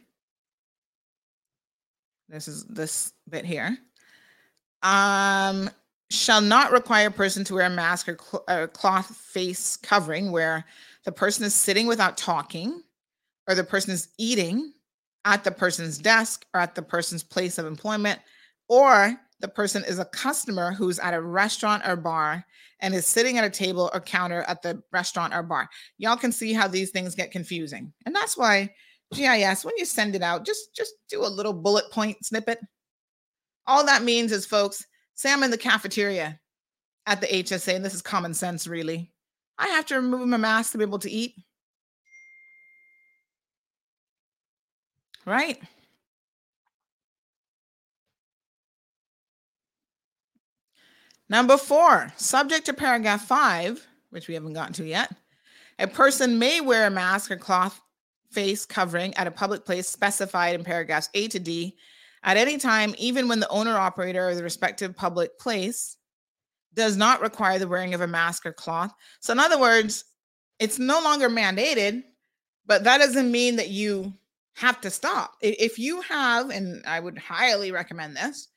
[2.30, 3.78] This is this bit here.
[4.84, 5.70] Um,
[6.10, 10.32] shall not require a person to wear a mask or, cl- or cloth face covering
[10.32, 10.66] where
[11.06, 12.84] the person is sitting without talking
[13.48, 14.74] or the person is eating
[15.26, 18.20] at the person's desk or at the person's place of employment,
[18.68, 22.46] or the person is a customer who's at a restaurant or bar
[22.82, 25.70] and is sitting at a table or counter at the restaurant or bar.
[25.98, 27.92] Y'all can see how these things get confusing.
[28.06, 28.74] And that's why
[29.14, 32.60] GIS, when you send it out, just just do a little bullet point snippet.
[33.66, 34.86] All that means is, folks,
[35.16, 36.40] say I'm in the cafeteria
[37.06, 39.12] at the HSA, and this is common sense, really.
[39.58, 41.34] I have to remove my mask to be able to eat.
[45.26, 45.60] Right?
[51.30, 55.12] Number four, subject to paragraph five, which we haven't gotten to yet,
[55.78, 57.80] a person may wear a mask or cloth
[58.32, 61.78] face covering at a public place specified in paragraphs A to D
[62.24, 65.98] at any time, even when the owner operator of the respective public place
[66.74, 68.94] does not require the wearing of a mask or cloth.
[69.22, 70.06] So, in other words,
[70.60, 72.04] it's no longer mandated,
[72.66, 74.14] but that doesn't mean that you
[74.56, 75.36] have to stop.
[75.42, 78.50] If you have, and I would highly recommend this,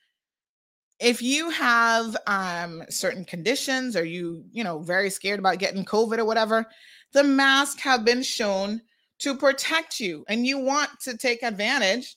[1.03, 6.19] if you have um, certain conditions or you, you know, very scared about getting COVID
[6.19, 6.65] or whatever,
[7.12, 8.81] the mask have been shown
[9.19, 12.16] to protect you and you want to take advantage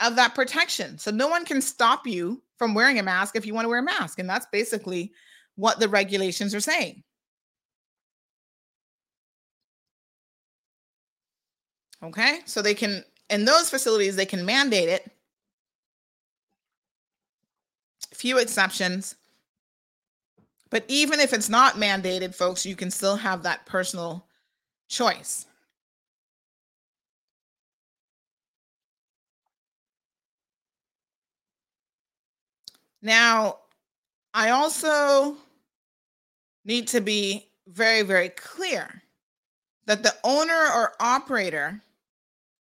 [0.00, 0.98] of that protection.
[0.98, 3.78] So no one can stop you from wearing a mask if you want to wear
[3.78, 4.18] a mask.
[4.18, 5.12] And that's basically
[5.56, 7.02] what the regulations are saying.
[12.02, 15.10] Okay, so they can, in those facilities, they can mandate it.
[18.24, 19.16] Few exceptions.
[20.70, 24.24] But even if it's not mandated, folks, you can still have that personal
[24.88, 25.44] choice.
[33.02, 33.58] Now,
[34.32, 35.36] I also
[36.64, 39.02] need to be very, very clear
[39.84, 41.82] that the owner or operator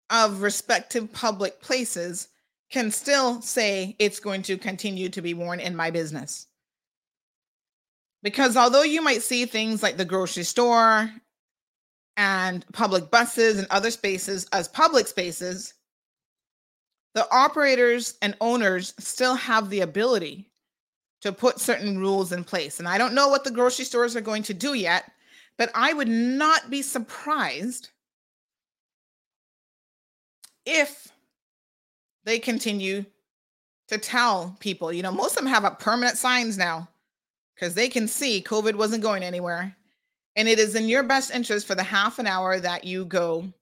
[0.09, 2.28] of respective public places
[2.71, 6.47] can still say it's going to continue to be worn in my business.
[8.23, 11.11] Because although you might see things like the grocery store
[12.17, 15.75] and public buses and other spaces as public spaces,
[17.15, 20.49] the operators and owners still have the ability
[21.23, 22.79] to put certain rules in place.
[22.79, 25.11] And I don't know what the grocery stores are going to do yet,
[25.59, 27.91] but I would not be surprised
[30.65, 31.09] if
[32.25, 33.05] they continue
[33.89, 36.89] to tell people, you know, most of them have up permanent signs now
[37.55, 39.77] because they can see COVID wasn't going anywhere.
[40.37, 43.53] And it is in your best interest for the half an hour that you go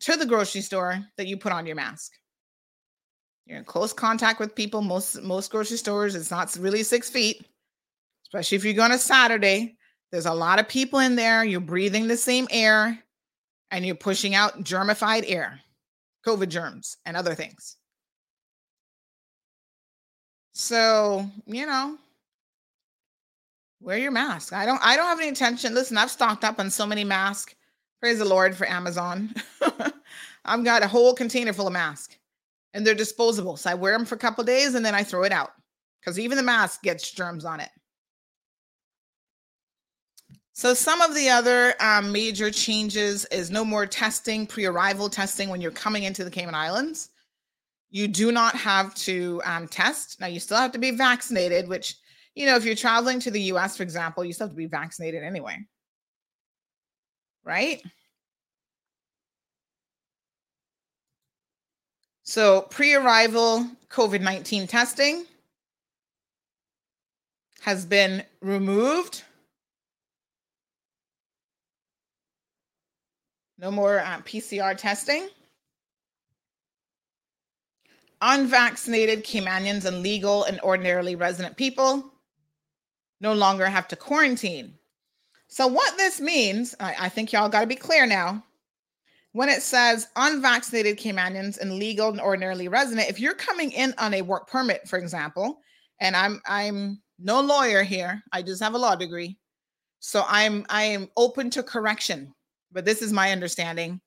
[0.00, 2.12] to the grocery store that you put on your mask.
[3.46, 4.82] You're in close contact with people.
[4.82, 7.46] Most most grocery stores, it's not really six feet,
[8.24, 9.76] especially if you go on a Saturday.
[10.10, 11.44] There's a lot of people in there.
[11.44, 12.98] You're breathing the same air,
[13.70, 15.60] and you're pushing out germified air,
[16.26, 17.76] COVID germs, and other things.
[20.52, 21.98] So you know,
[23.80, 24.52] wear your mask.
[24.52, 24.80] I don't.
[24.82, 25.74] I don't have any intention.
[25.74, 27.54] Listen, I've stocked up on so many masks.
[28.00, 29.34] Praise the Lord for Amazon.
[30.44, 32.16] I've got a whole container full of masks
[32.74, 33.56] and they're disposable.
[33.56, 35.52] So I wear them for a couple days and then I throw it out
[36.00, 37.70] because even the mask gets germs on it.
[40.56, 45.60] So some of the other um, major changes is no more testing, pre-arrival testing when
[45.60, 47.10] you're coming into the Cayman Islands.
[47.90, 50.18] You do not have to um, test.
[50.18, 51.96] Now you still have to be vaccinated, which
[52.34, 54.64] you know if you're traveling to the U.S., for example, you still have to be
[54.64, 55.58] vaccinated anyway,
[57.44, 57.82] right?
[62.22, 65.26] So, pre arrival COVID 19 testing
[67.60, 69.22] has been removed.
[73.58, 75.28] No more uh, PCR testing.
[78.20, 82.12] Unvaccinated Caymanians and legal and ordinarily resident people
[83.20, 84.74] no longer have to quarantine.
[85.48, 88.42] So, what this means, I, I think y'all got to be clear now
[89.36, 94.14] when it says unvaccinated Caymanians and legal and ordinarily resident, if you're coming in on
[94.14, 95.60] a work permit, for example,
[96.00, 99.36] and I'm I'm no lawyer here, I just have a law degree,
[100.00, 102.32] so I'm I am open to correction,
[102.76, 104.02] but this is my understanding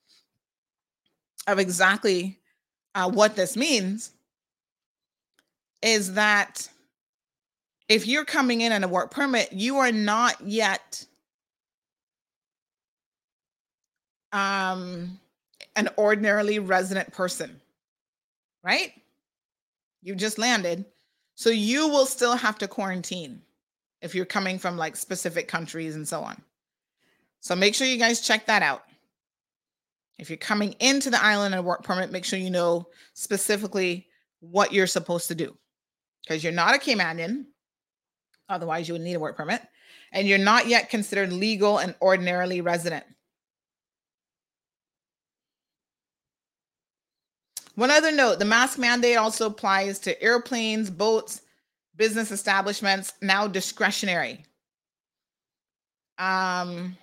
[1.47, 2.37] of exactly
[2.93, 4.11] uh, what this means.
[5.81, 6.69] Is that
[7.87, 11.03] if you're coming in on a work permit, you are not yet
[14.33, 15.19] um,
[15.75, 17.59] an ordinarily resident person,
[18.63, 18.93] right?
[20.03, 20.85] You just landed.
[21.33, 23.41] So you will still have to quarantine
[24.03, 26.39] if you're coming from like specific countries and so on.
[27.40, 28.84] So make sure you guys check that out.
[30.18, 34.07] If you're coming into the island and work permit, make sure you know specifically
[34.41, 35.56] what you're supposed to do
[36.22, 37.45] because you're not a Caymanian.
[38.49, 39.61] Otherwise, you would need a work permit.
[40.11, 43.06] And you're not yet considered legal and ordinarily resident.
[47.76, 51.41] One other note the mask mandate also applies to airplanes, boats,
[51.95, 54.44] business establishments, now discretionary.
[56.18, 56.98] Um,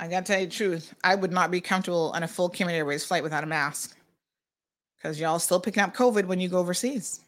[0.00, 2.74] I gotta tell you the truth, I would not be comfortable on a full Cayman
[2.74, 3.94] Airways flight without a mask
[4.96, 7.20] because y'all still picking up COVID when you go overseas.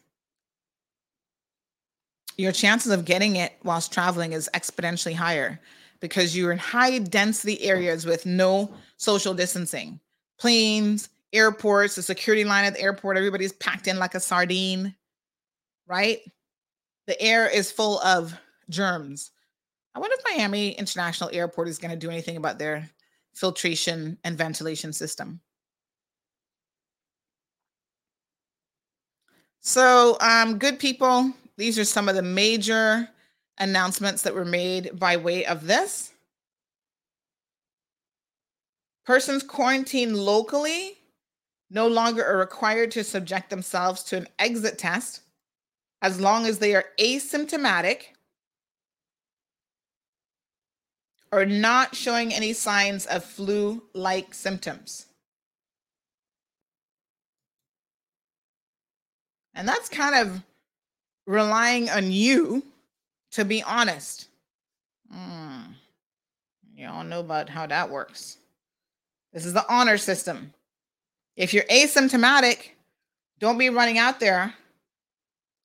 [2.35, 5.59] Your chances of getting it whilst traveling is exponentially higher
[5.99, 9.99] because you're in high density areas with no social distancing
[10.39, 14.95] planes, airports, the security line at the airport, everybody's packed in like a sardine,
[15.87, 16.21] right?
[17.05, 18.33] The air is full of
[18.69, 19.29] germs.
[19.95, 22.89] I wonder if Miami International Airport is going to do anything about their
[23.33, 25.39] filtration and ventilation system.
[29.61, 33.07] So, um, good people, these are some of the major
[33.59, 36.11] announcements that were made by way of this.
[39.05, 40.97] Persons quarantined locally
[41.69, 45.21] no longer are required to subject themselves to an exit test
[46.01, 48.12] as long as they are asymptomatic
[51.33, 55.07] or not showing any signs of flu like symptoms.
[59.55, 60.43] And that's kind of
[61.25, 62.63] relying on you
[63.31, 64.27] to be honest.
[65.11, 65.73] Mm.
[66.75, 68.37] You all know about how that works.
[69.33, 70.53] This is the honor system.
[71.35, 72.69] If you're asymptomatic,
[73.39, 74.53] don't be running out there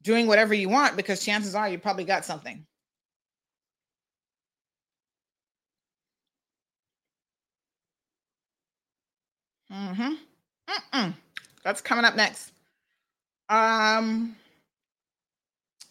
[0.03, 2.65] doing whatever you want because chances are you probably got something.
[9.73, 10.15] Mm-hmm.
[10.69, 11.15] Mm-mm.
[11.65, 12.53] That's coming up next.
[13.49, 14.37] Um,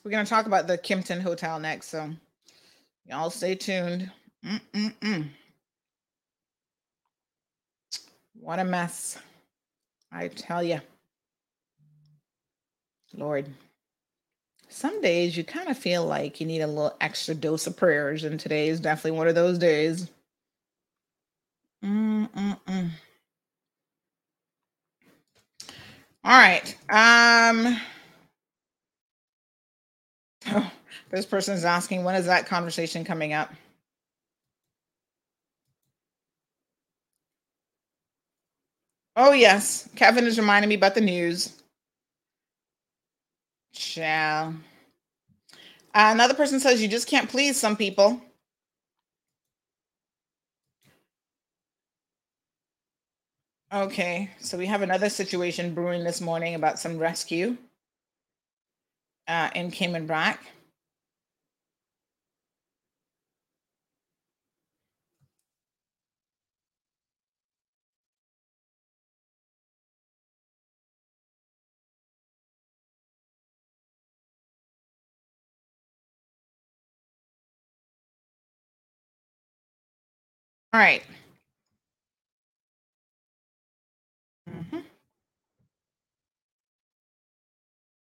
[0.04, 2.10] we're gonna talk about the Kimpton Hotel next, so
[3.06, 4.12] y'all stay tuned.
[4.46, 5.28] Mm-mm-mm.
[8.40, 9.18] What a mess.
[10.12, 10.80] I tell you.
[13.14, 13.48] Lord.
[14.70, 18.24] Some days you kind of feel like you need a little extra dose of prayers,
[18.24, 20.10] and today is definitely one of those days.
[21.84, 22.90] Mm-mm-mm.
[26.28, 26.76] All right.
[26.90, 27.82] Um
[30.50, 30.72] oh,
[31.12, 33.54] this person is asking when is that conversation coming up?
[39.16, 39.90] Oh, yes.
[39.96, 41.54] Kevin is reminding me about the news.
[43.74, 44.50] Shall.
[45.96, 48.22] Uh, another person says you just can't please some people.
[53.72, 57.58] Okay, so we have another situation brewing this morning about some rescue
[59.28, 60.40] uh, in Cayman Brac.
[80.74, 81.04] All right.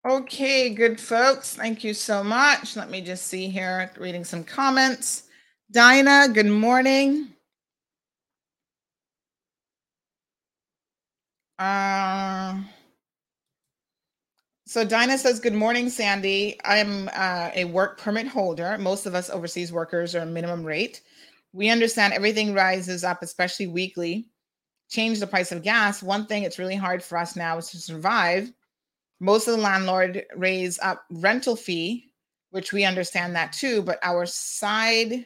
[0.04, 1.54] Okay, good folks.
[1.56, 2.76] Thank you so much.
[2.76, 5.24] Let me just see here, reading some comments.
[5.70, 7.28] Dinah, good morning.
[11.60, 12.62] Uh,
[14.66, 16.60] so Dinah says, Good morning, Sandy.
[16.66, 18.80] I'm uh, a work permit holder.
[18.80, 21.02] Most of us overseas workers are minimum rate.
[21.54, 24.30] We understand everything rises up, especially weekly.
[24.90, 26.02] Change the price of gas.
[26.02, 28.52] One thing it's really hard for us now is to survive.
[29.22, 32.12] Most of the landlord raise up rental fee,
[32.50, 35.26] which we understand that too, but our side,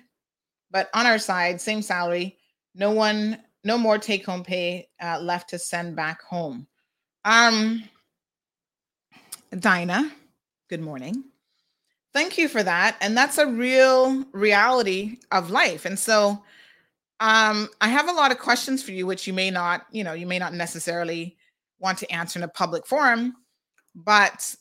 [0.70, 2.38] but on our side, same salary,
[2.76, 6.68] no one, no more take home pay uh, left to send back home.
[7.24, 7.86] Um,
[9.58, 10.12] Dinah,
[10.70, 11.24] good morning.
[12.14, 12.98] Thank you for that.
[13.00, 15.86] And that's a real reality of life.
[15.86, 16.44] And so
[17.22, 20.12] um, I have a lot of questions for you, which you may not, you know,
[20.12, 21.38] you may not necessarily
[21.80, 23.38] want to answer in a public forum.
[23.96, 24.56] But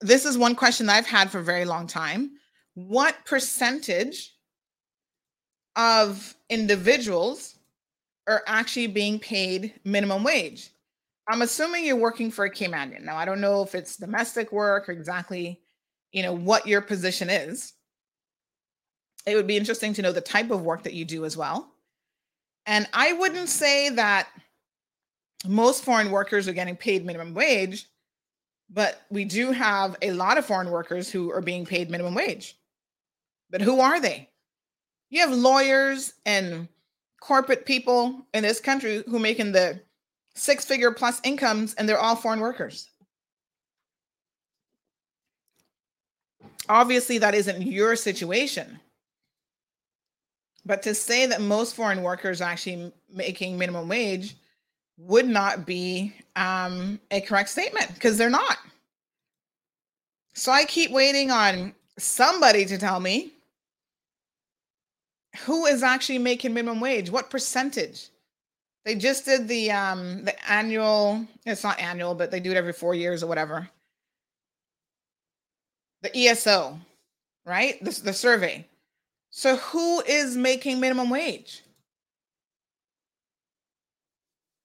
[0.00, 2.32] this is one question that I've had for a very long time.
[2.74, 4.34] What percentage
[5.76, 7.56] of individuals
[8.26, 10.70] are actually being paid minimum wage?
[11.28, 13.02] I'm assuming you're working for a Caymanian.
[13.02, 15.60] Now, I don't know if it's domestic work or exactly,
[16.12, 17.72] you know, what your position is.
[19.26, 21.70] It would be interesting to know the type of work that you do as well.
[22.66, 24.28] And I wouldn't say that
[25.46, 27.86] most foreign workers are getting paid minimum wage,
[28.70, 32.56] but we do have a lot of foreign workers who are being paid minimum wage.
[33.50, 34.28] But who are they?
[35.10, 36.68] You have lawyers and
[37.20, 39.80] corporate people in this country who making the
[40.34, 42.88] six figure plus incomes and they're all foreign workers.
[46.68, 48.80] Obviously, that isn't your situation.
[50.66, 54.36] But to say that most foreign workers are actually making minimum wage
[54.96, 58.58] would not be um, a correct statement because they're not.
[60.34, 63.32] So I keep waiting on somebody to tell me
[65.42, 68.08] who is actually making minimum wage, what percentage.
[68.84, 72.72] They just did the um the annual, it's not annual, but they do it every
[72.72, 73.68] 4 years or whatever.
[76.02, 76.78] The ESO,
[77.46, 77.82] right?
[77.82, 78.66] The, the survey.
[79.30, 81.63] So who is making minimum wage?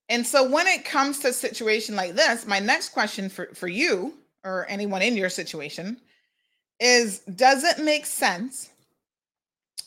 [0.09, 3.67] And so when it comes to a situation like this, my next question for, for
[3.67, 5.97] you or anyone in your situation
[6.79, 8.69] is does it make sense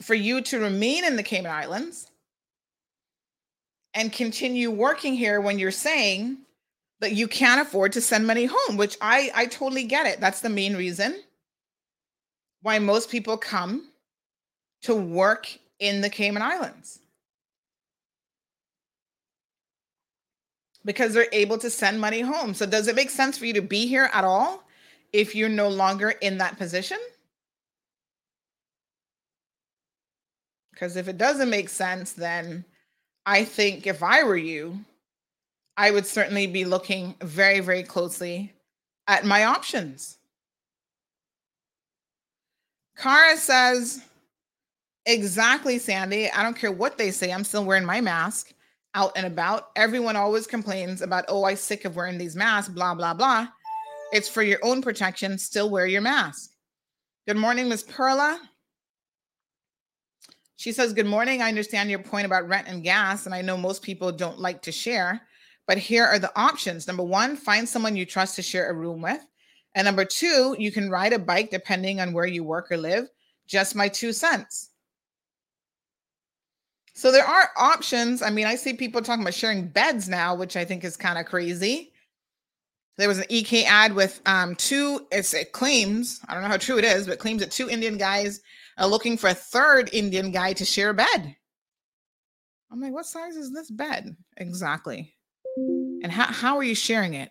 [0.00, 2.08] for you to remain in the Cayman Islands
[3.94, 6.38] and continue working here when you're saying
[7.00, 10.20] that you can't afford to send money home, which I, I totally get it.
[10.20, 11.20] That's the main reason
[12.62, 13.88] why most people come
[14.82, 17.00] to work in the Cayman Islands.
[20.84, 22.54] Because they're able to send money home.
[22.54, 24.64] So, does it make sense for you to be here at all
[25.12, 26.98] if you're no longer in that position?
[30.72, 32.64] Because if it doesn't make sense, then
[33.24, 34.80] I think if I were you,
[35.76, 38.52] I would certainly be looking very, very closely
[39.06, 40.18] at my options.
[42.96, 44.02] Kara says,
[45.06, 46.30] exactly, Sandy.
[46.30, 47.32] I don't care what they say.
[47.32, 48.52] I'm still wearing my mask
[48.94, 49.70] out and about.
[49.76, 53.48] Everyone always complains about, oh, I'm sick of wearing these masks, blah, blah, blah.
[54.12, 55.38] It's for your own protection.
[55.38, 56.50] Still wear your mask.
[57.26, 58.40] Good morning, Miss Perla.
[60.56, 61.40] She says, Good morning.
[61.40, 64.60] I understand your point about rent and gas, and I know most people don't like
[64.62, 65.22] to share,
[65.66, 66.86] but here are the options.
[66.86, 69.24] Number one, find someone you trust to share a room with.
[69.74, 73.08] And number two, you can ride a bike depending on where you work or live.
[73.46, 74.71] Just my two cents.
[76.94, 78.22] So there are options.
[78.22, 81.18] I mean, I see people talking about sharing beds now, which I think is kind
[81.18, 81.92] of crazy.
[82.98, 86.58] There was an EK ad with um, two, it's, it claims, I don't know how
[86.58, 88.40] true it is, but claims that two Indian guys
[88.76, 91.36] are looking for a third Indian guy to share a bed.
[92.70, 94.14] I'm like, what size is this bed?
[94.36, 95.14] Exactly.
[96.02, 97.30] And how, how are you sharing it?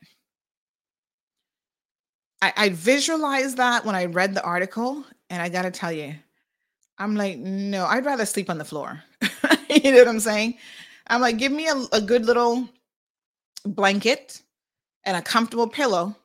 [2.41, 6.13] I, I visualized that when I read the article, and I got to tell you,
[6.97, 9.01] I'm like, no, I'd rather sleep on the floor.
[9.83, 10.55] you know what I'm saying?
[11.07, 12.67] I'm like, give me a, a good little
[13.65, 14.41] blanket
[15.05, 16.15] and a comfortable pillow,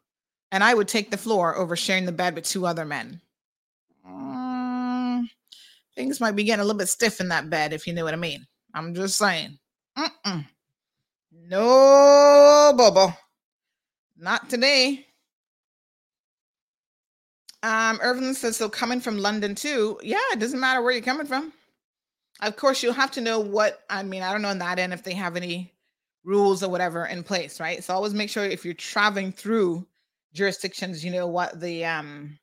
[0.50, 3.20] and I would take the floor over sharing the bed with two other men.
[4.08, 5.26] Mm,
[5.94, 8.14] things might be getting a little bit stiff in that bed, if you know what
[8.14, 8.44] I mean.
[8.74, 9.58] I'm just saying.
[9.96, 10.44] Mm-mm.
[11.32, 13.12] No, Bobo.
[14.16, 15.06] Not today.
[17.62, 19.98] Um, Irvin says, so coming from London too.
[20.02, 21.52] Yeah, it doesn't matter where you're coming from.
[22.40, 24.92] Of course, you'll have to know what, I mean, I don't know on that end
[24.92, 25.72] if they have any
[26.24, 27.82] rules or whatever in place, right?
[27.82, 29.86] So always make sure if you're traveling through
[30.34, 32.38] jurisdictions, you know what the um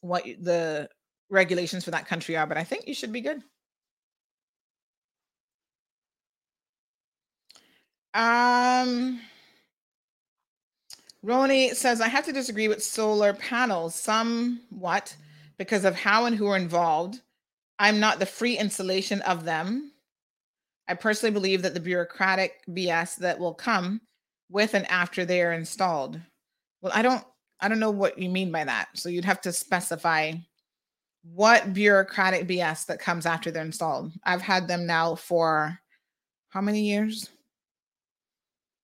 [0.00, 0.88] what the
[1.30, 3.42] regulations for that country are, but I think you should be good.
[8.14, 9.20] Um
[11.24, 15.16] Roni says, I have to disagree with solar panels somewhat
[15.58, 17.20] because of how and who are involved.
[17.78, 19.92] I'm not the free installation of them.
[20.88, 24.00] I personally believe that the bureaucratic BS that will come
[24.50, 26.20] with and after they are installed.
[26.80, 27.24] Well, I don't
[27.60, 28.88] I don't know what you mean by that.
[28.94, 30.32] So you'd have to specify
[31.22, 34.12] what bureaucratic BS that comes after they're installed.
[34.24, 35.78] I've had them now for
[36.50, 37.30] how many years?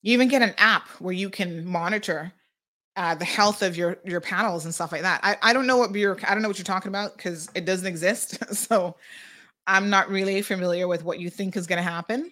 [0.02, 2.32] You even get an app where you can monitor
[2.96, 5.20] uh, the health of your your panels and stuff like that.
[5.22, 7.64] I, I don't know what bureauc- I don't know what you're talking about because it
[7.64, 8.54] doesn't exist.
[8.54, 8.96] so
[9.66, 12.30] I'm not really familiar with what you think is going to happen.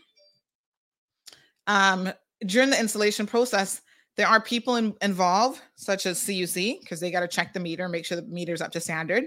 [1.67, 2.13] Um,
[2.45, 3.81] during the installation process,
[4.17, 7.89] there are people in, involved, such as CUC, because they got to check the meter,
[7.89, 9.25] make sure the meter's up to standard.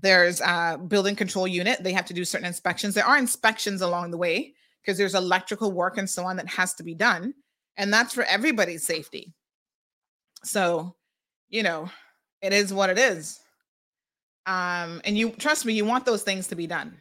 [0.00, 1.82] There's a building control unit.
[1.82, 2.94] They have to do certain inspections.
[2.94, 6.74] There are inspections along the way because there's electrical work and so on that has
[6.74, 7.34] to be done.
[7.76, 9.32] And that's for everybody's safety.
[10.44, 10.94] So,
[11.48, 11.90] you know,
[12.40, 13.38] it is what it is.
[14.46, 17.00] Um, and you trust me, you want those things to be done.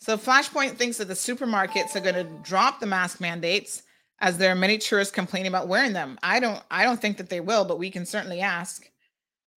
[0.00, 3.82] So Flashpoint thinks that the supermarkets are going to drop the mask mandates
[4.20, 6.18] as there are many tourists complaining about wearing them.
[6.22, 8.88] I don't I don't think that they will, but we can certainly ask.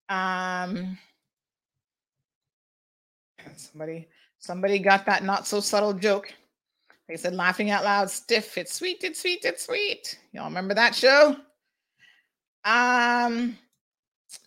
[0.10, 0.98] Um
[3.56, 4.08] somebody
[4.40, 6.34] somebody got that not so subtle joke.
[7.12, 10.18] They said laughing out loud, stiff, it's sweet, it's sweet, it's sweet.
[10.32, 11.36] Y'all remember that show?
[12.64, 13.58] Um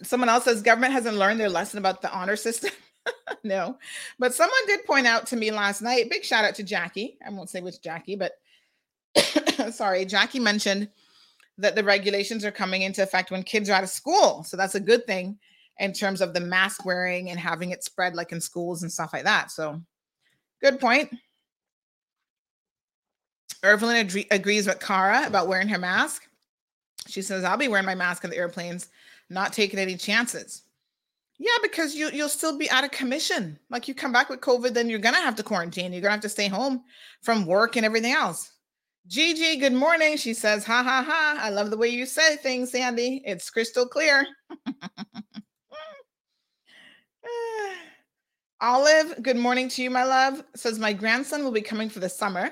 [0.02, 2.70] someone else says government hasn't learned their lesson about the honor system.
[3.44, 3.76] no,
[4.18, 6.08] but someone did point out to me last night.
[6.08, 7.18] Big shout out to Jackie.
[7.26, 8.32] I won't say which Jackie, but
[9.74, 10.88] sorry, Jackie mentioned
[11.58, 14.42] that the regulations are coming into effect when kids are out of school.
[14.42, 15.38] So that's a good thing
[15.80, 19.12] in terms of the mask wearing and having it spread like in schools and stuff
[19.12, 19.50] like that.
[19.50, 19.82] So
[20.62, 21.14] good point.
[23.62, 26.28] Evelyn ad- agrees with Kara about wearing her mask.
[27.06, 28.88] She says, I'll be wearing my mask on the airplanes,
[29.30, 30.62] not taking any chances.
[31.38, 33.58] Yeah, because you you'll still be out of commission.
[33.68, 35.92] Like you come back with COVID, then you're gonna have to quarantine.
[35.92, 36.84] You're gonna have to stay home
[37.22, 38.52] from work and everything else.
[39.06, 40.16] Gigi, good morning.
[40.16, 41.36] She says, ha ha ha.
[41.40, 43.22] I love the way you say things, Sandy.
[43.26, 44.26] It's crystal clear.
[48.60, 50.42] Olive, good morning to you, my love.
[50.54, 52.50] Says my grandson will be coming for the summer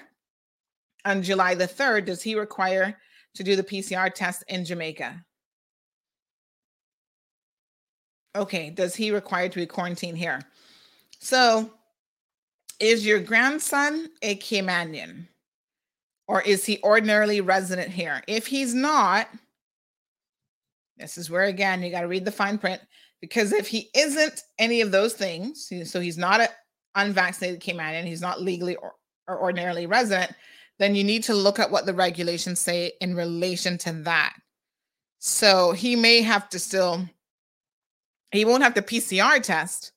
[1.05, 2.07] on July the 3rd.
[2.07, 2.99] Does he require
[3.35, 5.24] to do the PCR test in Jamaica?
[8.35, 10.41] Okay, does he require to be quarantined here?
[11.19, 11.70] So,
[12.81, 15.29] is your grandson a Caymanian?
[16.29, 18.23] Or is he ordinarily resident here?
[18.27, 19.29] If he's not,
[20.97, 22.81] this is where again you got to read the fine print
[23.20, 26.49] because if he isn't any of those things, so he's not an
[26.95, 28.95] unvaccinated Caymanian, he's not legally or,
[29.29, 30.33] or ordinarily resident,
[30.78, 34.35] then you need to look at what the regulations say in relation to that.
[35.19, 37.09] So he may have to still
[38.32, 39.93] he won't have to PCR test,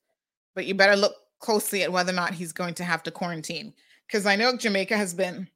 [0.54, 3.74] but you better look closely at whether or not he's going to have to quarantine.
[4.06, 5.48] Because I know Jamaica has been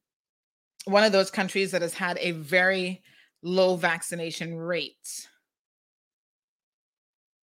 [0.85, 3.03] one of those countries that has had a very
[3.43, 5.27] low vaccination rate.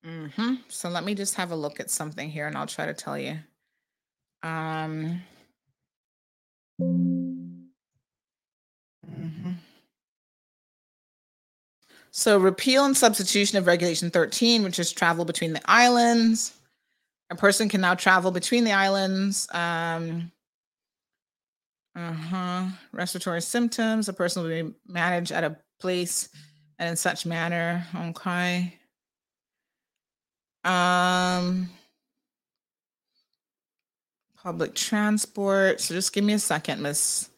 [0.06, 0.54] Mm-hmm.
[0.68, 3.18] So let me just have a look at something here and I'll try to tell
[3.18, 3.38] you.
[4.42, 5.22] Um,
[9.10, 9.56] mhm.
[12.14, 16.52] So, repeal and substitution of Regulation 13, which is travel between the islands.
[17.30, 19.48] A person can now travel between the islands.
[19.50, 20.30] Um,
[21.96, 22.66] uh-huh.
[22.92, 24.10] Respiratory symptoms.
[24.10, 26.28] A person will be managed at a place
[26.78, 27.86] and in such manner.
[27.96, 28.78] Okay.
[30.64, 31.70] Um,
[34.36, 35.80] public transport.
[35.80, 37.30] So just give me a second, Miss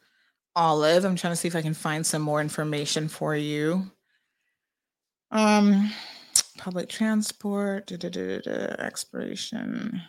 [0.56, 1.04] Olive.
[1.04, 3.90] I'm trying to see if I can find some more information for you.
[5.30, 5.90] Um,
[6.58, 10.00] public transport, da, da, da, expiration.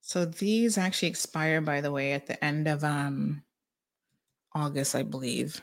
[0.00, 3.42] So these actually expire, by the way, at the end of um
[4.54, 5.60] August, I believe.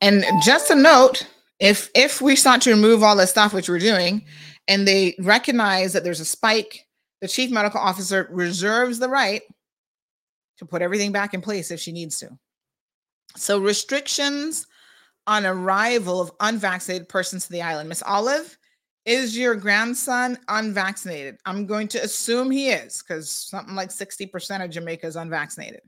[0.00, 1.26] And just a note,
[1.60, 4.24] if if we start to remove all this stuff, which we're doing,
[4.68, 6.86] and they recognize that there's a spike,
[7.20, 9.42] the chief medical officer reserves the right
[10.58, 12.30] to put everything back in place if she needs to.
[13.36, 14.66] So restrictions
[15.26, 17.88] on arrival of unvaccinated persons to the island.
[17.88, 18.56] Miss Olive,
[19.04, 21.38] is your grandson unvaccinated?
[21.44, 25.82] I'm going to assume he is because something like 60% of Jamaica is unvaccinated.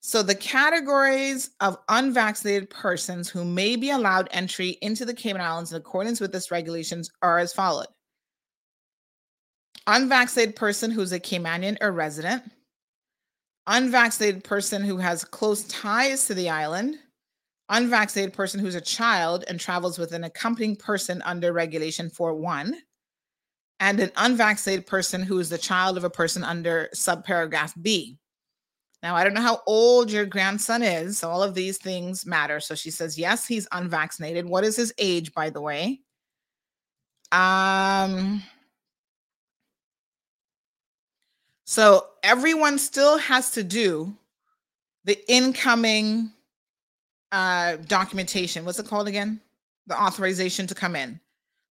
[0.00, 5.72] So the categories of unvaccinated persons who may be allowed entry into the Cayman Islands
[5.72, 7.88] in accordance with this regulations are as followed.
[9.86, 12.44] Unvaccinated person who's a Caymanian or resident,
[13.66, 16.96] unvaccinated person who has close ties to the island,
[17.68, 22.74] unvaccinated person who's a child and travels with an accompanying person under regulation 4.1,
[23.80, 28.18] and an unvaccinated person who is the child of a person under subparagraph B.
[29.02, 31.18] Now, I don't know how old your grandson is.
[31.18, 32.60] So all of these things matter.
[32.60, 34.46] So she says, yes, he's unvaccinated.
[34.46, 36.00] What is his age, by the way?
[37.30, 38.42] Um,
[41.66, 44.16] so everyone still has to do
[45.04, 46.30] the incoming
[47.32, 48.64] uh, documentation.
[48.64, 49.40] What's it called again?
[49.88, 51.20] The authorization to come in.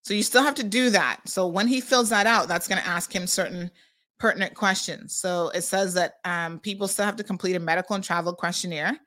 [0.04, 1.22] So you still have to do that.
[1.26, 3.72] So when he fills that out, that's going to ask him certain
[4.20, 5.16] pertinent questions.
[5.16, 8.98] So it says that um, people still have to complete a medical and travel questionnaire,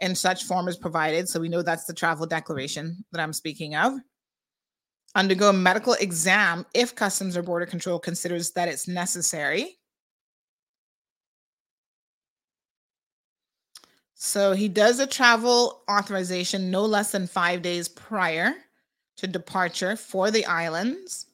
[0.00, 1.28] and such form is provided.
[1.28, 3.94] So we know that's the travel declaration that I'm speaking of.
[5.14, 9.78] Undergo a medical exam if Customs or Border Control considers that it's necessary.
[14.18, 18.54] So he does a travel authorization no less than five days prior
[19.18, 21.26] to departure for the islands.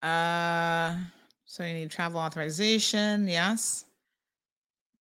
[0.00, 0.96] Uh,
[1.44, 3.26] so you need travel authorization.
[3.26, 3.84] Yes.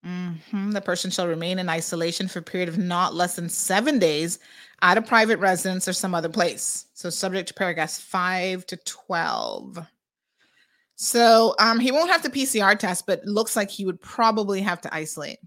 [0.04, 0.74] Mhm.
[0.74, 4.40] The person shall remain in isolation for a period of not less than seven days
[4.82, 6.88] at a private residence or some other place.
[6.94, 9.78] So subject to paragraphs five to twelve.
[10.98, 14.82] So um, he won't have to PCR test, but looks like he would probably have
[14.82, 15.38] to isolate.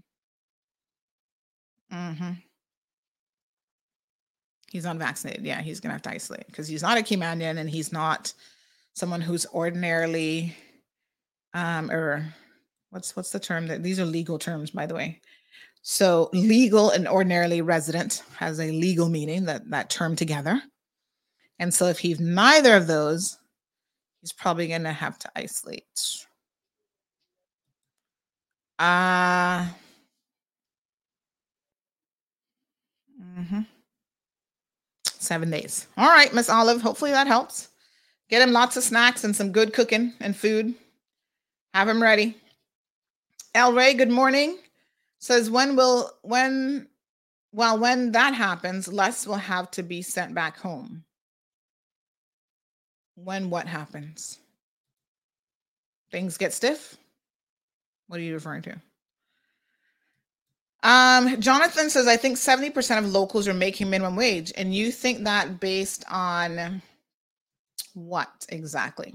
[1.91, 2.31] Mm-hmm.
[4.71, 5.45] He's unvaccinated.
[5.45, 8.33] Yeah, he's gonna have to isolate because he's not a Caymanian and he's not
[8.93, 10.55] someone who's ordinarily
[11.53, 12.33] um or
[12.89, 15.19] what's what's the term that these are legal terms by the way
[15.81, 20.61] so legal and ordinarily resident has a legal meaning that that term together
[21.59, 23.37] and so if he's neither of those
[24.21, 25.85] he's probably going to have to isolate
[28.79, 29.67] uh
[33.37, 33.65] mhm.
[35.05, 37.69] seven days all right miss olive hopefully that helps
[38.31, 40.73] Get him lots of snacks and some good cooking and food.
[41.73, 42.37] Have him ready.
[43.53, 44.57] El Ray, good morning.
[45.19, 46.87] Says when will when
[47.51, 51.03] well when that happens, Les will have to be sent back home.
[53.23, 54.39] When what happens?
[56.11, 56.97] Things get stiff?
[58.07, 58.75] What are you referring to?
[60.83, 64.51] Um, Jonathan says, I think 70% of locals are making minimum wage.
[64.57, 66.81] And you think that based on
[67.93, 69.13] what exactly?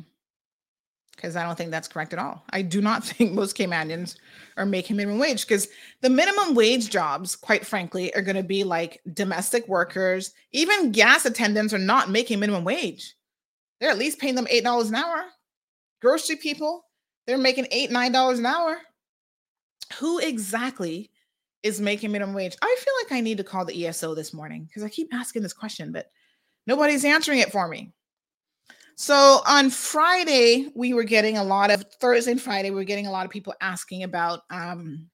[1.17, 2.45] Because I don't think that's correct at all.
[2.51, 4.17] I do not think most Caymanians
[4.57, 5.69] are making minimum wage because
[6.03, 10.33] the minimum wage jobs, quite frankly, are going to be like domestic workers.
[10.53, 13.16] Even gas attendants are not making minimum wage.
[13.81, 15.25] They're at least paying them $8 an hour.
[16.01, 16.85] Grocery people,
[17.27, 18.79] they're making 8, $9 an hour.
[19.99, 21.11] Who exactly
[21.63, 22.57] is making minimum wage?
[22.63, 25.43] I feel like I need to call the ESO this morning because I keep asking
[25.43, 26.11] this question, but
[26.67, 27.93] nobody's answering it for me.
[28.97, 33.07] So on Friday, we were getting a lot of Thursday and Friday, we were getting
[33.07, 35.11] a lot of people asking about um,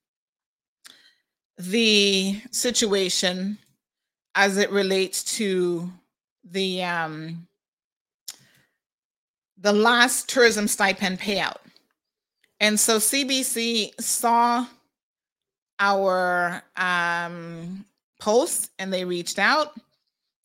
[1.58, 3.58] the situation
[4.34, 5.90] as it relates to
[6.44, 7.46] the um,
[9.62, 11.56] the last tourism stipend payout.
[12.60, 14.66] And so CBC saw
[15.78, 17.84] our um,
[18.20, 19.74] post and they reached out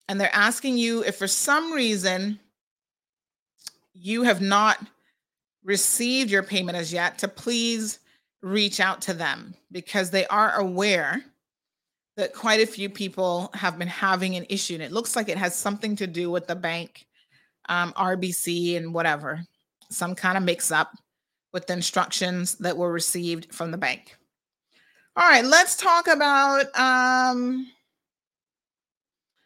[0.08, 2.40] and they're asking you if for some reason
[3.94, 4.80] you have not
[5.64, 8.00] received your payment as yet, to please
[8.42, 11.24] reach out to them because they are aware
[12.16, 14.76] that quite a few people have been having an issue.
[14.76, 17.06] And it looks like it has something to do with the bank,
[17.70, 19.42] um, RBC, and whatever,
[19.90, 20.92] some kind of mix up
[21.54, 24.18] with the instructions that were received from the bank.
[25.16, 27.72] All right, let's talk about um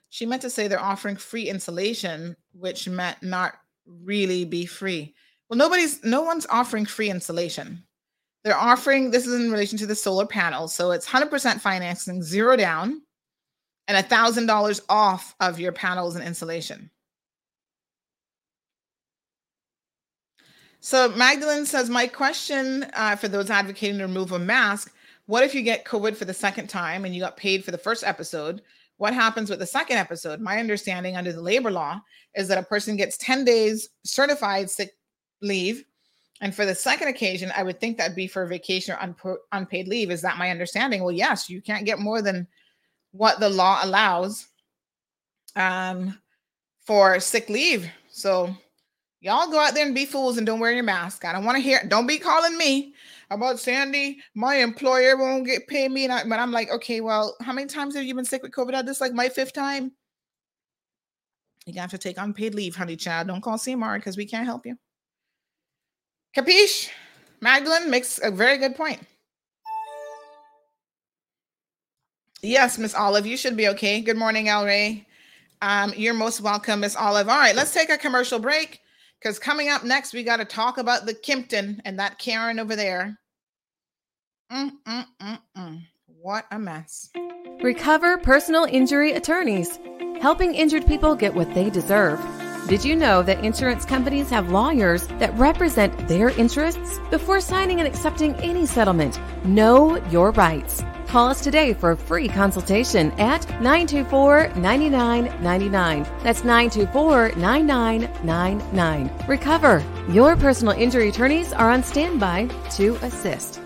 [0.09, 3.53] she meant to say they're offering free insulation, which meant not
[3.85, 5.15] really be free.
[5.49, 7.81] Well, nobody's no one's offering free insulation.
[8.43, 10.75] They're offering this is in relation to the solar panels.
[10.75, 13.01] So it's 100% financing, zero down,
[13.87, 16.89] and a thousand dollars off of your panels and insulation.
[20.83, 24.91] So Magdalene says, my question uh, for those advocating the removal of mask:
[25.27, 27.77] What if you get COVID for the second time and you got paid for the
[27.77, 28.63] first episode?
[28.97, 30.39] What happens with the second episode?
[30.41, 32.01] My understanding under the labor law
[32.35, 34.91] is that a person gets 10 days certified sick
[35.41, 35.83] leave.
[36.41, 40.09] And for the second occasion, I would think that'd be for vacation or unpaid leave.
[40.09, 41.03] Is that my understanding?
[41.03, 42.47] Well, yes, you can't get more than
[43.11, 44.47] what the law allows
[45.55, 46.19] um,
[46.85, 47.87] for sick leave.
[48.09, 48.55] So
[49.21, 51.23] y'all go out there and be fools and don't wear your mask.
[51.23, 51.81] I don't want to hear.
[51.87, 52.93] Don't be calling me
[53.29, 54.19] about Sandy.
[54.35, 57.67] My employer won't get pay me, and I, but I'm like, okay, well, how many
[57.67, 58.85] times have you been sick with COVID?
[58.85, 59.93] This like my fifth time.
[61.67, 63.27] You have to take unpaid leave, honey child.
[63.27, 64.75] Don't call CMR because we can't help you.
[66.35, 66.89] Capiche?
[67.39, 68.99] Magdalene makes a very good point.
[72.41, 74.01] Yes, Miss Olive, you should be okay.
[74.01, 75.07] Good morning, El Ray.
[75.61, 77.29] Um, you're most welcome, Miss Olive.
[77.29, 78.81] All right, let's take a commercial break
[79.21, 82.75] because coming up next, we got to talk about the Kimpton and that Karen over
[82.75, 83.19] there.
[84.51, 85.81] Mm, mm, mm, mm.
[86.07, 87.09] What a mess.
[87.61, 89.79] Recover Personal Injury Attorneys,
[90.19, 92.19] helping injured people get what they deserve.
[92.67, 96.99] Did you know that insurance companies have lawyers that represent their interests?
[97.09, 100.83] Before signing and accepting any settlement, know your rights.
[101.11, 106.03] Call us today for a free consultation at 924 9999.
[106.23, 109.27] That's 924 9999.
[109.27, 109.83] Recover.
[110.07, 112.45] Your personal injury attorneys are on standby
[112.77, 113.60] to assist.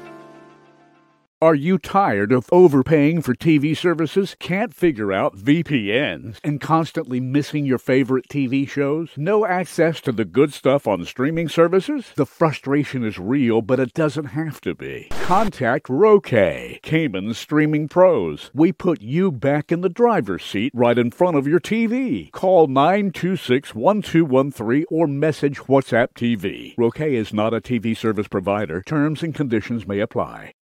[1.46, 4.36] Are you tired of overpaying for TV services?
[4.40, 9.12] Can't figure out VPNs and constantly missing your favorite TV shows?
[9.16, 12.14] No access to the good stuff on streaming services?
[12.16, 15.10] The frustration is real, but it doesn't have to be.
[15.12, 18.50] Contact Roque, Cayman's streaming pros.
[18.56, 22.32] We put you back in the driver's seat right in front of your TV.
[22.32, 26.74] Call 926 1213 or message WhatsApp TV.
[26.76, 28.82] Roque is not a TV service provider.
[28.82, 30.55] Terms and conditions may apply.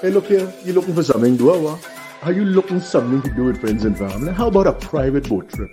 [0.00, 1.78] Hey, look here, You're looking for something to do.
[2.22, 4.32] Are you looking something to do with friends and family?
[4.32, 5.70] How about a private boat trip?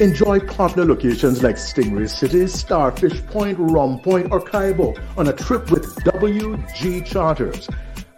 [0.00, 5.72] Enjoy popular locations like Stingray City, Starfish Point, Rum Point, or Kaibo on a trip
[5.72, 7.68] with WG Charters.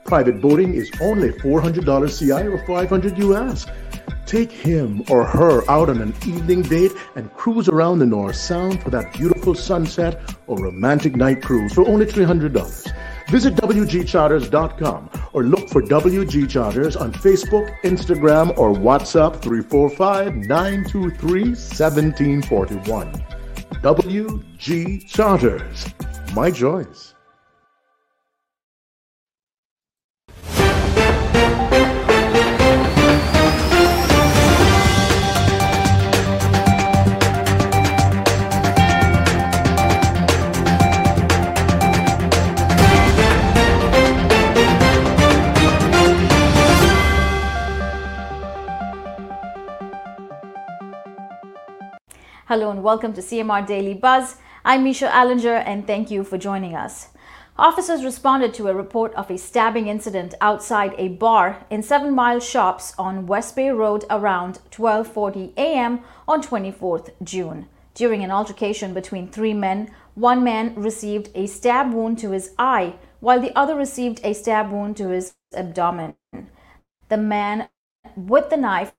[0.04, 3.64] Private boating is only $400 CI or 500 US.
[4.26, 8.82] Take him or her out on an evening date and cruise around the North Sound
[8.82, 12.92] for that beautiful sunset or romantic night cruise for only $300.
[13.30, 23.12] Visit WGCharters.com or look for WG Charters on Facebook, Instagram, or WhatsApp 345 923 1741.
[23.82, 25.86] WG Charters.
[26.34, 27.09] My choice.
[52.50, 54.34] Hello and welcome to CMR Daily Buzz.
[54.64, 57.10] I'm Misha Allinger and thank you for joining us.
[57.56, 62.40] Officers responded to a report of a stabbing incident outside a bar in Seven Mile
[62.40, 66.00] Shops on West Bay Road around 12:40 a.m.
[66.26, 67.68] on 24th June.
[67.94, 72.96] During an altercation between three men, one man received a stab wound to his eye,
[73.20, 76.16] while the other received a stab wound to his abdomen.
[77.10, 77.68] The man
[78.16, 78.92] with the knife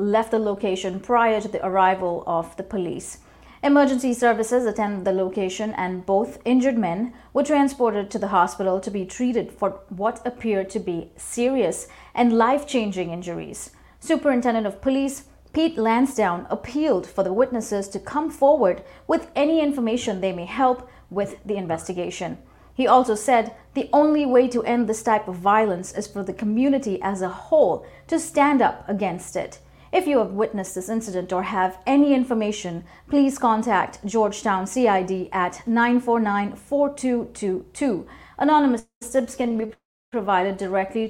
[0.00, 3.18] left the location prior to the arrival of the police.
[3.62, 8.90] Emergency services attended the location and both injured men were transported to the hospital to
[8.90, 13.70] be treated for what appeared to be serious and life changing injuries.
[14.00, 20.20] Superintendent of Police Pete Lansdowne appealed for the witnesses to come forward with any information
[20.20, 22.38] they may help with the investigation.
[22.72, 26.32] He also said the only way to end this type of violence is for the
[26.32, 29.58] community as a whole to stand up against it.
[29.92, 35.28] If you have witnessed this incident or have any information, please contact George Town CID
[35.32, 38.06] at 949 4222.
[38.38, 39.72] Anonymous tips can be
[40.12, 41.08] provided directly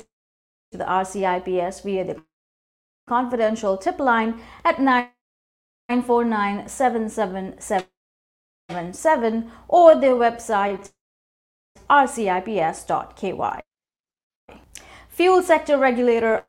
[0.72, 2.22] to the RCIPS via the
[3.06, 10.92] confidential tip line at 949 7777 or their website
[11.90, 13.60] rcips.ky.
[15.08, 16.46] Fuel sector regulator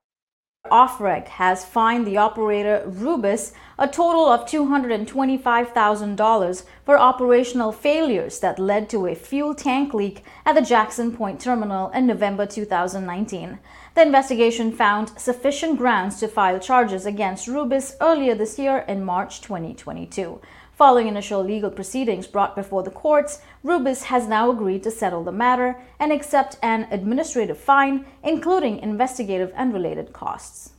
[0.70, 8.88] OfReg has fined the operator Rubis a total of $225,000 for operational failures that led
[8.88, 13.58] to a fuel tank leak at the Jackson Point terminal in November 2019.
[13.96, 19.42] The investigation found sufficient grounds to file charges against Rubis earlier this year in March
[19.42, 20.40] 2022.
[20.82, 25.32] Following initial legal proceedings brought before the courts, Rubis has now agreed to settle the
[25.32, 30.72] matter and accept an administrative fine, including investigative and related costs.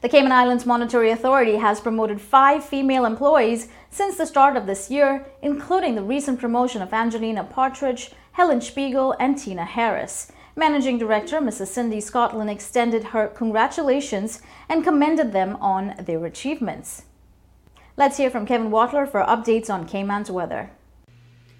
[0.00, 4.90] The Cayman Islands Monetary Authority has promoted five female employees since the start of this
[4.90, 10.32] year, including the recent promotion of Angelina Partridge, Helen Spiegel, and Tina Harris.
[10.56, 11.68] Managing Director Mrs.
[11.68, 17.04] Cindy Scotland extended her congratulations and commended them on their achievements.
[17.94, 20.70] Let's hear from Kevin Watler for updates on Cayman's weather.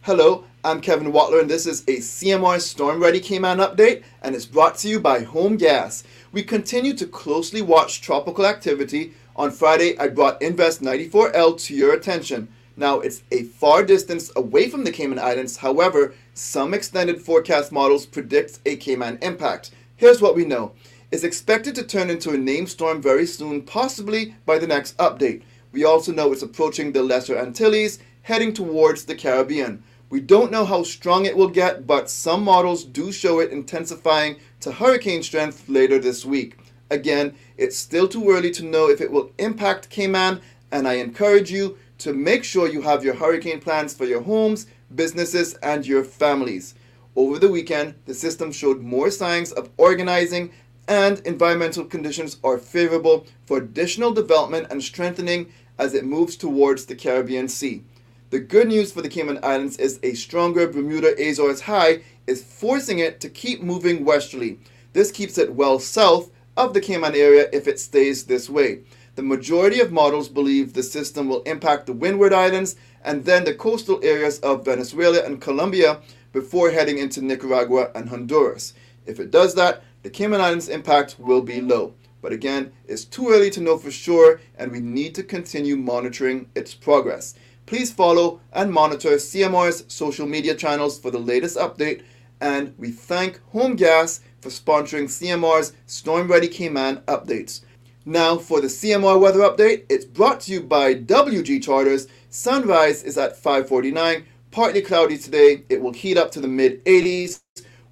[0.00, 4.46] Hello, I'm Kevin Watler, and this is a CMR Storm Ready Cayman update, and it's
[4.46, 6.04] brought to you by Home Gas.
[6.32, 9.12] We continue to closely watch tropical activity.
[9.36, 12.48] On Friday, I brought Invest 94L to your attention.
[12.78, 15.59] Now, it's a far distance away from the Cayman Islands.
[15.59, 19.72] However, some extended forecast models predict a Cayman impact.
[19.96, 20.72] Here's what we know.
[21.10, 25.42] It's expected to turn into a named storm very soon, possibly by the next update.
[25.72, 29.82] We also know it's approaching the Lesser Antilles, heading towards the Caribbean.
[30.10, 34.36] We don't know how strong it will get, but some models do show it intensifying
[34.60, 36.58] to hurricane strength later this week.
[36.90, 41.50] Again, it's still too early to know if it will impact Cayman, and I encourage
[41.50, 46.04] you to make sure you have your hurricane plans for your homes, businesses, and your
[46.04, 46.74] families.
[47.16, 50.50] Over the weekend, the system showed more signs of organizing
[50.88, 55.52] and environmental conditions are favorable for additional development and strengthening
[55.82, 57.82] as it moves towards the Caribbean Sea.
[58.30, 63.00] The good news for the Cayman Islands is a stronger Bermuda Azores high is forcing
[63.00, 64.60] it to keep moving westerly.
[64.92, 68.82] This keeps it well south of the Cayman area if it stays this way.
[69.16, 73.52] The majority of models believe the system will impact the Windward Islands and then the
[73.52, 76.00] coastal areas of Venezuela and Colombia
[76.32, 78.72] before heading into Nicaragua and Honduras.
[79.04, 81.94] If it does that, the Cayman Islands impact will be low.
[82.22, 86.48] But again, it's too early to know for sure, and we need to continue monitoring
[86.54, 87.34] its progress.
[87.66, 92.02] Please follow and monitor CMR's social media channels for the latest update,
[92.40, 97.60] and we thank Home Gas for sponsoring CMR's Storm Ready Cayman updates.
[98.04, 102.08] Now for the CMR weather update, it's brought to you by WG Charters.
[102.30, 105.64] Sunrise is at 549, partly cloudy today.
[105.68, 107.40] It will heat up to the mid 80s.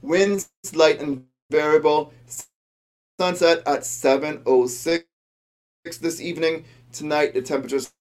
[0.02, 2.12] Winds light and variable
[3.20, 5.04] sunset at 7.06
[6.00, 6.64] this evening.
[6.90, 7.92] Tonight, the temperatures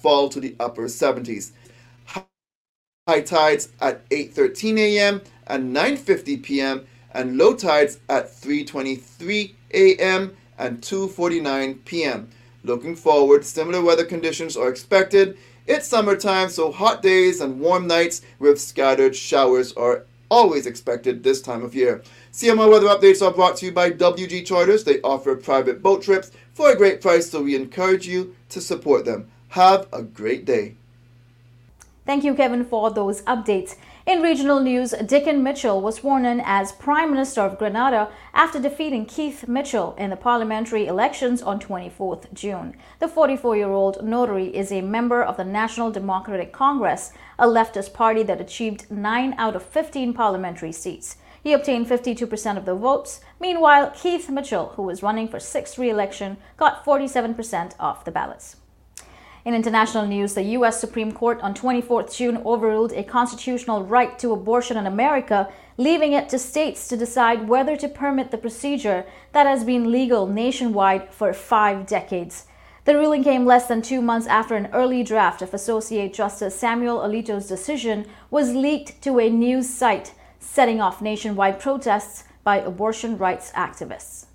[0.00, 1.50] fall to the upper 70s.
[3.08, 5.22] High tides at 8.13 a.m.
[5.48, 6.86] and 9.50 p.m.
[7.12, 10.36] and low tides at 3.23 a.m.
[10.56, 12.30] and 2.49 p.m.
[12.62, 15.36] Looking forward, similar weather conditions are expected.
[15.66, 21.40] It's summertime, so hot days and warm nights with scattered showers are always expected this
[21.40, 22.02] time of year.
[22.32, 24.84] CMR weather updates are brought to you by WG Charters.
[24.84, 29.04] They offer private boat trips for a great price, so we encourage you to support
[29.04, 29.30] them.
[29.48, 30.74] Have a great day.
[32.04, 33.76] Thank you, Kevin, for those updates.
[34.08, 39.04] In regional news, Dickon Mitchell was sworn in as Prime Minister of Grenada after defeating
[39.04, 42.74] Keith Mitchell in the parliamentary elections on 24th June.
[43.00, 48.40] The 44-year-old notary is a member of the National Democratic Congress, a leftist party that
[48.40, 51.18] achieved 9 out of 15 parliamentary seats.
[51.42, 53.20] He obtained 52% of the votes.
[53.38, 58.56] Meanwhile, Keith Mitchell, who was running for sixth re-election, got 47% of the ballots.
[59.44, 60.80] In international news, the U.S.
[60.80, 66.28] Supreme Court on 24th June overruled a constitutional right to abortion in America, leaving it
[66.30, 71.32] to states to decide whether to permit the procedure that has been legal nationwide for
[71.32, 72.46] five decades.
[72.84, 76.98] The ruling came less than two months after an early draft of Associate Justice Samuel
[76.98, 83.52] Alito's decision was leaked to a news site, setting off nationwide protests by abortion rights
[83.52, 84.26] activists.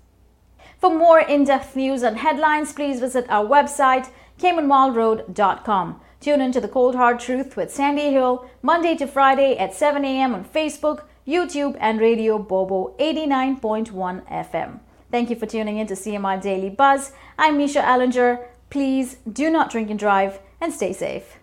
[0.78, 4.10] For more in depth news and headlines, please visit our website
[4.44, 6.00] CaymanMarlRoad.com.
[6.20, 10.04] Tune in to the Cold Hard Truth with Sandy Hill, Monday to Friday at 7
[10.04, 10.34] a.m.
[10.34, 13.90] on Facebook, YouTube, and Radio Bobo 89.1
[14.28, 14.80] FM.
[15.10, 17.12] Thank you for tuning in to CMR Daily Buzz.
[17.38, 18.44] I'm Misha Allinger.
[18.68, 21.38] Please do not drink and drive and stay safe.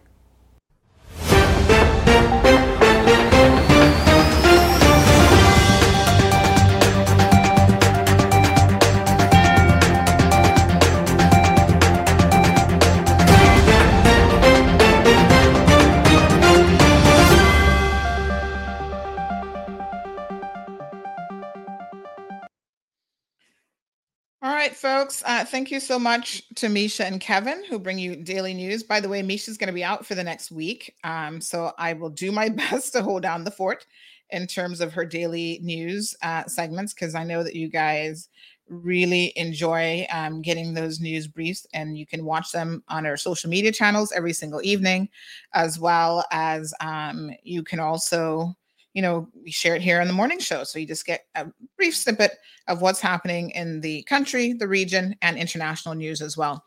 [24.75, 25.23] Folks.
[25.25, 28.83] Uh, thank you so much to Misha and Kevin who bring you daily news.
[28.83, 30.95] By the way, Misha's going to be out for the next week.
[31.03, 33.85] Um, so I will do my best to hold down the fort
[34.29, 38.29] in terms of her daily news uh, segments because I know that you guys
[38.67, 43.49] really enjoy um, getting those news briefs and you can watch them on our social
[43.49, 45.09] media channels every single evening
[45.53, 48.55] as well as um, you can also
[48.93, 50.63] you know, we share it here on the morning show.
[50.63, 51.47] So you just get a
[51.77, 52.33] brief snippet
[52.67, 56.63] of what's happening in the country, the region, and international news as well.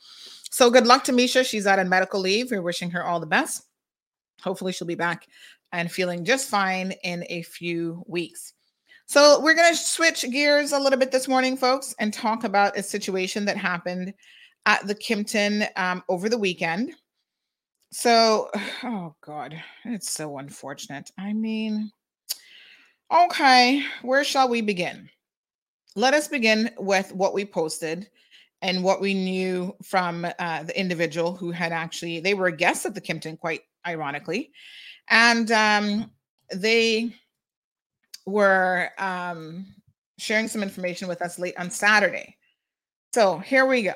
[0.51, 1.45] So good luck to Misha.
[1.45, 2.51] She's out on medical leave.
[2.51, 3.65] We're wishing her all the best.
[4.43, 5.27] Hopefully, she'll be back
[5.73, 8.53] and feeling just fine in a few weeks.
[9.07, 12.79] So, we're going to switch gears a little bit this morning, folks, and talk about
[12.79, 14.15] a situation that happened
[14.67, 16.95] at the Kimpton um, over the weekend.
[17.91, 18.51] So,
[18.83, 21.11] oh God, it's so unfortunate.
[21.19, 21.91] I mean,
[23.15, 25.09] Okay, where shall we begin?
[25.95, 28.11] Let us begin with what we posted
[28.61, 32.87] and what we knew from uh, the individual who had actually, they were a guest
[32.87, 34.51] at the Kimpton, quite ironically.
[35.11, 36.11] And um,
[36.53, 37.15] they
[38.27, 39.65] were um,
[40.19, 42.37] sharing some information with us late on Saturday.
[43.13, 43.95] So here we go.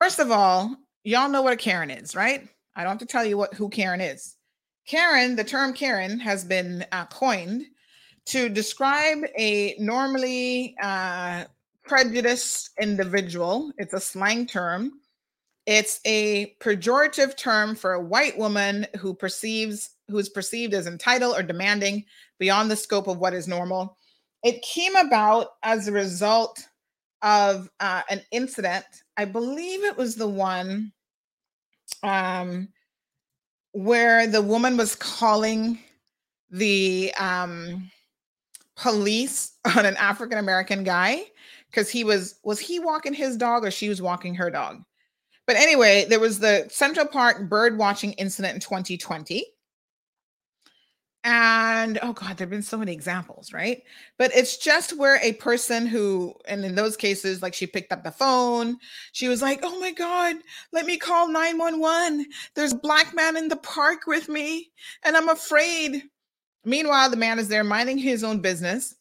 [0.00, 2.46] First of all, y'all know what a Karen is, right?
[2.76, 4.36] I don't have to tell you what who Karen is.
[4.86, 7.66] Karen, the term Karen has been uh, coined
[8.28, 11.44] to describe a normally uh,
[11.82, 13.72] prejudiced individual.
[13.78, 15.00] It's a slang term.
[15.64, 21.36] It's a pejorative term for a white woman who perceives who is perceived as entitled
[21.36, 22.04] or demanding
[22.38, 23.96] beyond the scope of what is normal.
[24.42, 26.66] It came about as a result
[27.22, 28.84] of uh, an incident.
[29.16, 30.92] I believe it was the one
[32.02, 32.68] um,
[33.72, 35.78] where the woman was calling
[36.50, 37.90] the um,
[38.78, 41.22] police on an African American guy
[41.70, 44.82] because he was was he walking his dog or she was walking her dog.
[45.46, 49.46] But anyway, there was the Central Park bird watching incident in 2020.
[51.24, 53.82] And oh God, there have been so many examples, right?
[54.18, 58.04] But it's just where a person who, and in those cases, like she picked up
[58.04, 58.76] the phone,
[59.12, 60.36] she was like, Oh my God,
[60.72, 62.26] let me call 911.
[62.54, 64.70] There's a black man in the park with me,
[65.02, 66.04] and I'm afraid.
[66.68, 68.94] Meanwhile, the man is there minding his own business.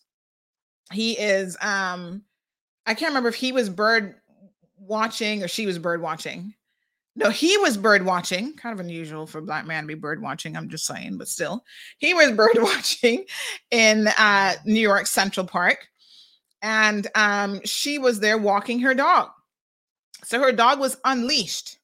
[0.91, 2.23] He is um
[2.85, 4.15] I can't remember if he was bird
[4.79, 6.53] watching or she was bird watching.
[7.17, 8.53] No, he was bird watching.
[8.53, 10.55] Kind of unusual for a black man to be bird watching.
[10.55, 11.65] I'm just saying, but still,
[11.97, 13.25] he was bird watching
[13.71, 15.89] in uh, New York Central Park,
[16.61, 19.29] and um, she was there walking her dog.
[20.23, 21.79] So her dog was unleashed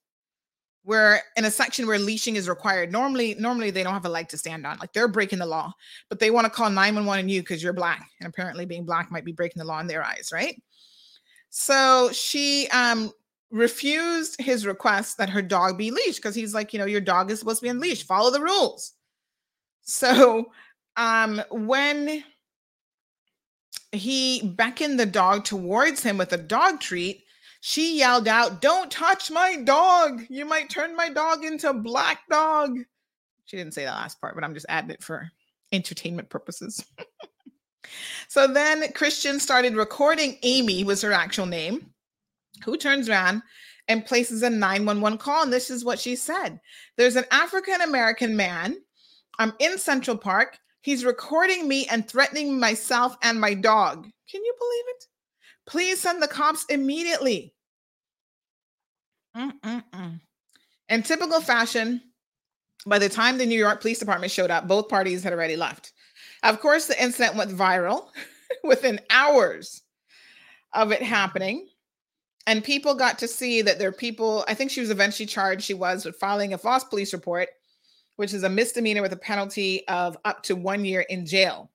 [0.84, 4.28] where in a section where leashing is required normally normally they don't have a leg
[4.28, 5.74] to stand on like they're breaking the law
[6.10, 9.12] but they want to call 911 on you because you're black and apparently being black
[9.12, 10.62] might be breaking the law in their eyes right?
[11.50, 13.12] So she um
[13.52, 17.32] refused his request that her dog be leashed because he's like you know your dog
[17.32, 18.08] is supposed to be unleashed.
[18.08, 18.94] Follow the rules.
[19.84, 20.52] So
[20.98, 22.24] um when
[23.92, 27.23] he beckoned the dog towards him with a dog treat
[27.66, 30.24] she yelled out, Don't touch my dog.
[30.30, 32.78] You might turn my dog into black dog.
[33.46, 35.32] She didn't say the last part, but I'm just adding it for
[35.72, 36.84] entertainment purposes.
[38.28, 41.90] so then Christian started recording Amy, was her actual name,
[42.66, 43.42] who turns around
[43.88, 45.44] and places a 911 call.
[45.44, 46.60] And this is what she said
[46.98, 48.76] There's an African American man.
[49.40, 50.58] I'm in Central Park.
[50.82, 54.04] He's recording me and threatening myself and my dog.
[54.30, 55.08] Can you believe it?
[55.66, 57.53] Please send the cops immediately.
[59.36, 60.20] Mm-mm-mm.
[60.90, 62.02] In typical fashion,
[62.86, 65.94] by the time the New York Police Department showed up, both parties had already left.
[66.44, 68.10] Of course, the incident went viral
[68.64, 69.82] within hours
[70.74, 71.68] of it happening.
[72.46, 75.64] And people got to see that there are people, I think she was eventually charged,
[75.64, 77.48] she was, with filing a false police report,
[78.18, 81.72] which is a misdemeanor with a penalty of up to one year in jail.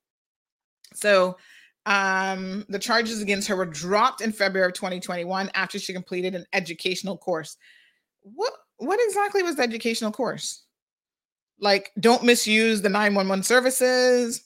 [0.95, 1.39] So
[1.89, 6.45] um, the charges against her were dropped in February of 2021 after she completed an
[6.53, 7.57] educational course.
[8.21, 10.65] What what exactly was the educational course?
[11.59, 14.45] Like, don't misuse the 911 services.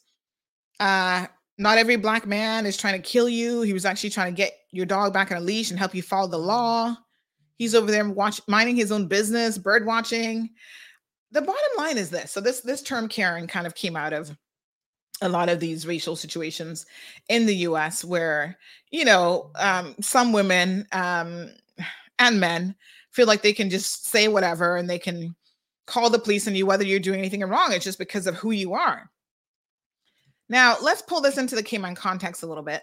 [0.79, 1.27] Uh,
[1.59, 3.63] not every black man is trying to kill you.
[3.63, 6.03] He was actually trying to get your dog back on a leash and help you
[6.03, 6.97] follow the law.
[7.57, 10.49] He's over there watch, minding his own business, bird watching.
[11.33, 12.31] The bottom line is this.
[12.31, 14.31] So this this term Karen kind of came out of
[15.21, 16.87] a lot of these racial situations
[17.29, 18.59] in the US where,
[18.91, 21.51] you know, um, some women um,
[22.19, 22.75] and men
[23.11, 25.35] feel like they can just say whatever and they can
[25.87, 27.73] call the police on you whether you're doing anything wrong.
[27.73, 29.11] It's just because of who you are.
[30.49, 32.83] Now, let's pull this into the Cayman context a little bit.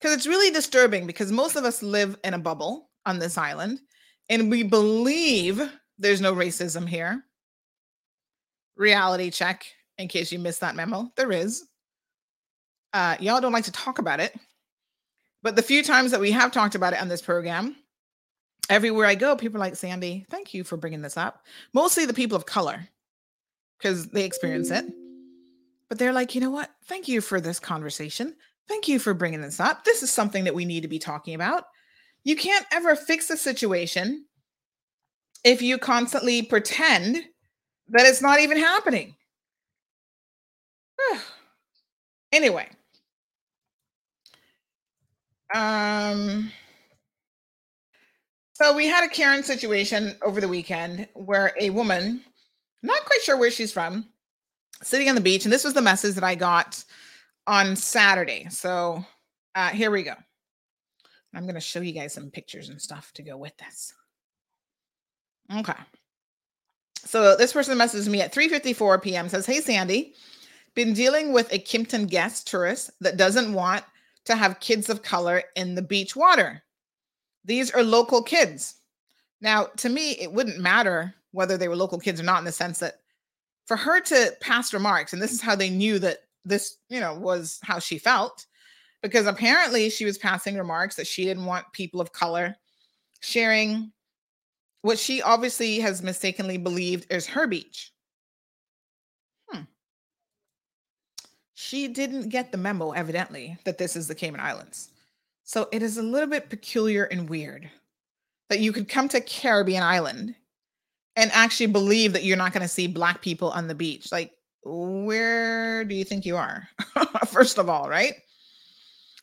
[0.00, 3.80] because it's really disturbing because most of us live in a bubble on this island
[4.28, 5.60] and we believe
[5.98, 7.24] there's no racism here.
[8.76, 9.66] Reality check
[9.98, 11.10] in case you missed that memo.
[11.16, 11.64] There is.
[12.92, 14.34] Uh, y'all don't like to talk about it.
[15.42, 17.76] But the few times that we have talked about it on this program,
[18.68, 21.44] everywhere I go, people like, Sandy, thank you for bringing this up.
[21.72, 22.88] Mostly the people of color,
[23.78, 24.86] because they experience it.
[25.88, 26.70] But they're like, you know what?
[26.86, 28.34] Thank you for this conversation.
[28.68, 29.84] Thank you for bringing this up.
[29.84, 31.64] This is something that we need to be talking about.
[32.24, 34.24] You can't ever fix a situation
[35.44, 37.16] if you constantly pretend
[37.88, 39.14] that it's not even happening.
[42.32, 42.68] anyway,
[45.54, 46.50] um,
[48.54, 52.22] so we had a Karen situation over the weekend where a woman,
[52.82, 54.06] not quite sure where she's from,
[54.82, 56.82] sitting on the beach, and this was the message that I got
[57.46, 58.48] on Saturday.
[58.50, 59.04] So
[59.54, 60.14] uh, here we go.
[61.34, 63.92] I'm going to show you guys some pictures and stuff to go with this.
[65.54, 65.74] Okay.
[66.96, 69.28] So this person messages me at 3:54 p.m.
[69.28, 70.14] says, "Hey Sandy,
[70.76, 73.82] been dealing with a Kimpton guest tourist that doesn't want
[74.26, 76.62] to have kids of color in the beach water.
[77.44, 78.74] These are local kids.
[79.40, 82.52] Now, to me, it wouldn't matter whether they were local kids or not in the
[82.52, 83.00] sense that
[83.66, 87.14] for her to pass remarks and this is how they knew that this, you know,
[87.14, 88.46] was how she felt
[89.02, 92.54] because apparently she was passing remarks that she didn't want people of color
[93.20, 93.92] sharing
[94.82, 97.92] what she obviously has mistakenly believed is her beach.
[101.58, 104.90] She didn't get the memo, evidently, that this is the Cayman Islands.
[105.42, 107.70] So it is a little bit peculiar and weird
[108.50, 110.34] that you could come to Caribbean island
[111.16, 114.12] and actually believe that you're not going to see black people on the beach.
[114.12, 114.32] Like,
[114.64, 116.68] where do you think you are?
[117.26, 118.12] First of all, right?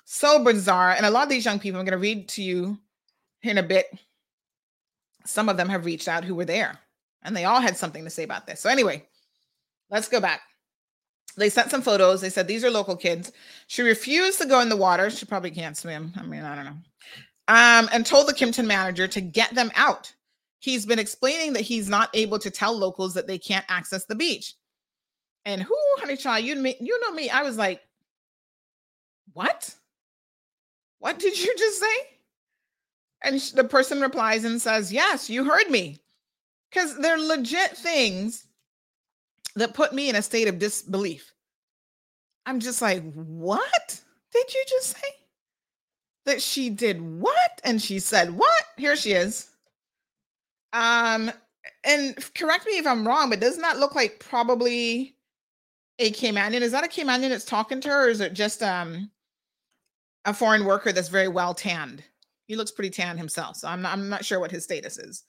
[0.06, 0.94] So bizarre.
[0.94, 2.80] And a lot of these young people, I'm going to read to you
[3.44, 3.86] in a bit
[5.24, 6.80] some of them have reached out who were there
[7.22, 8.60] and they all had something to say about this.
[8.60, 9.06] So, anyway,
[9.92, 10.42] let's go back.
[11.36, 12.22] They sent some photos.
[12.22, 13.32] They said these are local kids.
[13.68, 15.10] She refused to go in the water.
[15.10, 16.14] She probably can't swim.
[16.16, 16.78] I mean, I don't know.
[17.48, 20.14] Um, and told the Kimpton manager to get them out.
[20.60, 24.16] He's been explaining that he's not able to tell locals that they can't access the
[24.16, 24.54] beach.
[25.46, 27.30] And who, honey child, you you know me.
[27.30, 27.82] I was like,
[29.34, 29.76] what?
[31.00, 32.14] What did you just say?
[33.24, 36.00] And the person replies and says, Yes, you heard me.
[36.70, 38.46] Because they're legit things
[39.56, 41.32] that put me in a state of disbelief.
[42.46, 44.02] I'm just like, What
[44.32, 45.08] did you just say?
[46.26, 47.62] That she did what?
[47.64, 48.64] And she said, What?
[48.78, 49.50] Here she is.
[50.74, 51.32] Um,
[51.84, 55.16] and correct me if I'm wrong, but doesn't that look like probably
[56.00, 56.62] a Caymanian?
[56.62, 59.10] Is that a Caymanian that's talking to her, or is it just um
[60.26, 62.04] a foreign worker that's very well tanned?
[62.48, 65.24] He looks pretty tan himself, so I'm not, I'm not sure what his status is.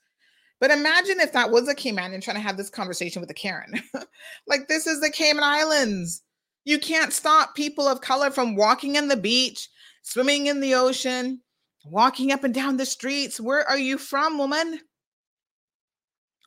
[0.65, 3.35] But imagine if that was a Cayman and trying to have this conversation with a
[3.35, 3.83] Karen.
[4.47, 6.23] like this is the Cayman Islands.
[6.63, 9.69] You can't stop people of color from walking in the beach,
[10.01, 11.39] swimming in the ocean,
[11.85, 13.39] walking up and down the streets.
[13.39, 14.79] Where are you from, woman?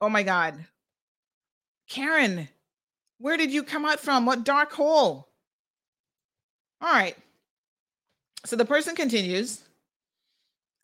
[0.01, 0.67] Oh my God.
[1.89, 2.49] Karen,
[3.19, 4.27] where did you come out from?
[4.27, 5.29] What dark hole?
[6.81, 7.17] All right.
[8.45, 9.63] So the person continues.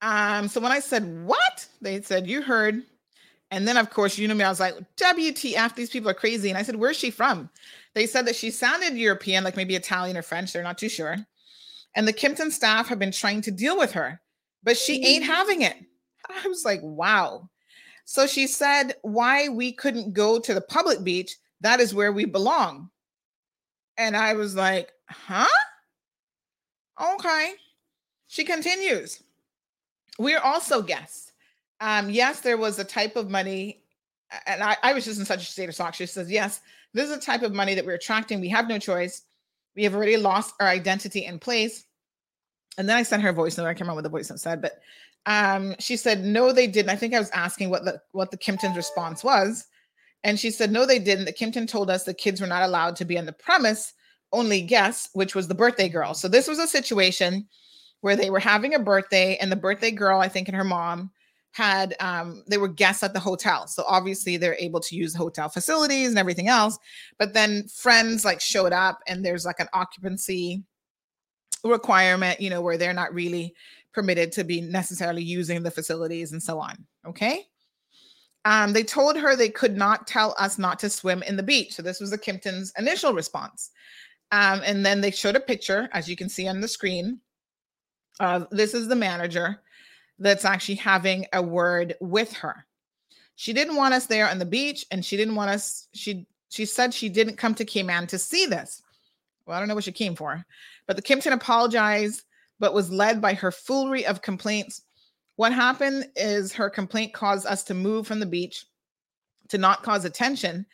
[0.02, 1.66] Um, so when I said, What?
[1.80, 2.84] They said, You heard.
[3.54, 6.48] And then, of course, you know me, I was like, WTF, these people are crazy.
[6.48, 7.48] And I said, Where's she from?
[7.94, 10.52] They said that she sounded European, like maybe Italian or French.
[10.52, 11.16] They're not too sure.
[11.94, 14.20] And the Kimpton staff have been trying to deal with her,
[14.64, 15.28] but she ain't mm.
[15.28, 15.76] having it.
[16.44, 17.48] I was like, Wow.
[18.04, 21.36] So she said, Why we couldn't go to the public beach?
[21.60, 22.90] That is where we belong.
[23.96, 25.46] And I was like, Huh?
[27.00, 27.52] Okay.
[28.26, 29.22] She continues.
[30.18, 31.30] We're also guests.
[31.84, 33.82] Um, yes, there was a type of money,
[34.46, 35.92] and I, I was just in such a state of shock.
[35.92, 36.62] She says, Yes,
[36.94, 38.40] this is a type of money that we're attracting.
[38.40, 39.20] We have no choice.
[39.76, 41.84] We have already lost our identity in place.
[42.78, 43.66] And then I sent her a voice note.
[43.66, 44.80] I can't remember what the voice note said, but
[45.26, 46.88] um, she said, No, they didn't.
[46.88, 49.66] I think I was asking what the what the Kimpton's response was.
[50.22, 51.26] And she said, No, they didn't.
[51.26, 53.92] The Kimpton told us the kids were not allowed to be on the premise,
[54.32, 56.14] only guests, which was the birthday girl.
[56.14, 57.46] So this was a situation
[58.00, 61.10] where they were having a birthday and the birthday girl, I think, and her mom
[61.54, 63.68] had um, they were guests at the hotel.
[63.68, 66.78] So obviously they're able to use hotel facilities and everything else.
[67.16, 70.64] But then friends like showed up and there's like an occupancy
[71.62, 73.54] requirement, you know, where they're not really
[73.92, 76.84] permitted to be necessarily using the facilities and so on.
[77.06, 77.46] Okay.
[78.44, 81.74] Um, they told her they could not tell us not to swim in the beach.
[81.74, 83.70] So this was the Kimpton's initial response.
[84.32, 87.20] Um, and then they showed a picture, as you can see on the screen,
[88.20, 89.60] Uh, this is the manager
[90.18, 92.66] that's actually having a word with her.
[93.36, 95.88] She didn't want us there on the beach, and she didn't want us.
[95.92, 98.80] She she said she didn't come to Cayman to see this.
[99.44, 100.44] Well, I don't know what she came for,
[100.86, 102.22] but the Kimpton apologized,
[102.60, 104.82] but was led by her foolery of complaints.
[105.36, 108.66] What happened is her complaint caused us to move from the beach
[109.48, 110.64] to not cause attention.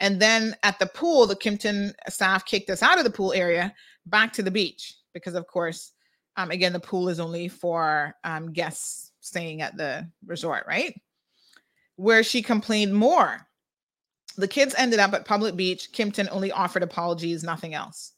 [0.00, 3.72] And then at the pool, the Kimpton staff kicked us out of the pool area
[4.06, 5.92] back to the beach because, of course,
[6.38, 10.98] um, again, the pool is only for um, guests staying at the resort, right?
[11.96, 13.44] Where she complained more.
[14.36, 15.90] The kids ended up at Public Beach.
[15.92, 18.12] Kimpton only offered apologies, nothing else.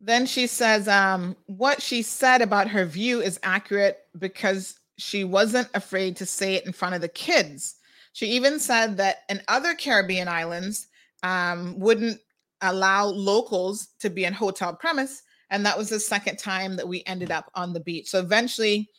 [0.00, 5.68] Then she says, um, what she said about her view is accurate because she wasn't
[5.74, 7.76] afraid to say it in front of the kids.
[8.14, 10.86] She even said that in other Caribbean islands
[11.22, 12.18] um, wouldn't
[12.62, 15.22] allow locals to be in hotel premise.
[15.50, 18.10] And that was the second time that we ended up on the beach.
[18.10, 18.90] So eventually,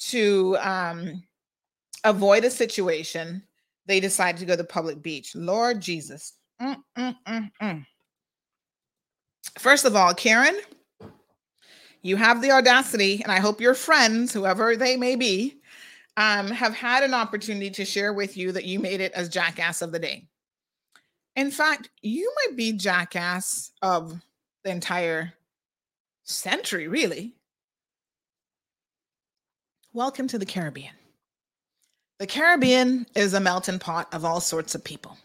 [0.00, 1.22] to um,
[2.04, 3.42] avoid a situation,
[3.86, 5.34] they decided to go to the public beach.
[5.34, 6.34] Lord Jesus.
[6.60, 7.86] Mm, mm, mm, mm.
[9.58, 10.58] First of all, Karen,
[12.02, 15.60] you have the audacity, and I hope your friends, whoever they may be,
[16.16, 19.82] um, have had an opportunity to share with you that you made it as jackass
[19.82, 20.26] of the day.
[21.36, 24.20] In fact, you might be jackass of
[24.64, 25.32] the entire
[26.30, 27.34] century, really.
[29.92, 30.94] Welcome to the Caribbean.
[32.20, 35.18] The Caribbean is a melting pot of all sorts of people,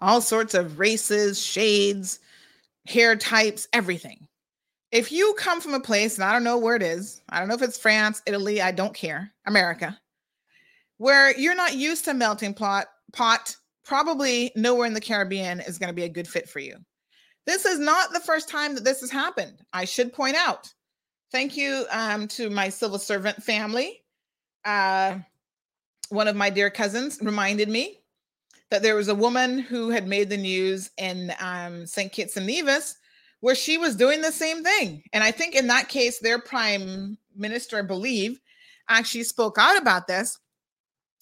[0.00, 2.20] all sorts of races, shades,
[2.86, 4.26] hair types, everything.
[4.90, 7.48] If you come from a place, and I don't know where it is, I don't
[7.48, 9.98] know if it's France, Italy, I don't care, America,
[10.98, 15.88] where you're not used to melting pot, pot, probably nowhere in the Caribbean is going
[15.88, 16.76] to be a good fit for you.
[17.46, 19.64] This is not the first time that this has happened.
[19.72, 20.72] I should point out.
[21.32, 24.02] Thank you um, to my civil servant family.
[24.64, 25.18] Uh,
[26.10, 27.98] one of my dear cousins reminded me
[28.70, 32.12] that there was a woman who had made the news in um, St.
[32.12, 32.96] Kitts and Nevis
[33.40, 35.02] where she was doing the same thing.
[35.12, 38.40] And I think in that case, their prime minister, I believe,
[38.88, 40.38] actually spoke out about this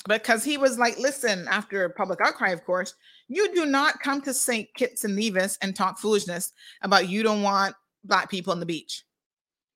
[0.06, 2.94] because he was like, listen, after public outcry, of course,
[3.30, 4.68] you do not come to St.
[4.74, 6.52] Kitts and Nevis and talk foolishness
[6.82, 9.04] about you don't want Black people on the beach.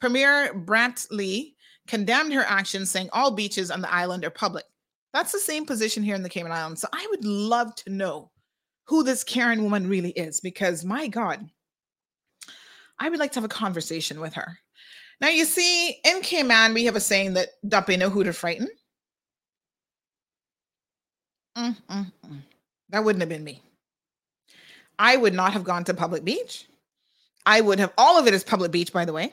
[0.01, 1.55] Premier Brantley
[1.87, 4.65] condemned her actions, saying all beaches on the island are public.
[5.13, 6.81] That's the same position here in the Cayman Islands.
[6.81, 8.33] So I would love to know
[8.87, 11.49] who this Karen woman really is because my God,
[12.99, 14.59] I would like to have a conversation with her.
[15.21, 18.69] Now, you see, in Cayman, we have a saying that Duppy no who to frighten.
[21.57, 22.43] Mm, mm, mm.
[22.95, 23.61] That wouldn't have been me.
[25.01, 26.69] I would not have gone to public beach.
[27.45, 29.33] I would have, all of it is public beach, by the way.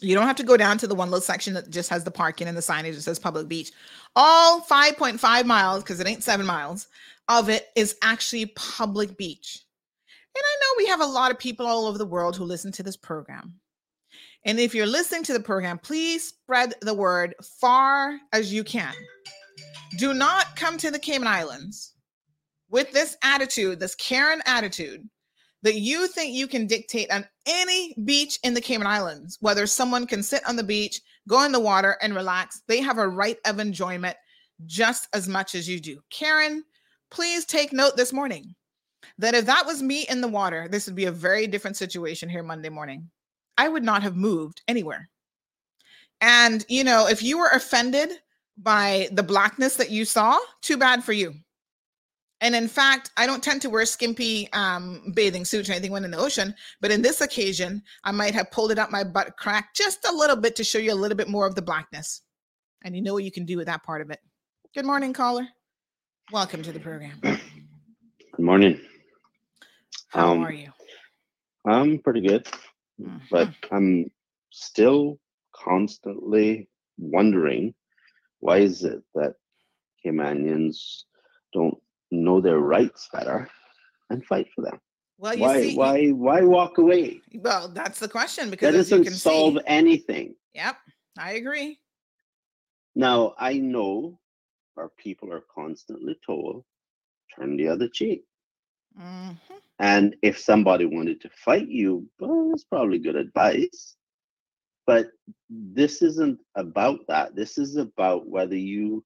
[0.00, 2.10] You don't have to go down to the one little section that just has the
[2.10, 3.70] parking and the signage that says public beach.
[4.16, 6.88] All 5.5 miles, because it ain't seven miles,
[7.28, 9.60] of it is actually public beach.
[10.34, 12.72] And I know we have a lot of people all over the world who listen
[12.72, 13.54] to this program.
[14.44, 18.92] And if you're listening to the program, please spread the word far as you can.
[19.98, 21.94] Do not come to the Cayman Islands
[22.70, 25.08] with this attitude, this Karen attitude,
[25.62, 30.06] that you think you can dictate on any beach in the Cayman Islands, whether someone
[30.06, 32.62] can sit on the beach, go in the water, and relax.
[32.68, 34.16] They have a right of enjoyment
[34.66, 36.00] just as much as you do.
[36.10, 36.64] Karen,
[37.10, 38.54] please take note this morning
[39.18, 42.28] that if that was me in the water, this would be a very different situation
[42.28, 43.10] here Monday morning.
[43.56, 45.08] I would not have moved anywhere.
[46.20, 48.10] And, you know, if you were offended
[48.56, 51.34] by the blackness that you saw, too bad for you.
[52.40, 56.04] And in fact, I don't tend to wear skimpy um, bathing suits or anything when
[56.04, 56.54] in the ocean.
[56.80, 60.12] But in this occasion, I might have pulled it up my butt crack just a
[60.12, 62.20] little bit to show you a little bit more of the blackness.
[62.84, 64.20] And you know what you can do with that part of it.
[64.74, 65.48] Good morning, caller.
[66.32, 67.18] Welcome to the program.
[67.22, 67.40] Good
[68.44, 68.80] morning.
[70.08, 70.70] How Um, are you?
[71.66, 72.46] I'm pretty good,
[73.30, 73.74] but Mm-hmm.
[73.74, 74.10] I'm
[74.50, 75.18] still
[75.54, 76.68] constantly
[76.98, 77.74] wondering
[78.44, 79.34] why is it that
[80.04, 81.04] Caymanians
[81.54, 81.78] don't
[82.10, 83.48] know their rights better
[84.10, 84.78] and fight for them?
[85.16, 87.20] Well, you why, see, why, why walk away?
[87.36, 90.34] well, that's the question because That doesn't can solve see, anything.
[90.52, 90.76] yep,
[91.18, 91.78] I agree.
[92.94, 94.18] Now I know
[94.76, 96.64] our people are constantly told,
[97.34, 98.24] turn the other cheek.
[99.00, 99.38] Mhm.
[99.78, 103.96] And if somebody wanted to fight you, well, that's probably good advice.
[104.86, 105.08] But
[105.48, 107.34] this isn't about that.
[107.34, 109.04] This is about whether you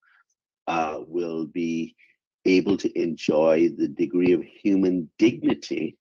[0.67, 1.95] uh, will be
[2.45, 5.97] able to enjoy the degree of human dignity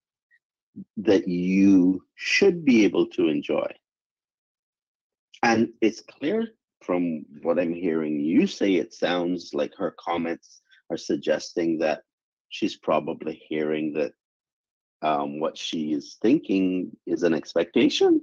[0.97, 3.67] that you should be able to enjoy.
[5.43, 6.47] and it's clear
[6.81, 12.01] from what I'm hearing you say, it sounds like her comments are suggesting that
[12.49, 14.13] she's probably hearing that
[15.01, 18.21] um, what she is thinking is an expectation.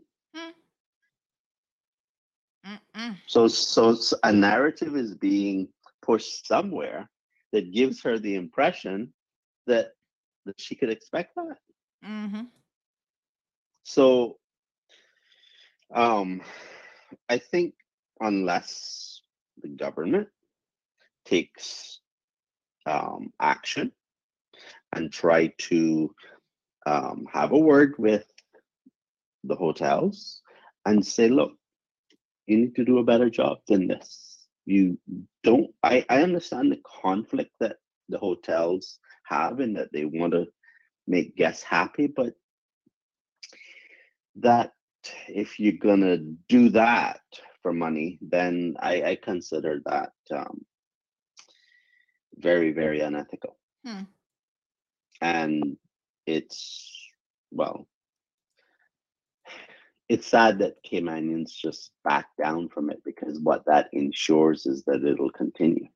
[3.26, 5.68] So, so s- a narrative is being
[6.02, 7.10] pushed somewhere
[7.52, 9.12] that gives her the impression
[9.66, 9.92] that
[10.46, 11.58] that she could expect that.
[12.04, 12.44] Mm-hmm.
[13.84, 14.38] So,
[15.94, 16.42] um,
[17.28, 17.74] I think
[18.20, 19.22] unless
[19.62, 20.28] the government
[21.24, 22.00] takes
[22.86, 23.92] um, action
[24.92, 26.14] and try to
[26.86, 28.26] um, have a word with
[29.44, 30.42] the hotels
[30.84, 31.52] and say, look,
[32.46, 34.46] you need to do a better job than this.
[34.66, 34.98] You
[35.42, 37.76] don't, I, I understand the conflict that
[38.08, 40.46] the hotels have and that they want to
[41.06, 42.34] make guests happy, but
[44.36, 44.72] that
[45.28, 47.20] if you're gonna do that
[47.62, 50.64] for money, then I, I consider that um,
[52.36, 53.56] very, very unethical.
[53.84, 54.02] Hmm.
[55.20, 55.76] And
[56.26, 56.90] it's
[57.50, 57.86] well,
[60.08, 65.04] it's sad that Caymanians just back down from it because what that ensures is that
[65.04, 65.86] it'll continue.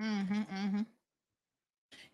[0.00, 0.82] Mm-hmm, mm-hmm.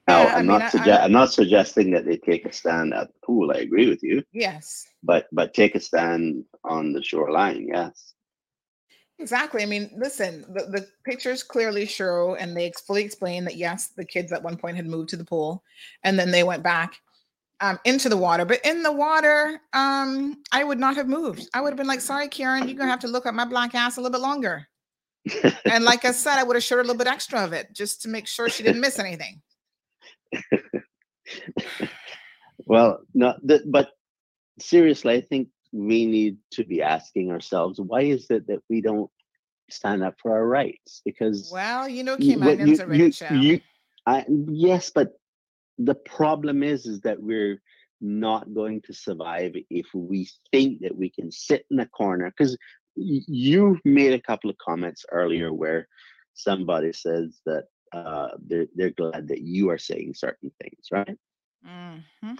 [0.08, 2.44] Now, Yeah, I I'm mean, not I- sugge- I- I'm not suggesting that they take
[2.47, 3.52] a stand at the pool.
[3.55, 7.68] I agree with you, Yes, but but take a stand on the shoreline.
[7.68, 8.15] Yes.
[9.18, 9.62] exactly.
[9.62, 14.05] I mean, listen, the, the pictures clearly show, and they fully explain that yes, the
[14.05, 15.62] kids at one point had moved to the pool,
[16.05, 17.00] and then they went back
[17.60, 18.44] um, into the water.
[18.44, 21.48] But in the water, um, I would not have moved.
[21.52, 23.74] I would have been like, "Sorry, Karen, you're gonna have to look at my black
[23.74, 24.66] ass a little bit longer."
[25.66, 28.02] and like I said, I would have showed a little bit extra of it just
[28.02, 29.42] to make sure she didn't miss anything.
[32.68, 33.90] Well, no, th- but
[34.60, 39.10] seriously, I think we need to be asking ourselves why is it that we don't
[39.70, 41.00] stand up for our rights?
[41.04, 43.60] Because Well, you know, y- what Caymanians are ready you,
[44.06, 45.12] I, yes, but
[45.78, 47.60] the problem is, is that we're
[48.00, 52.32] not going to survive if we think that we can sit in a corner.
[52.36, 52.57] Because
[52.97, 55.89] you made a couple of comments earlier where
[56.34, 61.16] somebody says that uh, they're they're glad that you are saying certain things, right?
[61.65, 62.39] Mhm.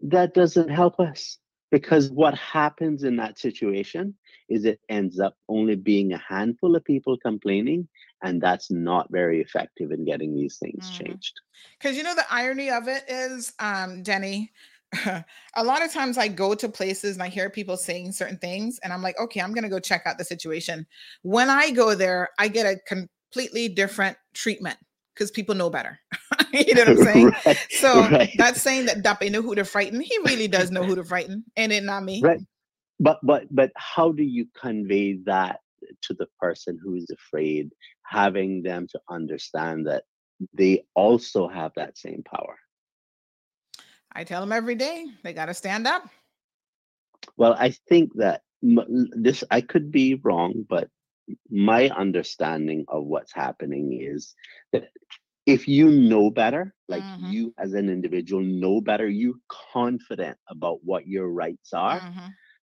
[0.00, 1.38] that doesn't help us
[1.70, 4.14] because what happens in that situation
[4.48, 7.88] is it ends up only being a handful of people complaining
[8.22, 11.40] and that's not very effective in getting these things changed
[11.78, 14.52] Because you know the irony of it is, um, Denny,
[15.04, 18.78] a lot of times I go to places and I hear people saying certain things,
[18.82, 20.86] and I'm like, okay, I'm gonna go check out the situation.
[21.22, 24.78] When I go there, I get a completely different treatment
[25.14, 25.98] because people know better.
[26.52, 27.32] you know what I'm saying?
[27.46, 28.30] Right, So right.
[28.38, 30.00] that's saying that Duppy knew who to frighten.
[30.00, 32.22] He really does know who to frighten, and it not me.
[32.22, 32.40] right
[33.00, 35.60] but but but how do you convey that
[36.02, 37.70] to the person who is afraid
[38.04, 40.04] having them to understand that
[40.54, 42.58] they also have that same power.
[44.12, 46.08] I tell them every day they got to stand up.
[47.36, 50.88] Well, I think that this, I could be wrong, but
[51.50, 54.34] my understanding of what's happening is
[54.72, 54.88] that
[55.46, 57.30] if you know better, like mm-hmm.
[57.30, 62.26] you as an individual know better, you're confident about what your rights are, mm-hmm.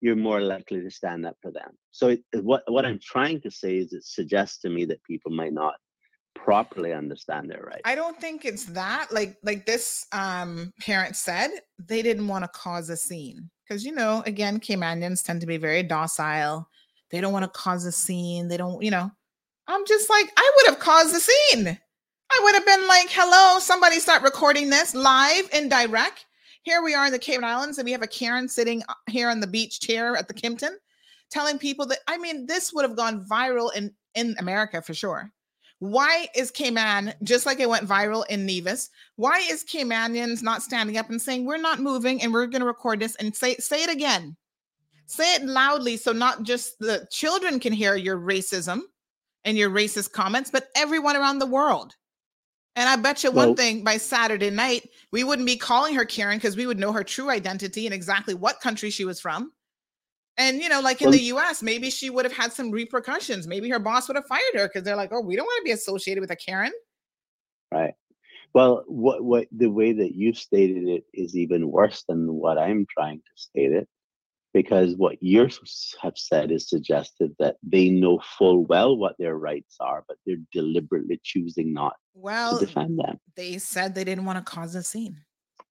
[0.06, 1.72] You're more likely to stand up for them.
[1.90, 5.32] So, it, what, what I'm trying to say is it suggests to me that people
[5.32, 5.74] might not
[6.36, 7.80] properly understand their rights.
[7.84, 9.08] I don't think it's that.
[9.10, 13.50] Like like this um parent said, they didn't want to cause a scene.
[13.66, 16.68] Because you know, again, Caymanians tend to be very docile.
[17.10, 18.46] They don't want to cause a scene.
[18.46, 19.10] They don't, you know.
[19.68, 21.78] I'm just like, I would have caused a scene.
[22.30, 26.26] I would have been like, hello, somebody start recording this live and direct.
[26.66, 29.30] Here we are in the Cayman Islands, and we have a Karen sitting uh, here
[29.30, 30.72] on the beach chair at the Kimpton,
[31.30, 35.30] telling people that I mean, this would have gone viral in in America for sure.
[35.78, 40.98] Why is Cayman, just like it went viral in Nevis, why is Caymanians not standing
[40.98, 43.84] up and saying, we're not moving and we're going to record this and say, say
[43.84, 44.36] it again?
[45.06, 48.80] Say it loudly so not just the children can hear your racism
[49.44, 51.94] and your racist comments, but everyone around the world.
[52.76, 56.04] And I bet you one Well- thing by Saturday night, we wouldn't be calling her
[56.04, 59.52] Karen because we would know her true identity and exactly what country she was from.
[60.36, 63.46] And you know, like in Well- the US, maybe she would have had some repercussions.
[63.46, 65.64] Maybe her boss would have fired her because they're like, oh, we don't want to
[65.64, 66.72] be associated with a Karen.
[67.72, 67.94] Right.
[68.52, 72.86] Well, what what the way that you stated it is even worse than what I'm
[72.86, 73.88] trying to state it,
[74.54, 75.48] because what you
[76.00, 80.36] have said is suggested that they know full well what their rights are, but they're
[80.52, 83.20] deliberately choosing not Well, to defend them.
[83.34, 85.20] they said they didn't want to cause a scene.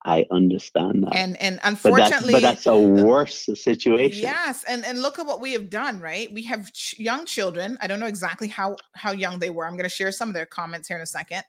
[0.05, 1.15] I understand that.
[1.15, 4.21] And and but that's, unfortunately, but that's a worse situation.
[4.21, 6.31] Yes, and and look at what we have done, right?
[6.31, 7.77] We have ch- young children.
[7.81, 9.65] I don't know exactly how how young they were.
[9.65, 11.43] I'm going to share some of their comments here in a second.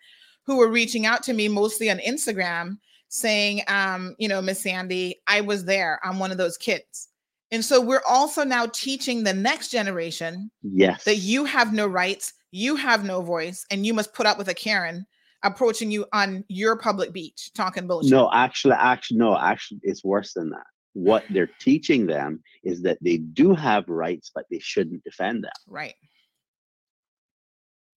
[0.44, 5.20] Who were reaching out to me mostly on Instagram, saying, um, you know, Miss Sandy,
[5.26, 6.00] I was there.
[6.02, 7.08] I'm one of those kids.
[7.52, 11.04] And so we're also now teaching the next generation Yes.
[11.04, 14.48] that you have no rights, you have no voice, and you must put up with
[14.48, 15.06] a Karen
[15.42, 18.10] approaching you on your public beach talking bullshit.
[18.10, 20.66] No, actually, actually, no, actually, it's worse than that.
[20.94, 25.52] What they're teaching them is that they do have rights, but they shouldn't defend them.
[25.68, 25.94] Right.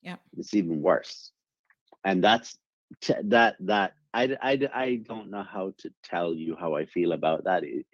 [0.02, 0.18] Yeah.
[0.38, 1.32] It's even worse,
[2.04, 2.58] and that's
[3.02, 7.14] t- that that I I I don't know how to tell you how I feel
[7.14, 7.64] about that.
[7.64, 7.86] It,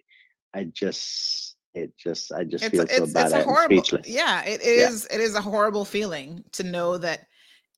[0.54, 1.45] I just
[1.76, 3.26] it just I just It's feel a- so it's bad.
[3.26, 4.88] it's a horrible yeah, it Yeah.
[4.88, 7.26] is it is a horrible feeling to know that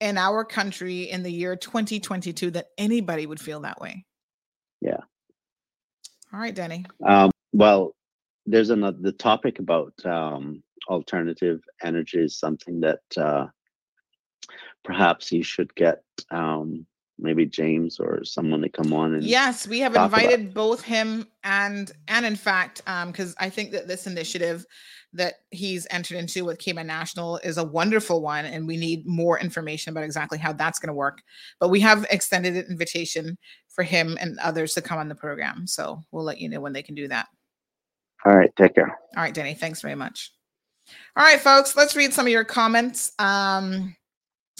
[0.01, 4.05] in our country in the year 2022 that anybody would feel that way.
[4.81, 5.01] Yeah.
[6.33, 6.85] All right, Denny.
[7.05, 7.97] Um, well,
[8.47, 13.47] there's another the topic about um, alternative energy is something that uh,
[14.85, 16.87] perhaps you should get um,
[17.19, 20.23] maybe James or someone to come on and Yes, we have talk about.
[20.23, 24.65] invited both him and and in fact, um, because I think that this initiative
[25.15, 29.39] that he's entered into with Cayman National is a wonderful one, and we need more
[29.39, 31.23] information about exactly how that's going to work.
[31.61, 33.39] But we have extended an invitation
[33.69, 36.73] for him and others to come on the program, so we'll let you know when
[36.75, 37.27] they can do that.
[38.25, 38.99] All right, take care.
[39.17, 40.33] All right, Denny, thanks very much.
[41.17, 43.13] All right, folks, let's read some of your comments.
[43.19, 43.97] Um,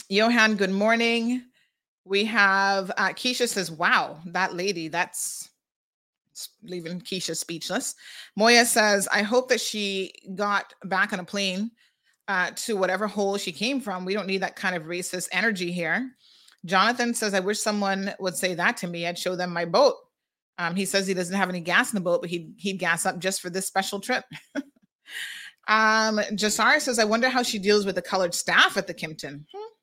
[0.09, 1.43] Johan, good morning.
[2.05, 5.49] We have uh, Keisha says, "Wow, that lady, that's
[6.63, 7.95] leaving Keisha speechless."
[8.35, 11.71] Moya says, "I hope that she got back on a plane
[12.27, 14.05] uh, to whatever hole she came from.
[14.05, 16.11] We don't need that kind of racist energy here."
[16.65, 19.05] Jonathan says, "I wish someone would say that to me.
[19.05, 19.95] I'd show them my boat."
[20.57, 23.05] Um, he says he doesn't have any gas in the boat, but he'd he'd gas
[23.05, 24.25] up just for this special trip.
[25.67, 29.45] um, Jasara says, "I wonder how she deals with the colored staff at the Kimpton."
[29.53, 29.73] Hmm.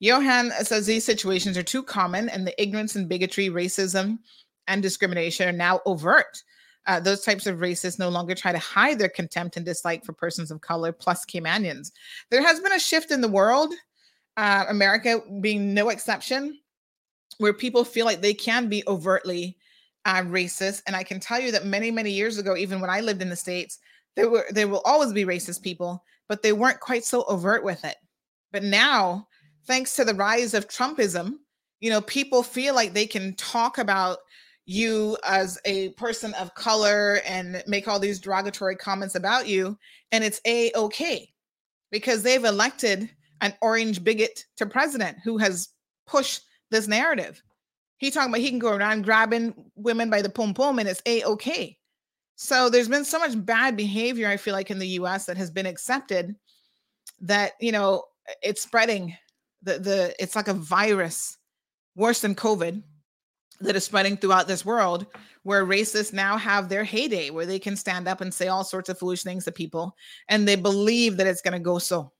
[0.00, 4.18] Johan says these situations are too common, and the ignorance and bigotry, racism,
[4.68, 6.42] and discrimination are now overt.
[6.86, 10.12] Uh, those types of racists no longer try to hide their contempt and dislike for
[10.12, 11.90] persons of color, plus Caymanians.
[12.30, 13.74] There has been a shift in the world,
[14.36, 16.58] uh, America being no exception,
[17.38, 19.56] where people feel like they can be overtly
[20.04, 20.82] uh, racist.
[20.86, 23.30] And I can tell you that many, many years ago, even when I lived in
[23.30, 23.78] the States,
[24.14, 27.84] there were there will always be racist people, but they weren't quite so overt with
[27.84, 27.96] it.
[28.52, 29.26] But now,
[29.66, 31.34] thanks to the rise of Trumpism,
[31.80, 34.18] you know, people feel like they can talk about
[34.64, 39.78] you as a person of color and make all these derogatory comments about you,
[40.12, 41.32] and it's a okay
[41.90, 43.08] because they've elected
[43.40, 45.68] an orange bigot to president who has
[46.06, 47.42] pushed this narrative.
[47.98, 51.02] He talking about he can go around grabbing women by the pom pom and it's
[51.06, 51.78] a okay.
[52.34, 55.26] So there's been so much bad behavior I feel like in the U.S.
[55.26, 56.34] that has been accepted
[57.20, 58.04] that you know
[58.42, 59.16] it's spreading.
[59.66, 61.36] The the it's like a virus,
[61.94, 62.82] worse than COVID,
[63.60, 65.06] that is spreading throughout this world.
[65.42, 68.88] Where racists now have their heyday, where they can stand up and say all sorts
[68.88, 69.94] of foolish things to people,
[70.28, 72.12] and they believe that it's going to go so.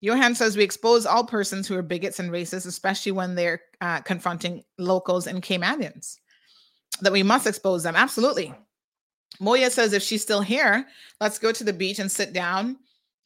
[0.00, 4.00] Johan says we expose all persons who are bigots and racists, especially when they're uh,
[4.00, 6.16] confronting locals and Caymanians.
[7.00, 7.96] That we must expose them.
[7.96, 8.54] Absolutely.
[9.40, 10.86] Moya says if she's still here,
[11.20, 12.78] let's go to the beach and sit down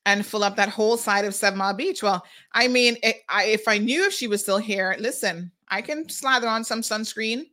[0.06, 2.02] and fill up that whole side of Seven Mile Beach.
[2.02, 5.82] Well, I mean, i I, if I knew if she was still here, listen, I
[5.82, 7.46] can slather on some sunscreen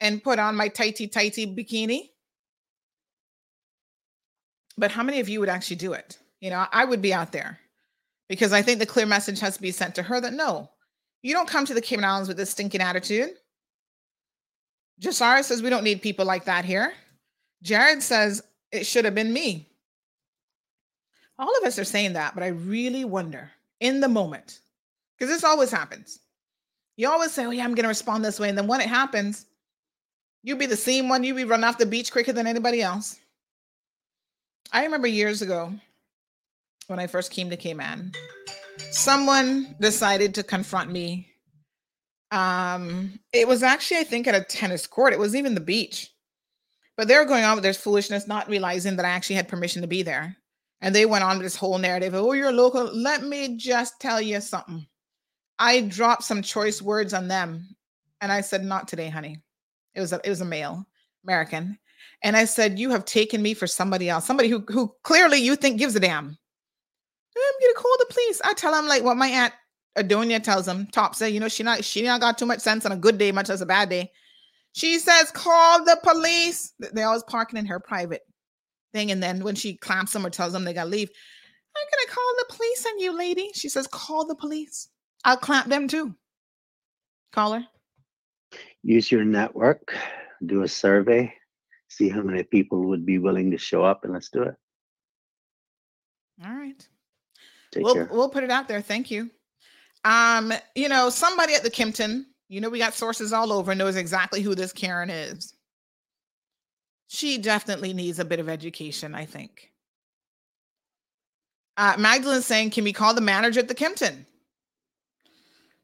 [0.00, 2.10] and put on my tighty tighty bikini.
[4.76, 6.18] But how many of you would actually do it?
[6.40, 7.60] You know, I would be out there
[8.28, 10.70] because I think the clear message has to be sent to her that no,
[11.22, 13.30] you don't come to the Cayman Islands with this stinking attitude.
[15.00, 16.92] Jasara says we don't need people like that here.
[17.62, 19.68] Jared says it should have been me.
[21.38, 24.60] All of us are saying that, but I really wonder in the moment,
[25.18, 26.20] because this always happens.
[26.96, 28.48] You always say, Oh, yeah, I'm going to respond this way.
[28.48, 29.46] And then when it happens,
[30.42, 33.18] you be the same one, you be run off the beach quicker than anybody else.
[34.72, 35.72] I remember years ago
[36.86, 38.12] when I first came to Cayman,
[38.90, 41.28] someone decided to confront me.
[42.30, 45.12] Um, it was actually, I think, at a tennis court.
[45.12, 46.10] It wasn't even the beach.
[46.96, 49.82] But they were going on with their foolishness, not realizing that I actually had permission
[49.82, 50.36] to be there.
[50.84, 52.14] And they went on this whole narrative.
[52.14, 52.84] Oh, you're local.
[52.94, 54.86] Let me just tell you something.
[55.58, 57.74] I dropped some choice words on them.
[58.20, 59.40] And I said, not today, honey.
[59.94, 60.86] It was a it was a male
[61.24, 61.78] American.
[62.22, 65.56] And I said, You have taken me for somebody else, somebody who who clearly you
[65.56, 66.26] think gives a damn.
[66.26, 68.42] I'm gonna call the police.
[68.44, 69.54] I tell them like what my aunt
[69.96, 72.84] Adonia tells him, Top say, you know, she not she not got too much sense
[72.84, 74.10] on a good day, much as a bad day.
[74.72, 76.74] She says, call the police.
[76.92, 78.22] They always parking in her private
[78.94, 79.10] thing.
[79.10, 81.10] And then when she clamps them or tells them they gotta leave,
[81.76, 83.50] I'm gonna call the police on you, lady.
[83.52, 84.88] She says, call the police.
[85.24, 86.14] I'll clamp them too.
[87.32, 87.66] Call her.
[88.82, 89.94] Use your network,
[90.46, 91.34] do a survey,
[91.88, 94.54] see how many people would be willing to show up, and let's do it.
[96.44, 96.86] All right.
[97.72, 98.08] Take we'll care.
[98.10, 98.80] we'll put it out there.
[98.80, 99.30] Thank you.
[100.04, 103.96] Um, you know, somebody at the Kimpton, you know, we got sources all over, knows
[103.96, 105.53] exactly who this Karen is.
[107.06, 109.70] She definitely needs a bit of education, I think.
[111.76, 114.24] Uh, Magdalene's saying, can we call the manager at the Kimpton?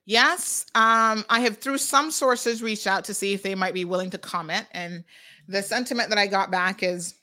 [0.06, 3.84] Yes, um, I have through some sources reached out to see if they might be
[3.84, 5.04] willing to comment, and
[5.46, 7.14] the sentiment that I got back is,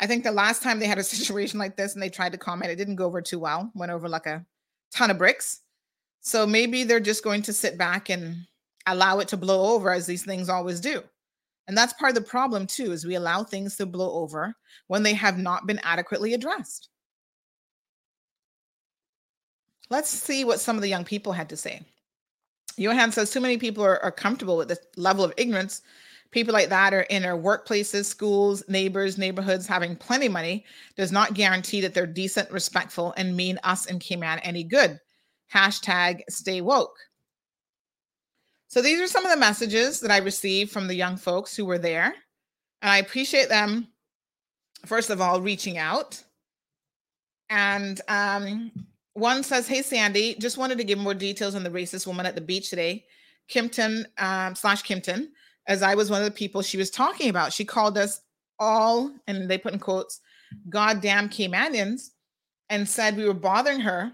[0.00, 2.38] I think the last time they had a situation like this and they tried to
[2.38, 3.70] comment, it didn't go over too well.
[3.74, 4.44] Went over like a
[4.92, 5.60] ton of bricks.
[6.20, 8.46] So maybe they're just going to sit back and
[8.86, 11.02] allow it to blow over as these things always do.
[11.68, 14.54] And that's part of the problem too, is we allow things to blow over
[14.88, 16.88] when they have not been adequately addressed.
[19.90, 21.82] Let's see what some of the young people had to say.
[22.78, 25.82] Johan says too many people are, are comfortable with this level of ignorance.
[26.30, 30.64] People like that are in our workplaces, schools, neighbors, neighborhoods having plenty of money
[30.96, 34.98] does not guarantee that they're decent, respectful, and mean us and Cayman any good.
[35.52, 36.96] Hashtag stay woke.
[38.72, 41.66] So these are some of the messages that I received from the young folks who
[41.66, 42.14] were there.
[42.80, 43.88] And I appreciate them,
[44.86, 46.24] first of all, reaching out.
[47.50, 48.72] And um,
[49.12, 52.34] one says, Hey, Sandy, just wanted to give more details on the racist woman at
[52.34, 53.04] the beach today,
[53.50, 55.28] Kimpton um, slash Kimpton,
[55.66, 57.52] as I was one of the people she was talking about.
[57.52, 58.22] She called us
[58.58, 60.20] all, and they put in quotes,
[60.70, 62.12] goddamn Caymanians,
[62.70, 64.12] and said we were bothering her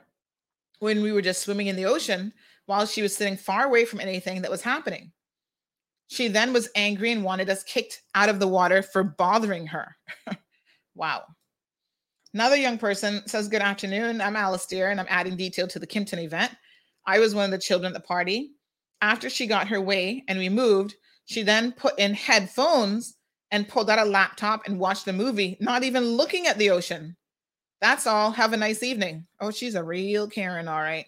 [0.80, 2.32] when we were just swimming in the ocean
[2.68, 5.10] while she was sitting far away from anything that was happening.
[6.08, 9.96] She then was angry and wanted us kicked out of the water for bothering her.
[10.94, 11.24] wow.
[12.34, 14.20] Another young person says, Good afternoon.
[14.20, 16.52] I'm Alistair, and I'm adding detail to the Kimpton event.
[17.06, 18.50] I was one of the children at the party.
[19.00, 23.16] After she got her way and we moved, she then put in headphones
[23.50, 27.16] and pulled out a laptop and watched a movie, not even looking at the ocean.
[27.80, 28.30] That's all.
[28.30, 29.26] Have a nice evening.
[29.40, 31.06] Oh, she's a real Karen, all right.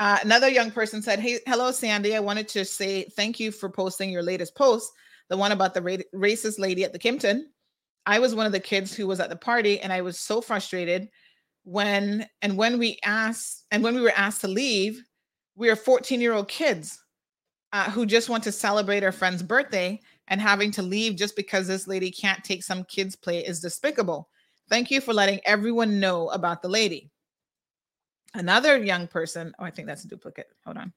[0.00, 2.16] Uh, another young person said, Hey, hello, Sandy.
[2.16, 4.90] I wanted to say thank you for posting your latest post,
[5.28, 7.42] the one about the ra- racist lady at the Kimpton.
[8.06, 10.40] I was one of the kids who was at the party, and I was so
[10.40, 11.10] frustrated
[11.64, 15.02] when and when we asked and when we were asked to leave,
[15.54, 16.98] we are 14 year old kids
[17.74, 21.66] uh, who just want to celebrate our friend's birthday and having to leave just because
[21.66, 24.30] this lady can't take some kids' play is despicable.
[24.70, 27.10] Thank you for letting everyone know about the lady.
[28.34, 30.48] Another young person, oh, I think that's a duplicate.
[30.64, 30.92] Hold on.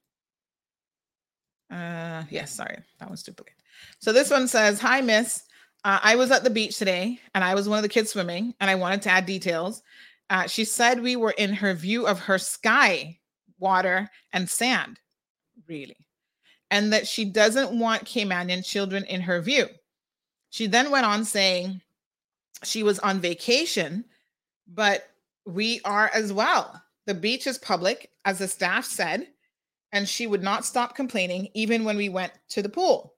[1.71, 3.55] Uh, yes, sorry, that one's duplicate.
[3.99, 5.43] So this one says, Hi, miss.
[5.83, 8.53] Uh, I was at the beach today and I was one of the kids swimming
[8.59, 9.81] and I wanted to add details.
[10.29, 13.19] Uh, she said we were in her view of her sky,
[13.59, 14.99] water, and sand.
[15.67, 15.97] Really?
[16.71, 19.67] And that she doesn't want Caymanian children in her view.
[20.49, 21.81] She then went on saying
[22.63, 24.05] she was on vacation,
[24.67, 25.09] but
[25.45, 26.81] we are as well.
[27.05, 29.27] The beach is public, as the staff said,
[29.91, 33.13] and she would not stop complaining even when we went to the pool.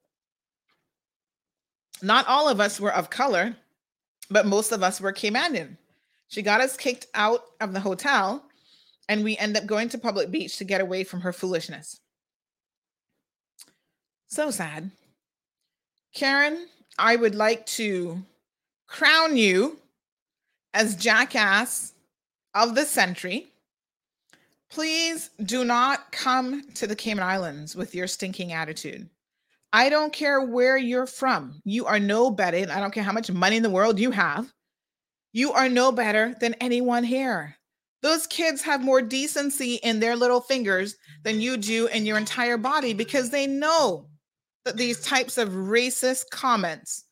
[2.01, 3.55] Not all of us were of color,
[4.29, 5.77] but most of us were Caymanian.
[6.27, 8.43] She got us kicked out of the hotel,
[9.07, 11.99] and we end up going to public beach to get away from her foolishness.
[14.27, 14.91] So sad.
[16.13, 18.23] Karen, I would like to
[18.87, 19.77] crown you
[20.73, 21.93] as jackass
[22.53, 23.47] of the century.
[24.71, 29.09] Please do not come to the Cayman Islands with your stinking attitude.
[29.71, 31.61] I don't care where you're from.
[31.65, 32.57] You are no better.
[32.71, 34.51] I don't care how much money in the world you have.
[35.33, 37.57] You are no better than anyone here.
[38.01, 42.57] Those kids have more decency in their little fingers than you do in your entire
[42.57, 44.07] body because they know
[44.63, 47.03] that these types of racist comments,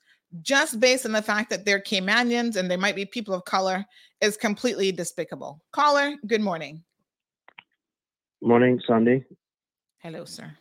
[0.41, 3.83] just based on the fact that they're Caymanians and they might be people of color,
[4.21, 5.61] is completely despicable.
[5.71, 6.83] Caller, good morning.
[8.43, 9.23] Morning, Sandy.
[9.99, 10.51] Hello, sir.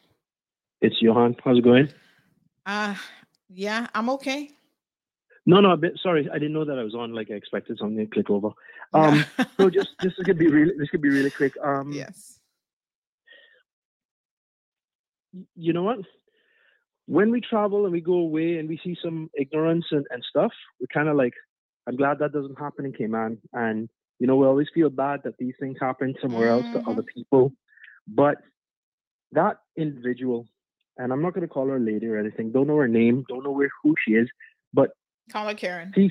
[0.82, 1.34] It's Johan.
[1.44, 1.88] How's it going?
[2.64, 2.94] Uh
[3.48, 4.50] yeah, I'm okay.
[5.46, 6.28] No, no, bit sorry.
[6.30, 8.50] I didn't know that I was on like I expected something to click over.
[8.94, 9.24] Um
[9.56, 11.54] so just this could be really this could be really quick.
[11.60, 12.38] Um Yes.
[15.56, 15.98] You know what?
[17.06, 20.52] When we travel and we go away and we see some ignorance and, and stuff,
[20.78, 21.34] we're kind of like,
[21.88, 23.38] I'm glad that doesn't happen in Cayman.
[23.52, 23.88] And
[24.20, 27.52] You know, we always feel bad that these things happen somewhere else to other people.
[28.08, 28.36] But
[29.32, 30.46] that individual,
[30.98, 33.24] and I'm not going to call her a lady or anything, don't know her name,
[33.28, 34.28] don't know where who she is,
[34.72, 34.90] but
[35.30, 35.92] Call her Karen.
[35.94, 36.10] see,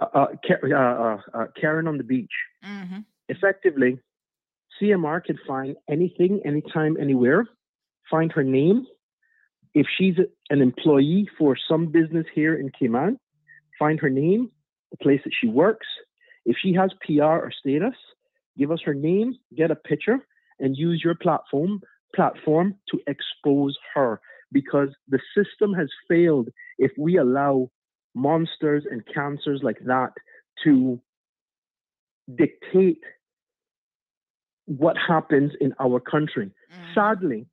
[0.00, 2.30] uh, uh, uh, uh, uh, Karen on the beach.
[2.64, 2.98] Mm-hmm.
[3.28, 3.98] Effectively,
[4.80, 7.46] CMR can find anything, anytime, anywhere,
[8.10, 8.86] find her name.
[9.74, 10.16] If she's
[10.50, 13.18] an employee for some business here in Cayman,
[13.78, 14.50] find her name,
[14.90, 15.86] the place that she works.
[16.44, 17.94] If she has PR or status,
[18.56, 20.18] give us her name, get a picture,
[20.58, 21.80] and use your platform
[22.14, 24.20] platform to expose her
[24.52, 27.70] because the system has failed if we allow
[28.14, 30.12] monsters and cancers like that
[30.64, 31.00] to
[32.34, 33.02] dictate
[34.66, 36.50] what happens in our country.
[36.94, 37.46] Sadly,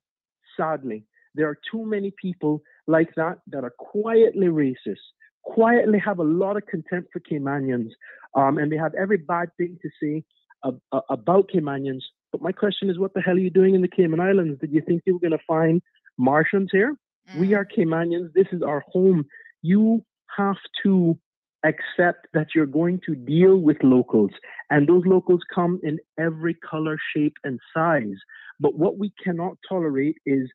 [0.56, 5.04] sadly, there are too many people like that that are quietly racist,
[5.42, 7.90] quietly have a lot of contempt for Caymanians,
[8.34, 10.24] um, and they have every bad thing to say
[10.64, 12.02] ab- about Caymanians.
[12.34, 14.58] But my question is, what the hell are you doing in the Cayman Islands?
[14.60, 15.80] Did you think you were going to find
[16.18, 16.96] Martians here?
[17.32, 17.38] Mm.
[17.38, 18.32] We are Caymanians.
[18.32, 19.24] This is our home.
[19.62, 20.04] You
[20.36, 21.16] have to
[21.64, 24.32] accept that you're going to deal with locals,
[24.68, 28.16] and those locals come in every color, shape, and size.
[28.58, 30.50] But what we cannot tolerate is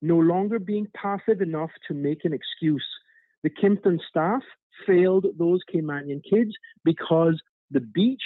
[0.00, 2.86] no longer being passive enough to make an excuse.
[3.42, 4.42] The Kimpton staff
[4.86, 6.52] failed those Caymanian kids
[6.84, 8.22] because the beach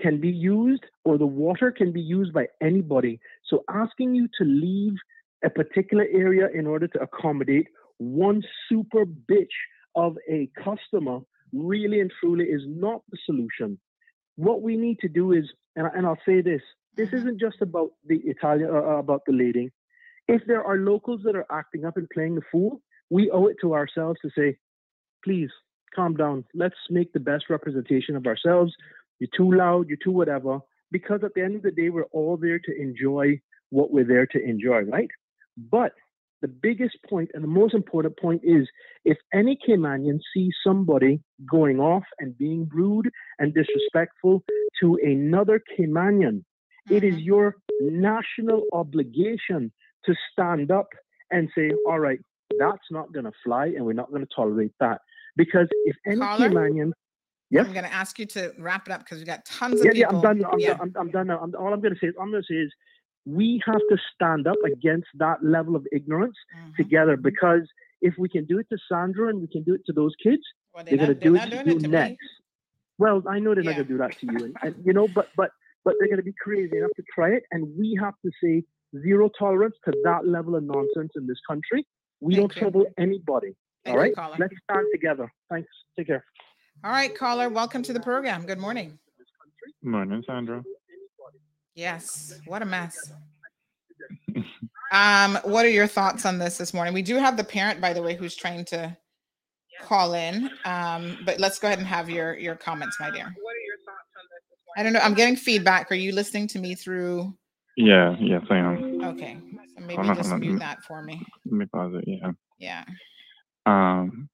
[0.00, 3.20] can be used or the water can be used by anybody.
[3.48, 4.94] So asking you to leave
[5.44, 9.46] a particular area in order to accommodate one super bitch
[9.94, 11.20] of a customer
[11.52, 13.78] really and truly is not the solution.
[14.36, 15.44] What we need to do is,
[15.76, 16.62] and, and I'll say this:
[16.96, 19.70] this isn't just about the Italian, uh, uh, about the lady.
[20.26, 23.56] If there are locals that are acting up and playing the fool, we owe it
[23.60, 24.56] to ourselves to say,
[25.22, 25.50] please
[25.94, 26.44] calm down.
[26.54, 28.72] Let's make the best representation of ourselves.
[29.18, 29.88] You're too loud.
[29.88, 30.58] You're too whatever.
[30.90, 34.26] Because at the end of the day, we're all there to enjoy what we're there
[34.26, 35.08] to enjoy, right?
[35.56, 35.92] But
[36.42, 38.68] the biggest point and the most important point is
[39.04, 41.20] if any Caymanian sees somebody
[41.50, 44.44] going off and being rude and disrespectful
[44.80, 46.44] to another Caymanian,
[46.90, 47.24] it is mm-hmm.
[47.24, 49.72] your national obligation
[50.04, 50.88] to stand up
[51.30, 52.20] and say, all right,
[52.58, 55.00] that's not going to fly and we're not going to tolerate that.
[55.36, 56.50] Because if any Caller?
[56.50, 56.92] Caymanian,
[57.54, 59.86] yes, I'm going to ask you to wrap it up because we got tons of
[59.86, 60.12] yeah, people.
[60.12, 60.38] yeah, I'm done.
[60.38, 60.68] now, I'm, Yeah.
[60.74, 61.38] done, I'm, I'm done now.
[61.40, 62.72] I'm, all I'm going to say is, I'm going to say is,
[63.26, 66.82] we have to stand up against that level of ignorance Mm-hmm.
[66.82, 67.16] together.
[67.16, 67.62] Because
[68.02, 70.42] if we can do it to Sandra and we can do it to those kids,
[70.74, 71.88] Well, they're, they're going to do it to you it to me.
[71.88, 72.28] next.
[72.98, 75.08] Well, I know they're not going to do that to you, and, and you know,
[75.18, 75.50] but but
[75.84, 78.62] but they're going to be crazy enough to try it, and we have to say
[79.02, 81.86] zero tolerance to that level of nonsense in this country.
[82.20, 83.54] We don't trouble anybody.
[83.84, 85.30] Thank all you, right, let's stand together.
[85.50, 85.68] Thanks.
[85.98, 86.24] Take care.
[86.84, 88.44] All right, caller, welcome to the program.
[88.44, 88.98] Good morning.
[89.82, 90.62] Morning, Sandra.
[91.74, 93.10] Yes, what a mess.
[94.92, 96.92] Um, what are your thoughts on this this morning?
[96.92, 98.94] We do have the parent, by the way, who's trying to
[99.80, 100.50] call in.
[100.66, 103.24] Um, but let's go ahead and have your your comments, my dear.
[103.24, 104.42] What are your thoughts on this?
[104.76, 105.00] I don't know.
[105.00, 105.90] I'm getting feedback.
[105.90, 107.34] Are you listening to me through?
[107.78, 109.02] Yeah, yes, I am.
[109.04, 109.38] Okay,
[109.74, 110.40] so maybe on, just on.
[110.40, 111.24] mute that for me.
[111.46, 112.04] Let me pause it.
[112.06, 112.32] Yeah.
[112.58, 112.84] Yeah.
[113.64, 114.28] Um.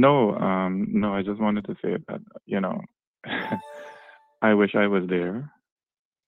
[0.00, 1.14] No, um, no.
[1.14, 2.80] I just wanted to say that you know,
[4.42, 5.50] I wish I was there.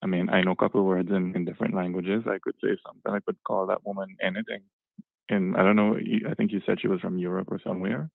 [0.03, 2.23] I mean, I know a couple words in, in different languages.
[2.27, 3.13] I could say something.
[3.13, 4.63] I could call that woman anything.
[5.29, 5.97] And I don't know.
[6.31, 8.09] I think you said she was from Europe or somewhere.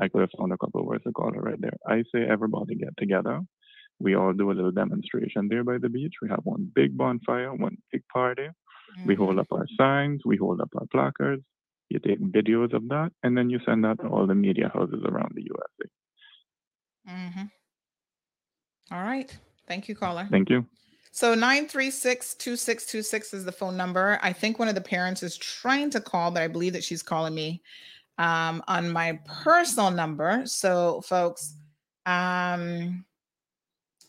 [0.00, 1.76] I could have found a couple words to call her right there.
[1.86, 3.40] I say everybody get together.
[3.98, 6.14] We all do a little demonstration there by the beach.
[6.22, 8.48] We have one big bonfire, one big party.
[9.04, 11.42] We hold up our signs, we hold up our placards.
[11.88, 15.02] You take videos of that, and then you send that to all the media houses
[15.04, 15.88] around the USA.
[17.06, 17.42] hmm
[18.90, 19.36] All right.
[19.68, 20.26] Thank you, caller.
[20.30, 20.66] Thank you.
[21.12, 24.18] So 936-2626 is the phone number.
[24.22, 27.02] I think one of the parents is trying to call, but I believe that she's
[27.02, 27.62] calling me
[28.18, 30.42] um, on my personal number.
[30.44, 31.54] So folks,
[32.04, 33.04] um,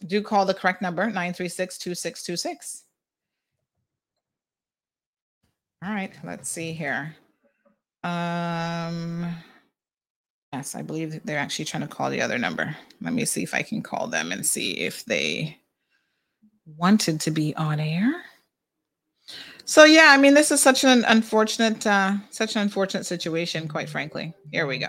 [0.06, 2.84] do call the correct number, 936-2626.
[5.84, 7.16] All right, let's see here.
[8.04, 9.36] Um,
[10.54, 12.76] yes, I believe they're actually trying to call the other number.
[13.02, 15.58] Let me see if I can call them and see if they
[16.66, 18.14] wanted to be on air.
[19.66, 23.90] So yeah, I mean, this is such an unfortunate, uh, such an unfortunate situation, quite
[23.90, 24.34] frankly.
[24.52, 24.88] Here we go.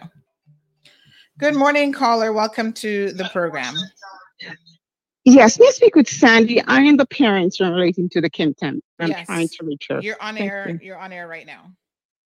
[1.38, 2.32] Good morning, caller.
[2.32, 3.74] Welcome to the program.
[5.24, 6.62] Yes, may I speak with Sandy?
[6.62, 8.80] I am the parents relating to the Kimpton.
[8.98, 9.26] I'm Yes.
[9.26, 10.00] trying to reach her.
[10.00, 10.70] You're on Thank air.
[10.70, 10.78] you.
[10.82, 11.72] You're on air right now.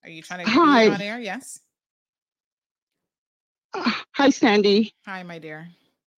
[0.04, 0.88] Are you trying to Hi.
[0.88, 1.20] on air?
[1.20, 1.60] Yes.
[3.74, 4.92] Hi, Sandy.
[5.06, 5.68] Hi, my dear.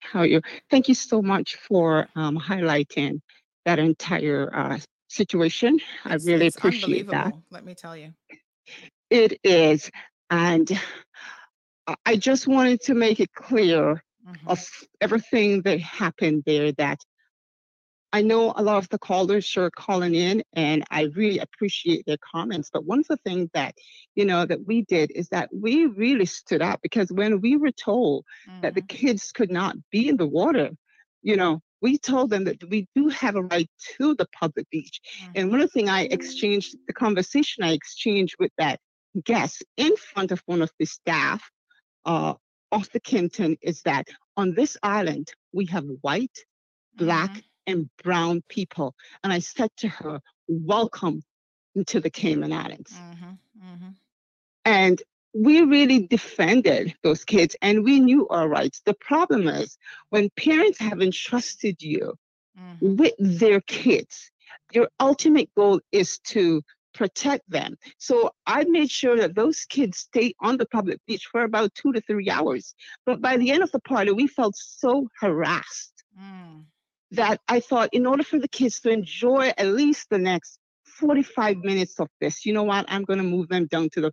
[0.01, 0.41] How are you?
[0.71, 3.21] Thank you so much for um, highlighting
[3.65, 5.79] that entire uh, situation.
[6.05, 7.35] I really it's appreciate that.
[7.51, 8.13] Let me tell you.
[9.11, 9.91] It is.
[10.31, 10.71] And
[11.87, 14.49] I- I just wanted to make it clear Mm-hmm.
[14.49, 14.67] of
[15.03, 16.99] everything that happened there that
[18.15, 22.17] I know a lot of the callers are calling in and I really appreciate their
[22.19, 22.71] comments.
[22.73, 23.75] But one of the things that,
[24.15, 27.73] you know, that we did is that we really stood up because when we were
[27.73, 28.25] told
[28.63, 29.07] that the mm-hmm.
[29.07, 30.71] kids could not be in the water,
[31.23, 35.01] you know, we told them that we do have a right to the public beach.
[35.35, 36.15] And one of the things I mm-hmm.
[36.15, 38.79] exchanged, the conversation I exchanged with that
[39.25, 41.43] guest in front of one of the staff
[42.05, 42.35] uh,
[42.71, 46.39] of the Kimpton is that on this island, we have white,
[46.97, 47.41] black, mm-hmm.
[47.67, 48.95] And brown people.
[49.23, 51.23] And I said to her, Welcome
[51.87, 52.93] to the Cayman Islands.
[52.93, 53.89] Mm-hmm, mm-hmm.
[54.65, 55.03] And
[55.35, 58.83] we really defended those kids and we knew our rights.
[58.85, 59.77] The problem is
[60.11, 62.15] when parents have entrusted you
[62.59, 62.97] mm-hmm.
[62.97, 64.31] with their kids,
[64.73, 66.63] your ultimate goal is to
[66.95, 67.77] protect them.
[67.99, 71.93] So I made sure that those kids stay on the public beach for about two
[71.93, 72.75] to three hours.
[73.05, 76.65] But by the end of the party, we felt so harassed mm.
[77.17, 81.59] That I thought, in order for the kids to enjoy at least the next 45
[81.59, 82.87] minutes of this, you know what?
[82.89, 84.13] I'm going to move them down to the,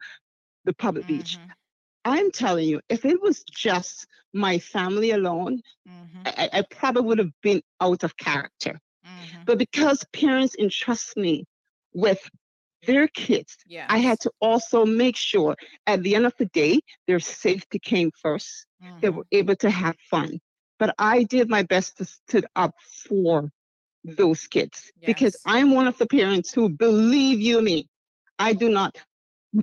[0.65, 1.37] the public beach.
[1.37, 1.51] Mm-hmm.
[2.03, 6.21] I'm telling you, if it was just my family alone, mm-hmm.
[6.25, 8.79] I, I probably would have been out of character.
[9.05, 9.43] Mm-hmm.
[9.45, 11.45] But because parents entrust me
[11.93, 12.27] with
[12.87, 13.57] their kids,
[13.89, 15.55] I had to also make sure
[15.85, 18.65] at the end of the day, their safety came 1st
[19.01, 20.39] They were able to have fun.
[20.81, 23.51] But I did my best to stood up uh, for
[24.03, 27.87] those kids because I'm one of the parents who, believe you me,
[28.39, 28.97] I do not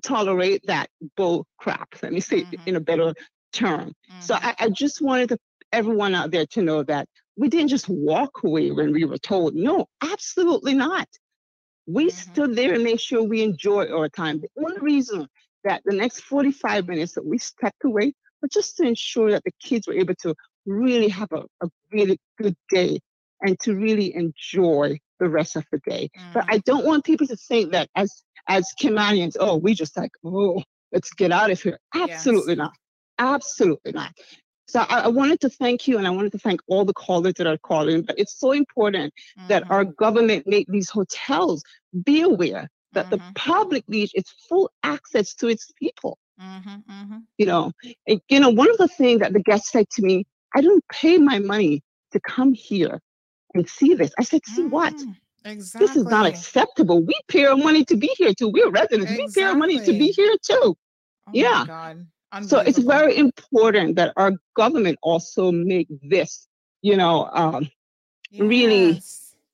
[0.00, 1.88] tolerate that bull crap.
[2.04, 2.68] Let me say it mm-hmm.
[2.68, 3.14] in a better
[3.52, 3.94] term.
[4.20, 4.46] So mm-hmm.
[4.46, 5.38] I, I just wanted to,
[5.72, 9.56] everyone out there to know that we didn't just walk away when we were told.
[9.56, 11.08] No, absolutely not.
[11.88, 12.32] We mm-hmm.
[12.32, 14.40] stood there and made sure we enjoyed our time.
[14.40, 15.26] The only reason
[15.64, 19.52] that the next 45 minutes that we stepped away was just to ensure that the
[19.60, 23.00] kids were able to really have a, a really good day
[23.40, 26.10] and to really enjoy the rest of the day.
[26.32, 26.60] But I mm-hmm.
[26.64, 30.62] don't want people to think that as as Caymanians, oh, we just like, oh,
[30.92, 31.78] let's get out of here.
[31.94, 32.72] Absolutely not.
[33.18, 34.12] Absolutely not.
[34.66, 37.34] So I, I wanted to thank you and I wanted to thank all the callers
[37.34, 38.02] that are calling.
[38.02, 39.12] But it's so important
[39.48, 39.92] that our mm-hmm.
[39.98, 41.62] government make these hotels
[42.04, 43.32] be aware that the mm-hmm.
[43.34, 46.18] public beach is full access to its people.
[47.36, 47.72] You know,
[48.28, 51.18] you know, one of the things that the guest said to me, I don't pay
[51.18, 53.00] my money to come here
[53.54, 54.12] and see this.
[54.18, 54.94] I said, see what?
[55.44, 55.86] Exactly.
[55.86, 57.02] This is not acceptable.
[57.02, 58.48] We pay our money to be here too.
[58.48, 59.10] We're residents.
[59.12, 60.76] We pay our money to be here too.
[61.26, 61.94] Oh yeah.
[62.42, 66.46] So it's very important that our government also make this,
[66.82, 67.70] you know, um,
[68.38, 69.00] really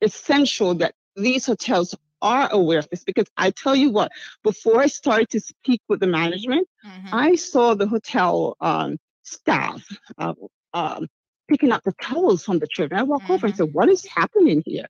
[0.00, 4.10] essential that these hotels are aware of this because I tell you what,
[4.42, 6.66] before I started to speak with the management,
[7.12, 9.84] I saw the hotel um, staff
[10.18, 10.34] uh,
[10.74, 11.06] um,
[11.48, 13.00] picking up the towels from the children.
[13.00, 13.64] I walk over and mm-hmm.
[13.64, 14.86] said, "What is happening here?"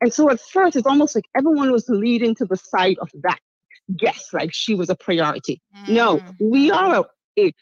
[0.00, 3.38] And so at first, it's almost like everyone was leading to the side of that
[3.96, 5.60] guest, like she was a priority.
[5.88, 6.50] No, mm-hmm.
[6.50, 7.04] we are a,
[7.38, 7.52] a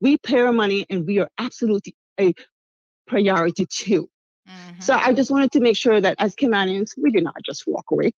[0.00, 2.34] we pay our money and we are absolutely a
[3.06, 4.08] priority too.
[4.78, 5.08] So mm-hmm.
[5.08, 8.12] I just wanted to make sure that as Caymanians, we did not just walk away.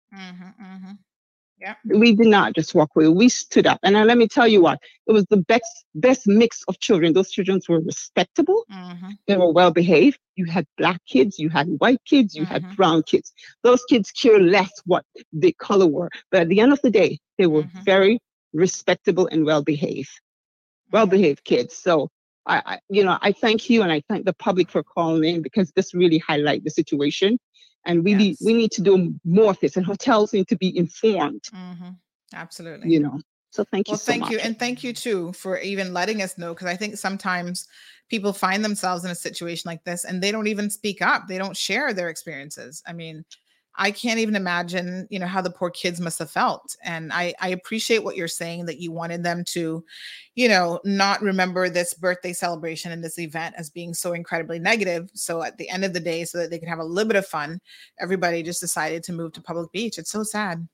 [1.60, 1.74] Yeah.
[1.86, 3.08] We did not just walk away.
[3.08, 3.80] We stood up.
[3.82, 7.14] And now let me tell you what, it was the best best mix of children.
[7.14, 8.64] Those children were respectable.
[8.72, 9.12] Mm-hmm.
[9.26, 10.20] They were well behaved.
[10.36, 12.76] You had black kids, you had white kids, you had mm-hmm.
[12.76, 13.34] brown kids.
[13.64, 15.04] Those kids care less what
[15.34, 16.10] the color were.
[16.32, 17.84] But at the end of the day, they were mm-hmm.
[17.84, 18.20] very
[18.54, 20.12] respectable and well behaved.
[20.92, 21.76] Well behaved kids.
[21.76, 22.10] So
[22.46, 25.42] I, I you know, I thank you and I thank the public for calling in
[25.42, 27.40] because this really highlight the situation.
[27.88, 30.78] And we need we need to do more of this and hotels need to be
[30.78, 31.90] informed, mm-hmm.
[32.34, 32.92] Absolutely.
[32.92, 33.20] you know.
[33.52, 34.32] So thank you Well, so thank much.
[34.32, 34.40] you.
[34.40, 37.66] And thank you too for even letting us know because I think sometimes
[38.10, 41.28] people find themselves in a situation like this and they don't even speak up.
[41.28, 42.84] They don't share their experiences.
[42.86, 43.24] I mean,
[43.78, 46.76] I can't even imagine, you know, how the poor kids must have felt.
[46.84, 49.84] And I, I appreciate what you're saying that you wanted them to,
[50.36, 55.10] you know, not remember this birthday celebration and this event as being so incredibly negative.
[55.14, 57.18] So at the end of the day, so that they could have a little bit
[57.18, 57.60] of fun,
[58.00, 59.98] everybody just decided to move to public beach.
[59.98, 60.68] It's so sad.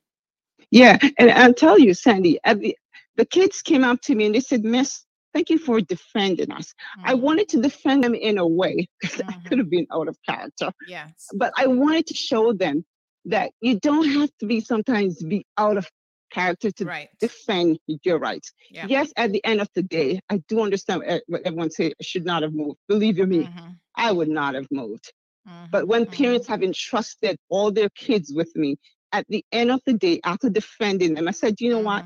[0.72, 2.76] Yeah, and I'll tell you, Sandy, at the,
[3.18, 6.74] the kids came up to me and they said, Miss, thank you for defending us.
[7.04, 7.22] I mm-hmm.
[7.22, 9.48] wanted to defend them in a way because I mm-hmm.
[9.48, 11.28] could have been out of character, Yes.
[11.36, 12.86] but I wanted to show them
[13.26, 15.90] that you don't have to be sometimes be out of
[16.32, 18.52] character to defend your rights.
[18.70, 18.86] Yeah.
[18.88, 22.26] Yes, at the end of the day, I do understand what everyone say I should
[22.26, 22.78] not have moved.
[22.88, 23.50] Believe you me,
[23.96, 25.14] I would not have moved.
[25.48, 25.66] Mm-hmm.
[25.72, 28.78] But when parents have entrusted all their kids with me,
[29.12, 31.86] at the end of the day, after defending them, I said, you know Mm-hmm.
[31.86, 32.06] what?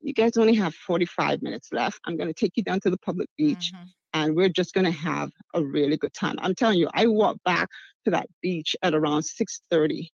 [0.00, 2.00] You guys only have 45 minutes left.
[2.04, 3.84] I'm going to take you down to the public beach Mm-hmm.
[4.12, 6.36] and we're just going to have a really good time.
[6.40, 7.68] I'm telling you, I walked back
[8.04, 10.08] to that beach at around 6:30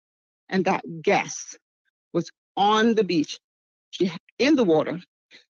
[0.49, 1.57] and that guest
[2.13, 3.39] was on the beach.
[3.91, 4.99] She in the water.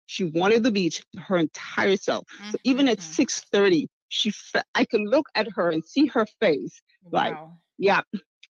[0.07, 2.25] She wanted the beach her entire self.
[2.51, 3.23] So even at Mm-hmm.
[3.23, 7.37] 6:30, she fe- I could look at her and see her face like,
[7.77, 8.01] yeah,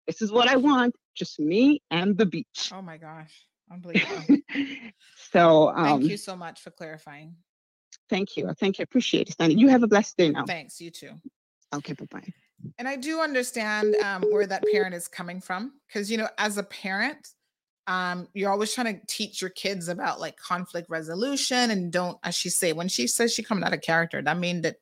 [0.08, 2.72] this is what I want, just me and the beach.
[2.74, 3.45] Oh my gosh.
[3.72, 4.24] Unbelievable.
[5.32, 7.36] So um Thank you so much for clarifying.
[8.10, 8.50] thank you.
[8.60, 8.84] Thank you.
[8.84, 9.56] Appreciate it, Sandy.
[9.56, 10.45] You have a blessed day now.
[10.48, 10.82] Thanks.
[10.82, 11.11] You too.
[11.74, 12.34] Okay, bye-bye.
[12.78, 16.58] And I do understand um, where that parent is coming from because, you know, as
[16.58, 17.30] a parent,
[17.88, 22.36] um, you're always trying to teach your kids about like conflict resolution and don't, as
[22.36, 24.78] she say, when she says she coming out of character, that mean that,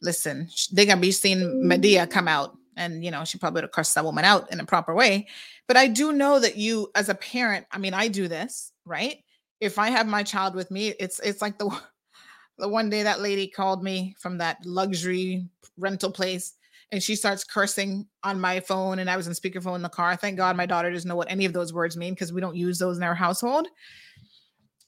[0.00, 3.72] listen, they gonna be seeing Madea come out and, you know, she probably would have
[3.72, 5.28] cursed that woman out in a proper way.
[5.68, 9.18] But I do know that you, as a parent, I mean, I do this, right?
[9.60, 11.70] If I have my child with me, it's it's like the
[12.58, 16.54] the one day that lady called me from that luxury rental place
[16.92, 20.16] and she starts cursing on my phone and I was in speakerphone in the car.
[20.16, 22.56] Thank God my daughter doesn't know what any of those words mean because we don't
[22.56, 23.68] use those in our household.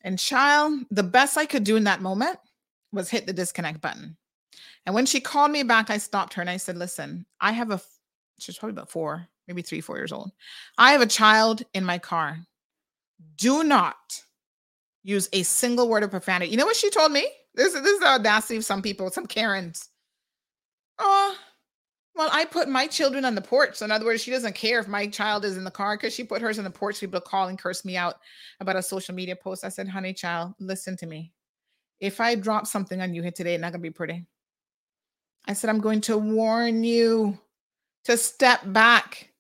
[0.02, 2.39] And child, the best I could do in that moment
[2.92, 4.16] was hit the disconnect button.
[4.84, 7.70] And when she called me back, I stopped her and I said, Listen, I have
[7.70, 7.81] a
[8.39, 10.32] she's probably about four, maybe three, four years old.
[10.76, 12.39] I have a child in my car.
[13.36, 14.20] Do not
[15.05, 16.50] use a single word of profanity.
[16.50, 17.26] You know what she told me?
[17.55, 19.89] This, is- this is the audacity of some people, some Karens.
[20.98, 21.36] Oh,
[22.15, 23.76] well, I put my children on the porch.
[23.76, 26.15] So in other words, she doesn't care if my child is in the car because
[26.15, 27.00] she put hers on the porch.
[27.00, 28.16] People call and curse me out
[28.60, 29.65] about a social media post.
[29.65, 31.32] I said, honey, child, listen to me.
[32.00, 34.26] If I drop something on you here today, it's not gonna be pretty.
[35.47, 37.39] I said, I'm going to warn you
[38.05, 39.31] to step back.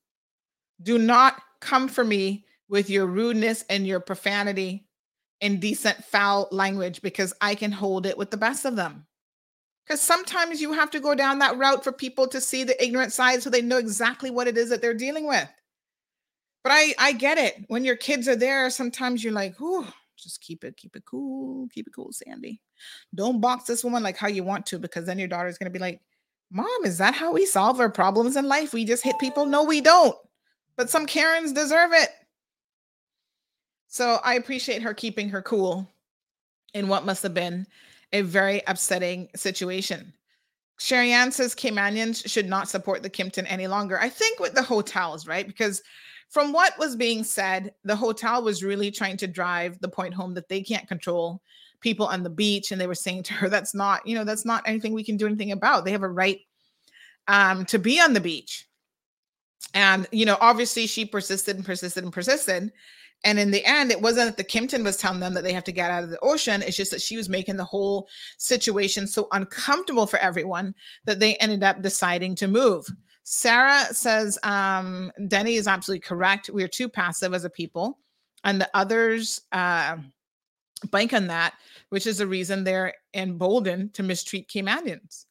[0.82, 4.86] Do not come for me with your rudeness and your profanity
[5.40, 9.06] indecent, foul language because I can hold it with the best of them.
[9.84, 13.12] Because sometimes you have to go down that route for people to see the ignorant
[13.12, 15.48] side so they know exactly what it is that they're dealing with.
[16.62, 17.64] But I I get it.
[17.68, 19.86] When your kids are there, sometimes you're like, "Whew,
[20.16, 22.60] just keep it, keep it cool, keep it cool, Sandy.
[23.14, 25.78] Don't box this woman like how you want to, because then your daughter's gonna be
[25.78, 26.00] like,
[26.50, 28.74] Mom, is that how we solve our problems in life?
[28.74, 29.46] We just hit people?
[29.46, 30.16] No, we don't.
[30.76, 32.10] But some Karens deserve it.
[33.88, 35.90] So I appreciate her keeping her cool
[36.74, 37.66] in what must have been
[38.12, 40.12] a very upsetting situation.
[40.78, 44.00] Sherry Ann says Caymanians should not support the Kimpton any longer.
[44.00, 45.46] I think with the hotels, right?
[45.46, 45.82] Because
[46.28, 50.34] from what was being said, the hotel was really trying to drive the point home
[50.34, 51.42] that they can't control
[51.80, 52.72] people on the beach.
[52.72, 55.16] And they were saying to her, that's not, you know, that's not anything we can
[55.16, 55.84] do anything about.
[55.84, 56.40] They have a right
[57.28, 58.66] um, to be on the beach.
[59.74, 62.72] And, you know, obviously she persisted and persisted and persisted.
[63.24, 65.64] And in the end, it wasn't that the Kimpton was telling them that they have
[65.64, 66.62] to get out of the ocean.
[66.62, 71.36] It's just that she was making the whole situation so uncomfortable for everyone that they
[71.36, 72.84] ended up deciding to move.
[73.24, 76.50] Sarah says um, Denny is absolutely correct.
[76.50, 77.98] We are too passive as a people,
[78.42, 79.98] and the others uh,
[80.90, 81.54] bank on that,
[81.90, 85.26] which is the reason they're emboldened to mistreat Caymanians.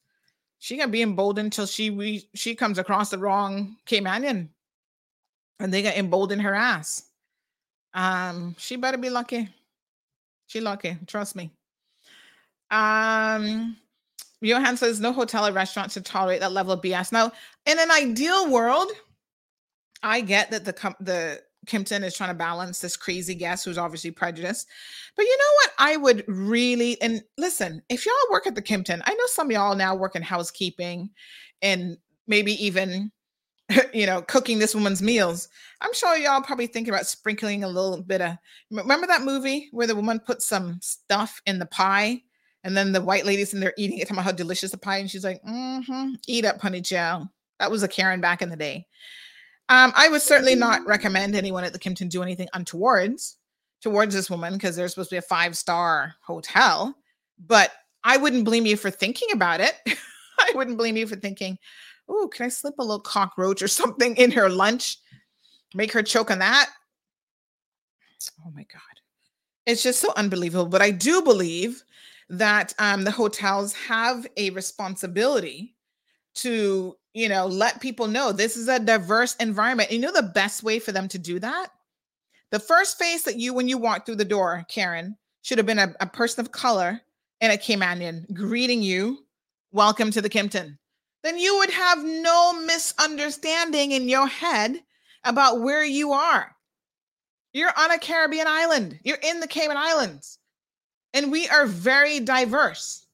[0.60, 4.50] She gonna be emboldened till she she comes across the wrong Caymanian,
[5.60, 7.11] and they gonna embolden her ass.
[7.94, 9.50] Um, she better be lucky.
[10.48, 11.52] She lucky, trust me.
[12.70, 13.78] Um,
[14.42, 17.12] Johan says no hotel or restaurant should tolerate that level of BS.
[17.12, 17.32] Now,
[17.66, 18.92] in an ideal world,
[20.04, 23.78] I get that the com- the Kimpton is trying to balance this crazy guest who's
[23.78, 24.68] obviously prejudiced.
[25.16, 25.74] But you know what?
[25.78, 29.52] I would really and listen, if y'all work at the Kimpton, I know some of
[29.52, 31.10] y'all now work in housekeeping
[31.62, 31.98] and
[32.28, 33.12] maybe even
[33.94, 35.50] you know, cooking this woman's meals.
[35.82, 38.38] I'm sure y'all probably thinking about sprinkling a little bit of.
[38.70, 42.22] Remember that movie where the woman put some stuff in the pie,
[42.64, 44.98] and then the white lady's in there eating it, talking about how delicious the pie,
[44.98, 47.26] and she's like, "Mm-hmm, eat up, honey Joe."
[47.60, 48.88] That was a Karen back in the day.
[49.70, 53.38] Um, I would certainly not recommend anyone at the Kimpton do anything untowards
[53.82, 56.96] towards this woman because they're supposed to be a five star hotel.
[57.48, 57.72] But
[58.04, 59.76] I wouldn't blame you for thinking about it.
[60.40, 61.58] I wouldn't blame you for thinking,
[62.08, 64.98] oh, can I slip a little cockroach or something in her lunch?
[65.74, 66.70] Make her choke on that?
[68.46, 68.82] Oh my God.
[69.66, 70.68] It's just so unbelievable.
[70.68, 71.84] But I do believe
[72.30, 75.76] that um, the hotels have a responsibility
[76.36, 79.92] to, you know, let people know this is a diverse environment.
[79.92, 81.70] You know, the best way for them to do that?
[82.52, 85.80] The first face that you, when you walk through the door, Karen, should have been
[85.80, 87.02] a, a person of color
[87.40, 89.20] and a Caymanian greeting you.
[89.72, 90.78] Welcome to the Kimpton
[91.24, 94.80] then you would have no misunderstanding in your head
[95.24, 96.56] about where you are.
[97.54, 100.40] You're on a Caribbean island, you're in the Cayman Islands,
[101.14, 103.06] and we are very diverse.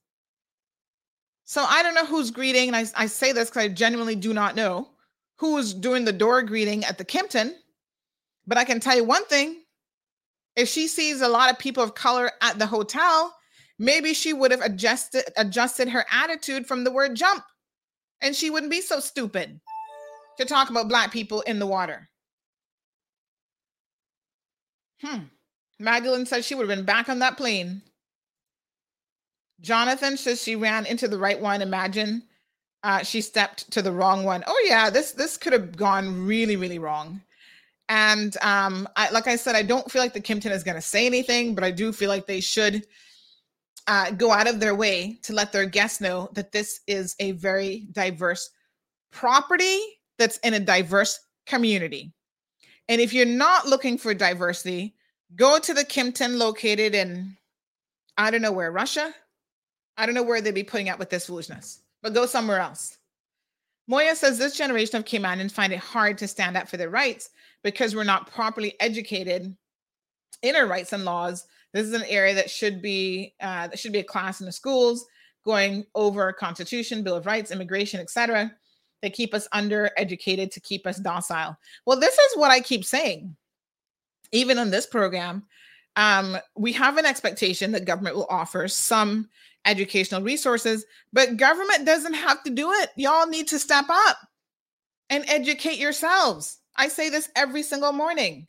[1.44, 4.34] So I don't know who's greeting, and I, I say this because I genuinely do
[4.34, 4.90] not know
[5.38, 7.53] who is doing the door greeting at the Kimpton.
[8.45, 9.64] But I can tell you one thing
[10.56, 13.34] if she sees a lot of people of color at the hotel,
[13.80, 17.44] maybe she would have adjusted adjusted her attitude from the word jump
[18.22, 19.60] and she wouldn't be so stupid
[20.38, 22.10] to talk about black people in the water.
[25.02, 25.24] Hmm.
[25.80, 27.82] Magdalene says she would have been back on that plane.
[29.62, 31.62] Jonathan says she ran into the right one.
[31.62, 32.24] Imagine
[32.84, 34.44] uh, she stepped to the wrong one.
[34.48, 37.22] Oh yeah, this this could have gone really really wrong.
[37.90, 40.82] And um, I, like I said, I don't feel like the Kimpton is going to
[40.82, 42.86] say anything, but I do feel like they should
[43.88, 47.32] uh, go out of their way to let their guests know that this is a
[47.34, 48.50] very diverse
[49.12, 49.80] property
[50.18, 52.14] that's in a diverse community.
[52.90, 54.96] And if you're not looking for diversity,
[55.36, 57.36] go to the Kimpton located in,
[58.18, 59.14] I don't know where, Russia?
[59.98, 62.98] I don't know where they'd be putting up with this foolishness, but go somewhere else.
[63.88, 67.30] Moya says this generation of Caymanians find it hard to stand up for their rights
[67.64, 69.56] because we're not properly educated
[70.44, 73.94] in our rights and laws this is an area that should be uh, that should
[73.94, 75.06] be a class in the schools
[75.46, 78.52] going over Constitution, Bill of Rights, immigration, etc.
[79.02, 81.58] They keep us under educated to keep us docile.
[81.86, 83.36] Well, this is what I keep saying.
[84.32, 85.46] Even on this program,
[85.96, 89.30] um, we have an expectation that government will offer some
[89.66, 92.90] educational resources, but government doesn't have to do it.
[92.96, 94.18] Y'all need to step up
[95.10, 96.60] and educate yourselves.
[96.76, 98.48] I say this every single morning.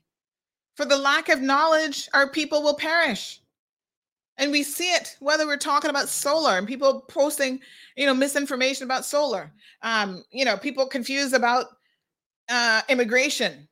[0.79, 3.41] For the lack of knowledge, our people will perish.
[4.37, 7.59] And we see it whether we're talking about solar and people posting,
[7.97, 9.53] you know, misinformation about solar.
[9.83, 11.67] Um, you know, people confused about
[12.49, 13.67] uh, immigration,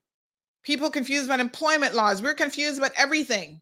[0.65, 2.23] people confused about employment laws.
[2.23, 3.61] We're confused about everything.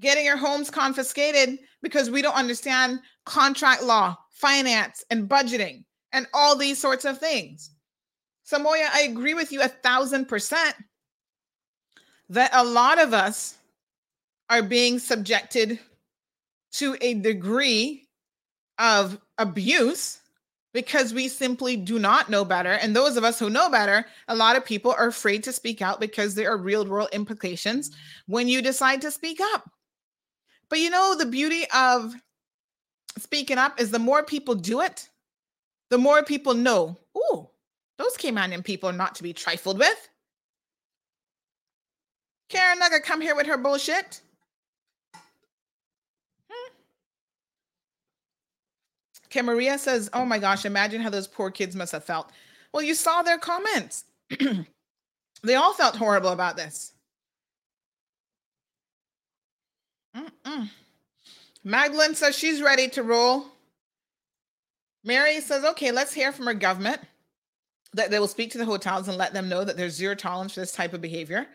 [0.00, 6.56] Getting our homes confiscated because we don't understand contract law, finance, and budgeting, and all
[6.56, 7.70] these sorts of things.
[8.44, 10.74] Samoya, I agree with you a thousand percent
[12.28, 13.56] that a lot of us
[14.50, 15.78] are being subjected
[16.72, 18.06] to a degree
[18.78, 20.20] of abuse
[20.74, 22.72] because we simply do not know better.
[22.72, 25.82] And those of us who know better, a lot of people are afraid to speak
[25.82, 27.90] out because there are real world implications
[28.26, 29.70] when you decide to speak up.
[30.68, 32.14] But you know, the beauty of
[33.18, 35.08] speaking up is the more people do it,
[35.90, 37.50] the more people know, oh,
[37.96, 40.08] those Caymanian people are not to be trifled with.
[42.48, 44.20] Karen Nugget come here with her bullshit.
[46.50, 46.72] Hmm.
[49.26, 52.30] Okay, Maria says, Oh my gosh, imagine how those poor kids must have felt.
[52.72, 54.04] Well, you saw their comments.
[55.42, 56.92] they all felt horrible about this.
[60.16, 60.68] Mm-mm.
[61.64, 63.46] Magdalene says she's ready to roll.
[65.04, 67.00] Mary says, okay, let's hear from our government
[67.94, 70.54] that they will speak to the hotels and let them know that there's zero tolerance
[70.54, 71.46] for this type of behavior.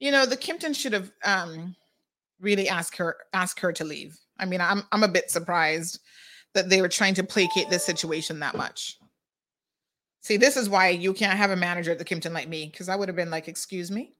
[0.00, 1.74] You know, the Kimpton should have um,
[2.40, 4.18] really asked her asked her to leave.
[4.38, 6.00] I mean, I'm I'm a bit surprised
[6.54, 8.98] that they were trying to placate this situation that much.
[10.20, 12.88] See, this is why you can't have a manager at the Kimpton like me, because
[12.88, 14.14] I would have been like, "Excuse me,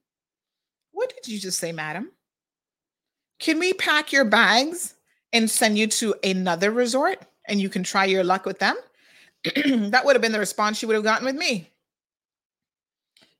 [0.91, 2.11] what did you just say, madam?
[3.39, 4.95] Can we pack your bags
[5.31, 8.75] and send you to another resort, and you can try your luck with them?"
[9.91, 11.69] that would have been the response she would have gotten with me.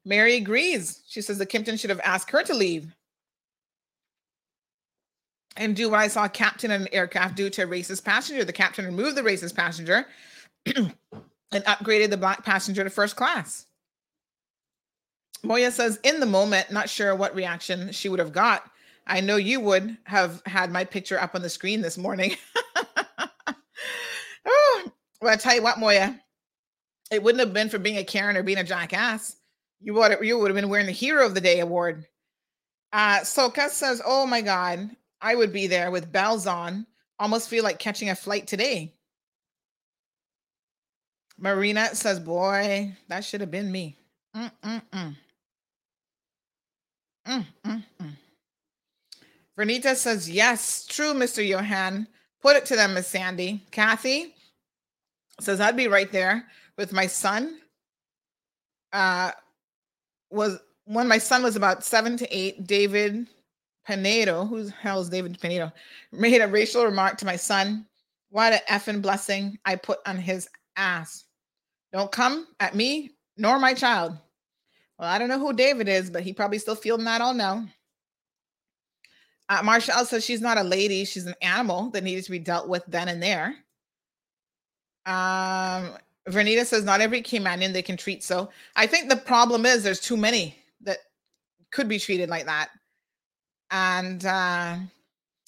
[0.06, 1.02] Mary agrees.
[1.08, 2.96] She says the Kimpton should have asked her to leave
[5.58, 8.44] and do what I saw captain of an aircraft do to a racist passenger.
[8.46, 10.08] The captain removed the racist passenger
[10.66, 13.66] and upgraded the black passenger to first class.
[15.44, 18.70] Moya says, in the moment, not sure what reaction she would have got.
[19.08, 22.36] I know you would have had my picture up on the screen this morning.
[24.46, 26.20] oh, well, I tell you what, Moya,
[27.12, 29.38] it wouldn't have been for being a Karen or being a jackass.
[29.82, 32.06] You would you would have been wearing the Hero of the Day award.
[32.92, 34.90] Uh, Soka says, "Oh my God,
[35.22, 36.86] I would be there with bells on.
[37.20, 38.94] Almost feel like catching a flight today."
[41.38, 43.96] Marina says, "Boy, that should have been me."
[44.36, 45.16] Mm-mm-mm.
[47.26, 48.18] Mm-mm-mm.
[49.58, 52.08] Vernita says, "Yes, true, Mister Johan.
[52.42, 54.36] Put it to them, Miss Sandy." Kathy
[55.40, 57.62] says, "I'd be right there with my son."
[58.92, 59.32] Uh,
[60.30, 63.28] was when my son was about seven to eight, David
[63.86, 65.72] Pinedo, who the hell is David Pinedo,
[66.12, 67.86] made a racial remark to my son.
[68.30, 71.26] What an effing blessing I put on his ass.
[71.92, 74.18] Don't come at me nor my child.
[74.98, 77.66] Well, I don't know who David is, but he probably still feeling that all now.
[79.48, 82.68] Uh, Marshall says she's not a lady; she's an animal that needs to be dealt
[82.68, 83.56] with then and there.
[85.06, 85.98] Um,
[86.30, 88.50] Vernita says not every Caymanian they can treat so.
[88.76, 90.98] I think the problem is there's too many that
[91.72, 92.70] could be treated like that.
[93.72, 94.78] And uh,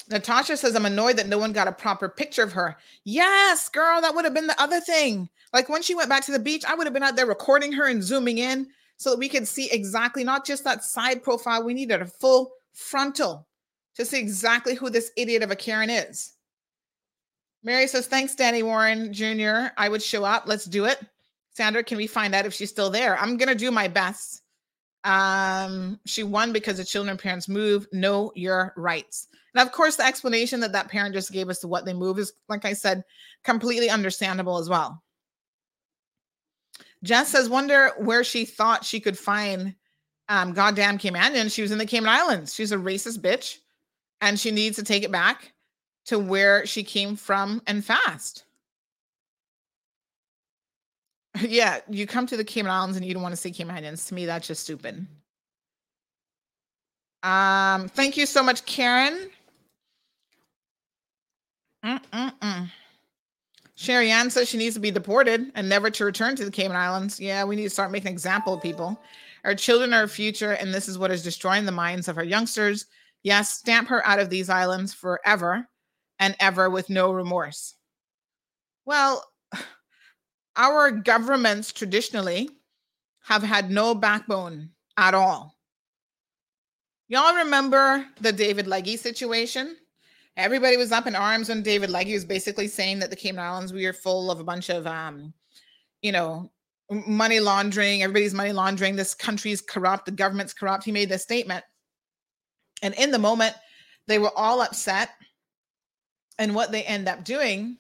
[0.09, 2.77] Natasha says, I'm annoyed that no one got a proper picture of her.
[3.03, 5.29] Yes, girl, that would have been the other thing.
[5.53, 7.71] Like when she went back to the beach, I would have been out there recording
[7.73, 11.63] her and zooming in so that we could see exactly not just that side profile.
[11.63, 13.47] We needed a full frontal
[13.95, 16.33] to see exactly who this idiot of a Karen is.
[17.63, 19.67] Mary says, Thanks, Danny Warren Jr.
[19.77, 20.43] I would show up.
[20.47, 20.99] Let's do it.
[21.53, 23.17] Sandra, can we find out if she's still there?
[23.17, 24.41] I'm going to do my best.
[25.03, 27.87] Um, she won because the children parents move.
[27.91, 29.27] Know your rights.
[29.53, 32.19] And of course, the explanation that that parent just gave us to what they move
[32.19, 33.03] is, like I said,
[33.43, 35.03] completely understandable as well.
[37.03, 39.75] Jess says, wonder where she thought she could find
[40.29, 41.51] um, goddamn Caymanian.
[41.51, 42.53] She was in the Cayman Islands.
[42.53, 43.57] She's a racist bitch
[44.21, 45.51] and she needs to take it back
[46.05, 48.45] to where she came from and fast.
[51.41, 54.05] yeah, you come to the Cayman Islands and you don't want to see Cayman Islands.
[54.05, 55.05] To me, that's just stupid.
[57.23, 59.29] Um, thank you so much, Karen.
[61.85, 62.69] Mm-mm-mm.
[63.75, 66.77] Sherry Ann says she needs to be deported and never to return to the Cayman
[66.77, 67.19] Islands.
[67.19, 68.99] Yeah, we need to start making an example of people.
[69.43, 72.23] Our children are our future, and this is what is destroying the minds of our
[72.23, 72.85] youngsters.
[73.23, 75.67] Yes, stamp her out of these islands forever
[76.21, 77.75] and ever with no remorse.
[78.85, 79.25] Well,
[80.55, 82.49] our governments traditionally
[83.23, 85.57] have had no backbone at all.
[87.09, 89.75] Y'all remember the David Legge situation?
[90.37, 93.73] Everybody was up in arms when David Legge was basically saying that the Cayman Islands
[93.73, 95.33] we are full of a bunch of um,
[96.01, 96.51] you know,
[96.89, 100.83] money laundering, everybody's money laundering, this country's corrupt, the government's corrupt.
[100.83, 101.63] He made this statement.
[102.81, 103.55] And in the moment,
[104.07, 105.09] they were all upset.
[106.41, 107.77] And what they end up doing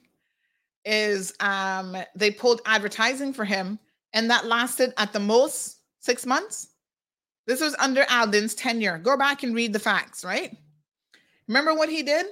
[0.85, 3.79] is um, they pulled advertising for him,
[4.13, 6.67] and that lasted at the most six months.
[7.47, 8.99] This was under Alden's tenure.
[8.99, 10.55] Go back and read the facts, right?
[11.47, 12.27] Remember what he did?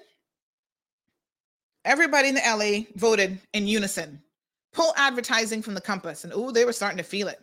[1.83, 4.21] Everybody in the LA voted in unison.
[4.71, 6.25] Pull advertising from the compass.
[6.25, 7.41] And oh, they were starting to feel it.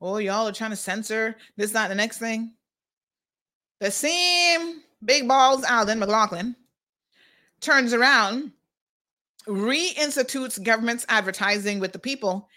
[0.00, 2.52] Oh, y'all are trying to censor this, not the next thing.
[3.80, 6.54] The same big balls Alden McLaughlin
[7.62, 8.52] turns around,
[9.46, 12.48] reinstitutes government's advertising with the people.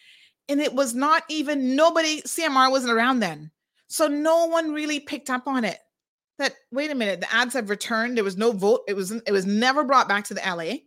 [0.49, 3.51] And it was not even nobody, CMR wasn't around then.
[3.87, 5.79] So no one really picked up on it.
[6.37, 8.17] That wait a minute, the ads have returned.
[8.17, 8.81] There was no vote.
[8.89, 10.79] It was it was never brought back to the LA.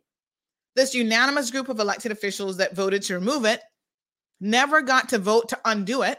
[0.76, 3.62] This unanimous group of elected officials that voted to remove it
[4.40, 6.18] never got to vote to undo it.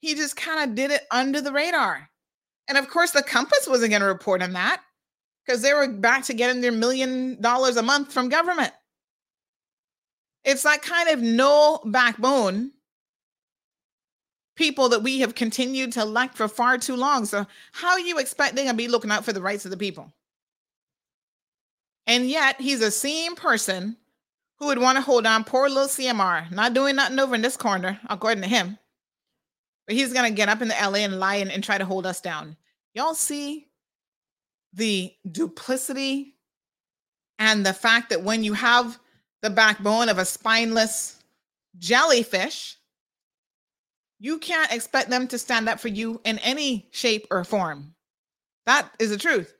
[0.00, 2.08] He just kind of did it under the radar.
[2.66, 4.80] And of course, the Compass wasn't going to report on that
[5.44, 8.72] because they were back to getting their million dollars a month from government.
[10.44, 12.72] It's that kind of no backbone
[14.56, 17.24] people that we have continued to elect for far too long.
[17.24, 20.12] So, how are you expecting to be looking out for the rights of the people?
[22.06, 23.96] And yet, he's the same person
[24.58, 27.56] who would want to hold on poor little CMR, not doing nothing over in this
[27.56, 28.78] corner, according to him.
[29.86, 31.84] But he's going to get up in the LA and lie and, and try to
[31.84, 32.56] hold us down.
[32.94, 33.66] Y'all see
[34.72, 36.34] the duplicity
[37.38, 38.98] and the fact that when you have
[39.42, 41.22] the backbone of a spineless
[41.78, 42.76] jellyfish,
[44.20, 47.94] you can't expect them to stand up for you in any shape or form.
[48.66, 49.54] That is the truth.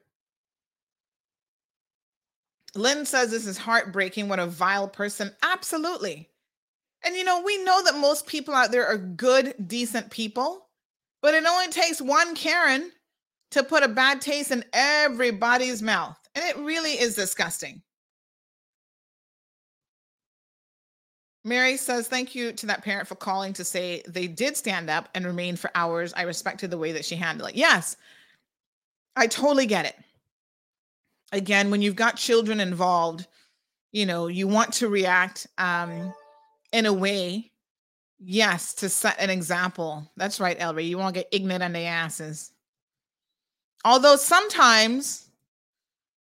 [2.74, 4.28] Lynn says this is heartbreaking.
[4.28, 5.32] What a vile person.
[5.42, 6.28] Absolutely.
[7.04, 10.68] And you know, we know that most people out there are good, decent people,
[11.20, 12.92] but it only takes one Karen
[13.52, 16.18] to put a bad taste in everybody's mouth.
[16.34, 17.82] And it really is disgusting.
[21.44, 25.08] Mary says, Thank you to that parent for calling to say they did stand up
[25.14, 26.14] and remain for hours.
[26.16, 27.56] I respected the way that she handled it.
[27.56, 27.96] Yes,
[29.16, 29.96] I totally get it.
[31.32, 33.26] Again, when you've got children involved,
[33.90, 36.14] you know, you want to react um,
[36.72, 37.50] in a way,
[38.18, 40.10] yes, to set an example.
[40.16, 40.84] That's right, Elry.
[40.84, 42.51] You want to get ignorant on the asses.
[43.84, 45.28] Although sometimes,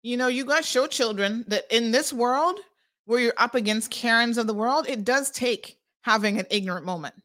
[0.03, 2.59] you know, you got to show children that in this world
[3.05, 7.15] where you're up against Karens of the world, it does take having an ignorant moment.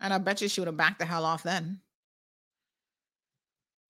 [0.00, 1.80] And I bet you she would have backed the hell off then.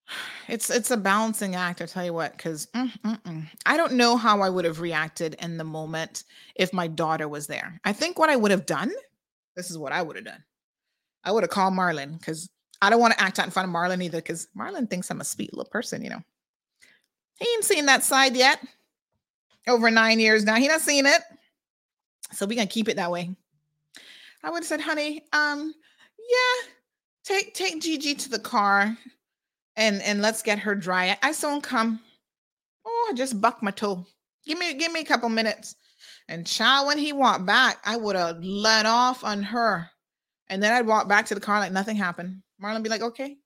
[0.49, 4.43] It's it's a balancing act, I tell you what, because mm, I don't know how
[4.43, 6.23] I would have reacted in the moment
[6.55, 7.81] if my daughter was there.
[7.85, 8.93] I think what I would have done
[9.57, 10.45] This is what I would have done.
[11.25, 12.49] I would have called Marlon because
[12.83, 15.21] I don't want to act out in front of Marlon either because Marlon thinks I'm
[15.21, 16.23] a sweet little person, you know.
[17.39, 18.61] He ain't seen that side yet.
[19.69, 20.55] Over nine years now.
[20.57, 21.23] He not seen it.
[22.33, 23.31] So we're gonna keep it that way.
[24.43, 25.75] I would have said, honey, um,
[26.19, 26.71] yeah,
[27.25, 28.97] take take Gigi to the car
[29.77, 31.17] and and let's get her dry.
[31.23, 32.01] I soon come.
[32.85, 34.07] Oh, I just bucked my toe.
[34.45, 35.77] Give me give me a couple minutes.
[36.29, 39.91] And child, when he walked back, I would have let off on her.
[40.49, 42.43] And then I'd walk back to the car like nothing happened.
[42.63, 43.37] Marlon be like, okay,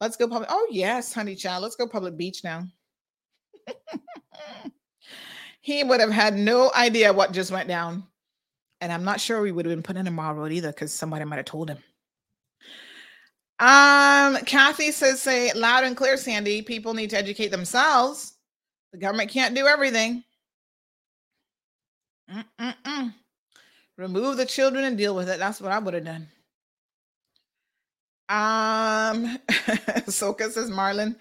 [0.00, 0.48] let's go public.
[0.50, 2.66] Oh, yes, honey child, let's go public beach now.
[5.60, 8.04] he would have had no idea what just went down.
[8.80, 10.92] And I'm not sure we would have been put in a Marl road either because
[10.92, 11.78] somebody might have told him.
[13.58, 16.62] Um, Kathy says, say loud and clear, Sandy.
[16.62, 18.38] People need to educate themselves.
[18.92, 20.24] The government can't do everything.
[22.32, 23.14] Mm-mm-mm.
[23.98, 25.38] Remove the children and deal with it.
[25.38, 26.26] That's what I would have done.
[28.30, 29.38] Um,
[30.06, 31.16] Soka says, Marlon,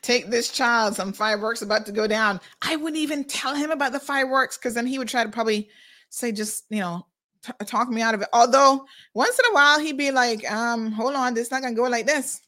[0.00, 0.94] take this child.
[0.94, 2.40] Some fireworks about to go down.
[2.62, 5.68] I wouldn't even tell him about the fireworks because then he would try to probably
[6.08, 7.04] say, just, you know,
[7.42, 8.28] t- talk me out of it.
[8.32, 11.82] Although once in a while he'd be like, um, hold on, this not gonna go
[11.82, 12.40] like this.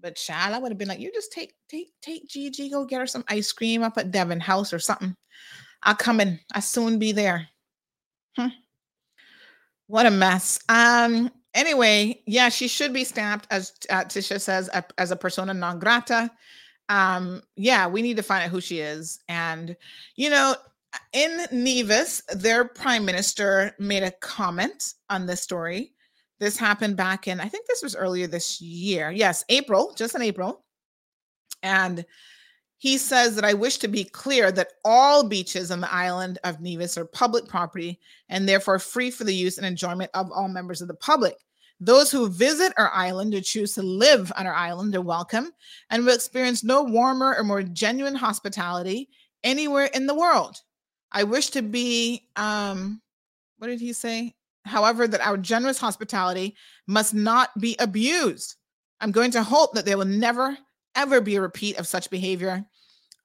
[0.00, 3.00] But child, I would have been like, you just take, take, take Gigi, go get
[3.00, 5.14] her some ice cream up at Devon House or something.
[5.84, 6.40] I'll come in.
[6.52, 7.48] I'll soon be there.
[8.36, 8.48] Hmm.
[9.86, 10.58] What a mess.
[10.68, 15.52] Um, anyway, yeah, she should be stamped as uh, Tisha says a, as a persona
[15.52, 16.30] non grata.
[16.88, 19.18] Um, yeah, we need to find out who she is.
[19.28, 19.76] And
[20.14, 20.54] you know,
[21.12, 25.92] in Nevis, their prime minister made a comment on this story.
[26.38, 29.10] This happened back in, I think this was earlier this year.
[29.10, 30.64] Yes, April, just in April.
[31.62, 32.04] And
[32.78, 36.60] he says that I wish to be clear that all beaches on the island of
[36.60, 40.82] Nevis are public property and therefore free for the use and enjoyment of all members
[40.82, 41.36] of the public.
[41.78, 45.52] Those who visit our island or choose to live on our island are welcome
[45.90, 49.10] and will experience no warmer or more genuine hospitality
[49.44, 50.62] anywhere in the world.
[51.12, 53.00] I wish to be, um,
[53.58, 54.34] what did he say?
[54.64, 56.56] However, that our generous hospitality
[56.86, 58.56] must not be abused.
[59.00, 60.56] I'm going to hope that there will never,
[60.94, 62.64] ever be a repeat of such behavior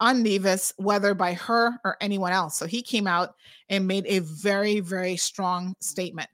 [0.02, 2.58] on Nevis, whether by her or anyone else.
[2.58, 3.36] So he came out
[3.70, 6.30] and made a very, very strong statement.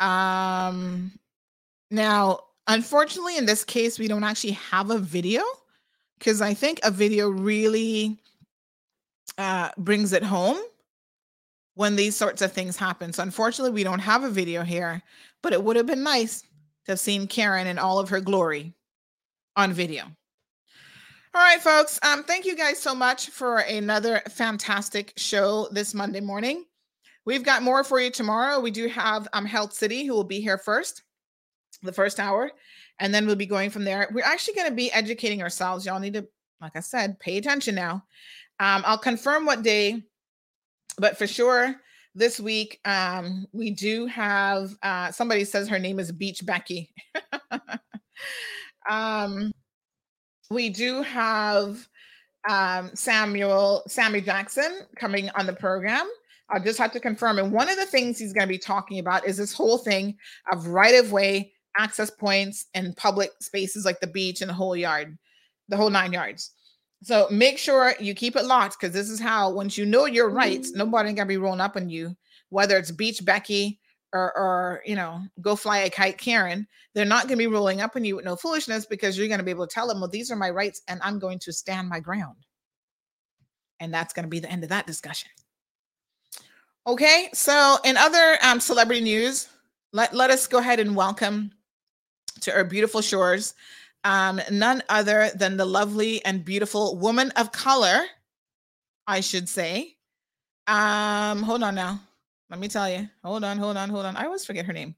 [0.00, 1.12] Um,
[1.90, 5.42] now, unfortunately, in this case, we don't actually have a video
[6.18, 8.18] because I think a video really
[9.36, 10.58] uh, brings it home
[11.74, 13.12] when these sorts of things happen.
[13.12, 15.02] So, unfortunately, we don't have a video here,
[15.42, 16.42] but it would have been nice
[16.86, 18.72] to have seen Karen in all of her glory
[19.56, 20.04] on video.
[21.34, 22.00] All right, folks.
[22.02, 26.64] Um, thank you guys so much for another fantastic show this Monday morning.
[27.28, 28.58] We've got more for you tomorrow.
[28.58, 31.02] We do have um, Health City, who will be here first,
[31.82, 32.50] the first hour,
[33.00, 34.08] and then we'll be going from there.
[34.14, 35.84] We're actually going to be educating ourselves.
[35.84, 36.26] Y'all need to,
[36.62, 38.02] like I said, pay attention now.
[38.60, 40.02] Um, I'll confirm what day,
[40.96, 41.76] but for sure
[42.14, 44.74] this week um, we do have.
[44.82, 46.94] Uh, somebody says her name is Beach Becky.
[48.88, 49.52] um,
[50.50, 51.86] we do have
[52.48, 56.08] um, Samuel Sammy Jackson coming on the program.
[56.50, 57.38] I'll just have to confirm.
[57.38, 60.16] And one of the things he's going to be talking about is this whole thing
[60.50, 64.76] of right of way access points and public spaces like the beach and the whole
[64.76, 65.16] yard,
[65.68, 66.52] the whole nine yards.
[67.02, 70.30] So make sure you keep it locked because this is how, once you know your
[70.30, 70.78] rights, mm-hmm.
[70.78, 72.16] nobody gonna be rolling up on you,
[72.48, 73.78] whether it's Beach Becky
[74.12, 76.66] or, or you know, go fly a kite Karen.
[76.94, 79.52] They're not gonna be rolling up on you with no foolishness because you're gonna be
[79.52, 82.00] able to tell them, well, these are my rights and I'm going to stand my
[82.00, 82.36] ground.
[83.78, 85.30] And that's gonna be the end of that discussion.
[86.88, 89.46] Okay, so in other um, celebrity news,
[89.92, 91.52] let, let us go ahead and welcome
[92.40, 93.52] to our beautiful shores
[94.04, 98.00] um, none other than the lovely and beautiful woman of color,
[99.06, 99.96] I should say.
[100.66, 102.00] Um, hold on now.
[102.48, 103.06] Let me tell you.
[103.22, 104.16] Hold on, hold on, hold on.
[104.16, 104.94] I always forget her name.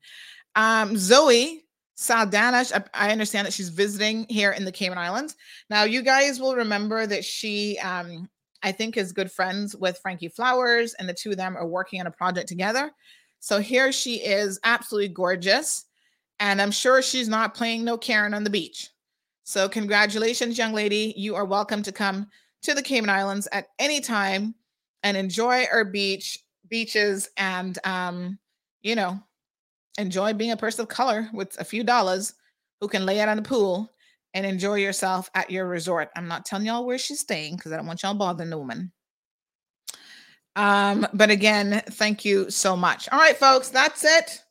[0.55, 1.65] Um, Zoe
[1.97, 2.65] Saldana.
[2.95, 5.35] I understand that she's visiting here in the Cayman Islands.
[5.69, 8.29] Now, you guys will remember that she, um,
[8.63, 12.01] I think, is good friends with Frankie Flowers, and the two of them are working
[12.01, 12.91] on a project together.
[13.41, 15.87] So here she is, absolutely gorgeous.
[16.41, 18.89] And I'm sure she's not playing no Karen on the beach.
[19.45, 21.13] So, congratulations, young lady.
[21.17, 22.29] You are welcome to come
[22.63, 24.55] to the Cayman Islands at any time
[25.03, 28.39] and enjoy our beach, beaches, and, um,
[28.83, 29.19] you know,
[29.99, 32.35] enjoy being a person of color with a few dollars
[32.81, 33.91] who can lay out on the pool
[34.35, 36.09] and enjoy yourself at your resort.
[36.17, 38.93] I'm not telling y'all where she's staying because I don't want y'all bothering the woman.
[40.57, 43.09] Um, but again, thank you so much.
[43.11, 44.43] All right, folks, that's it.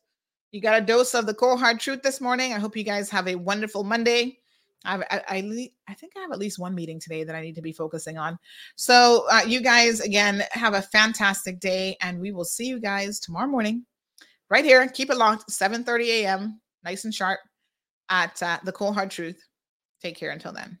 [0.52, 2.52] You got a dose of the cold hard truth this morning.
[2.52, 4.38] I hope you guys have a wonderful Monday.
[4.84, 7.54] I've, I, I, I think I have at least one meeting today that I need
[7.56, 8.38] to be focusing on.
[8.76, 13.20] So, uh, you guys, again, have a fantastic day, and we will see you guys
[13.20, 13.84] tomorrow morning,
[14.48, 14.88] right here.
[14.88, 17.40] Keep it locked, 7 30 a.m., nice and sharp
[18.08, 19.40] at uh, the Cold Hard Truth.
[20.00, 20.80] Take care until then.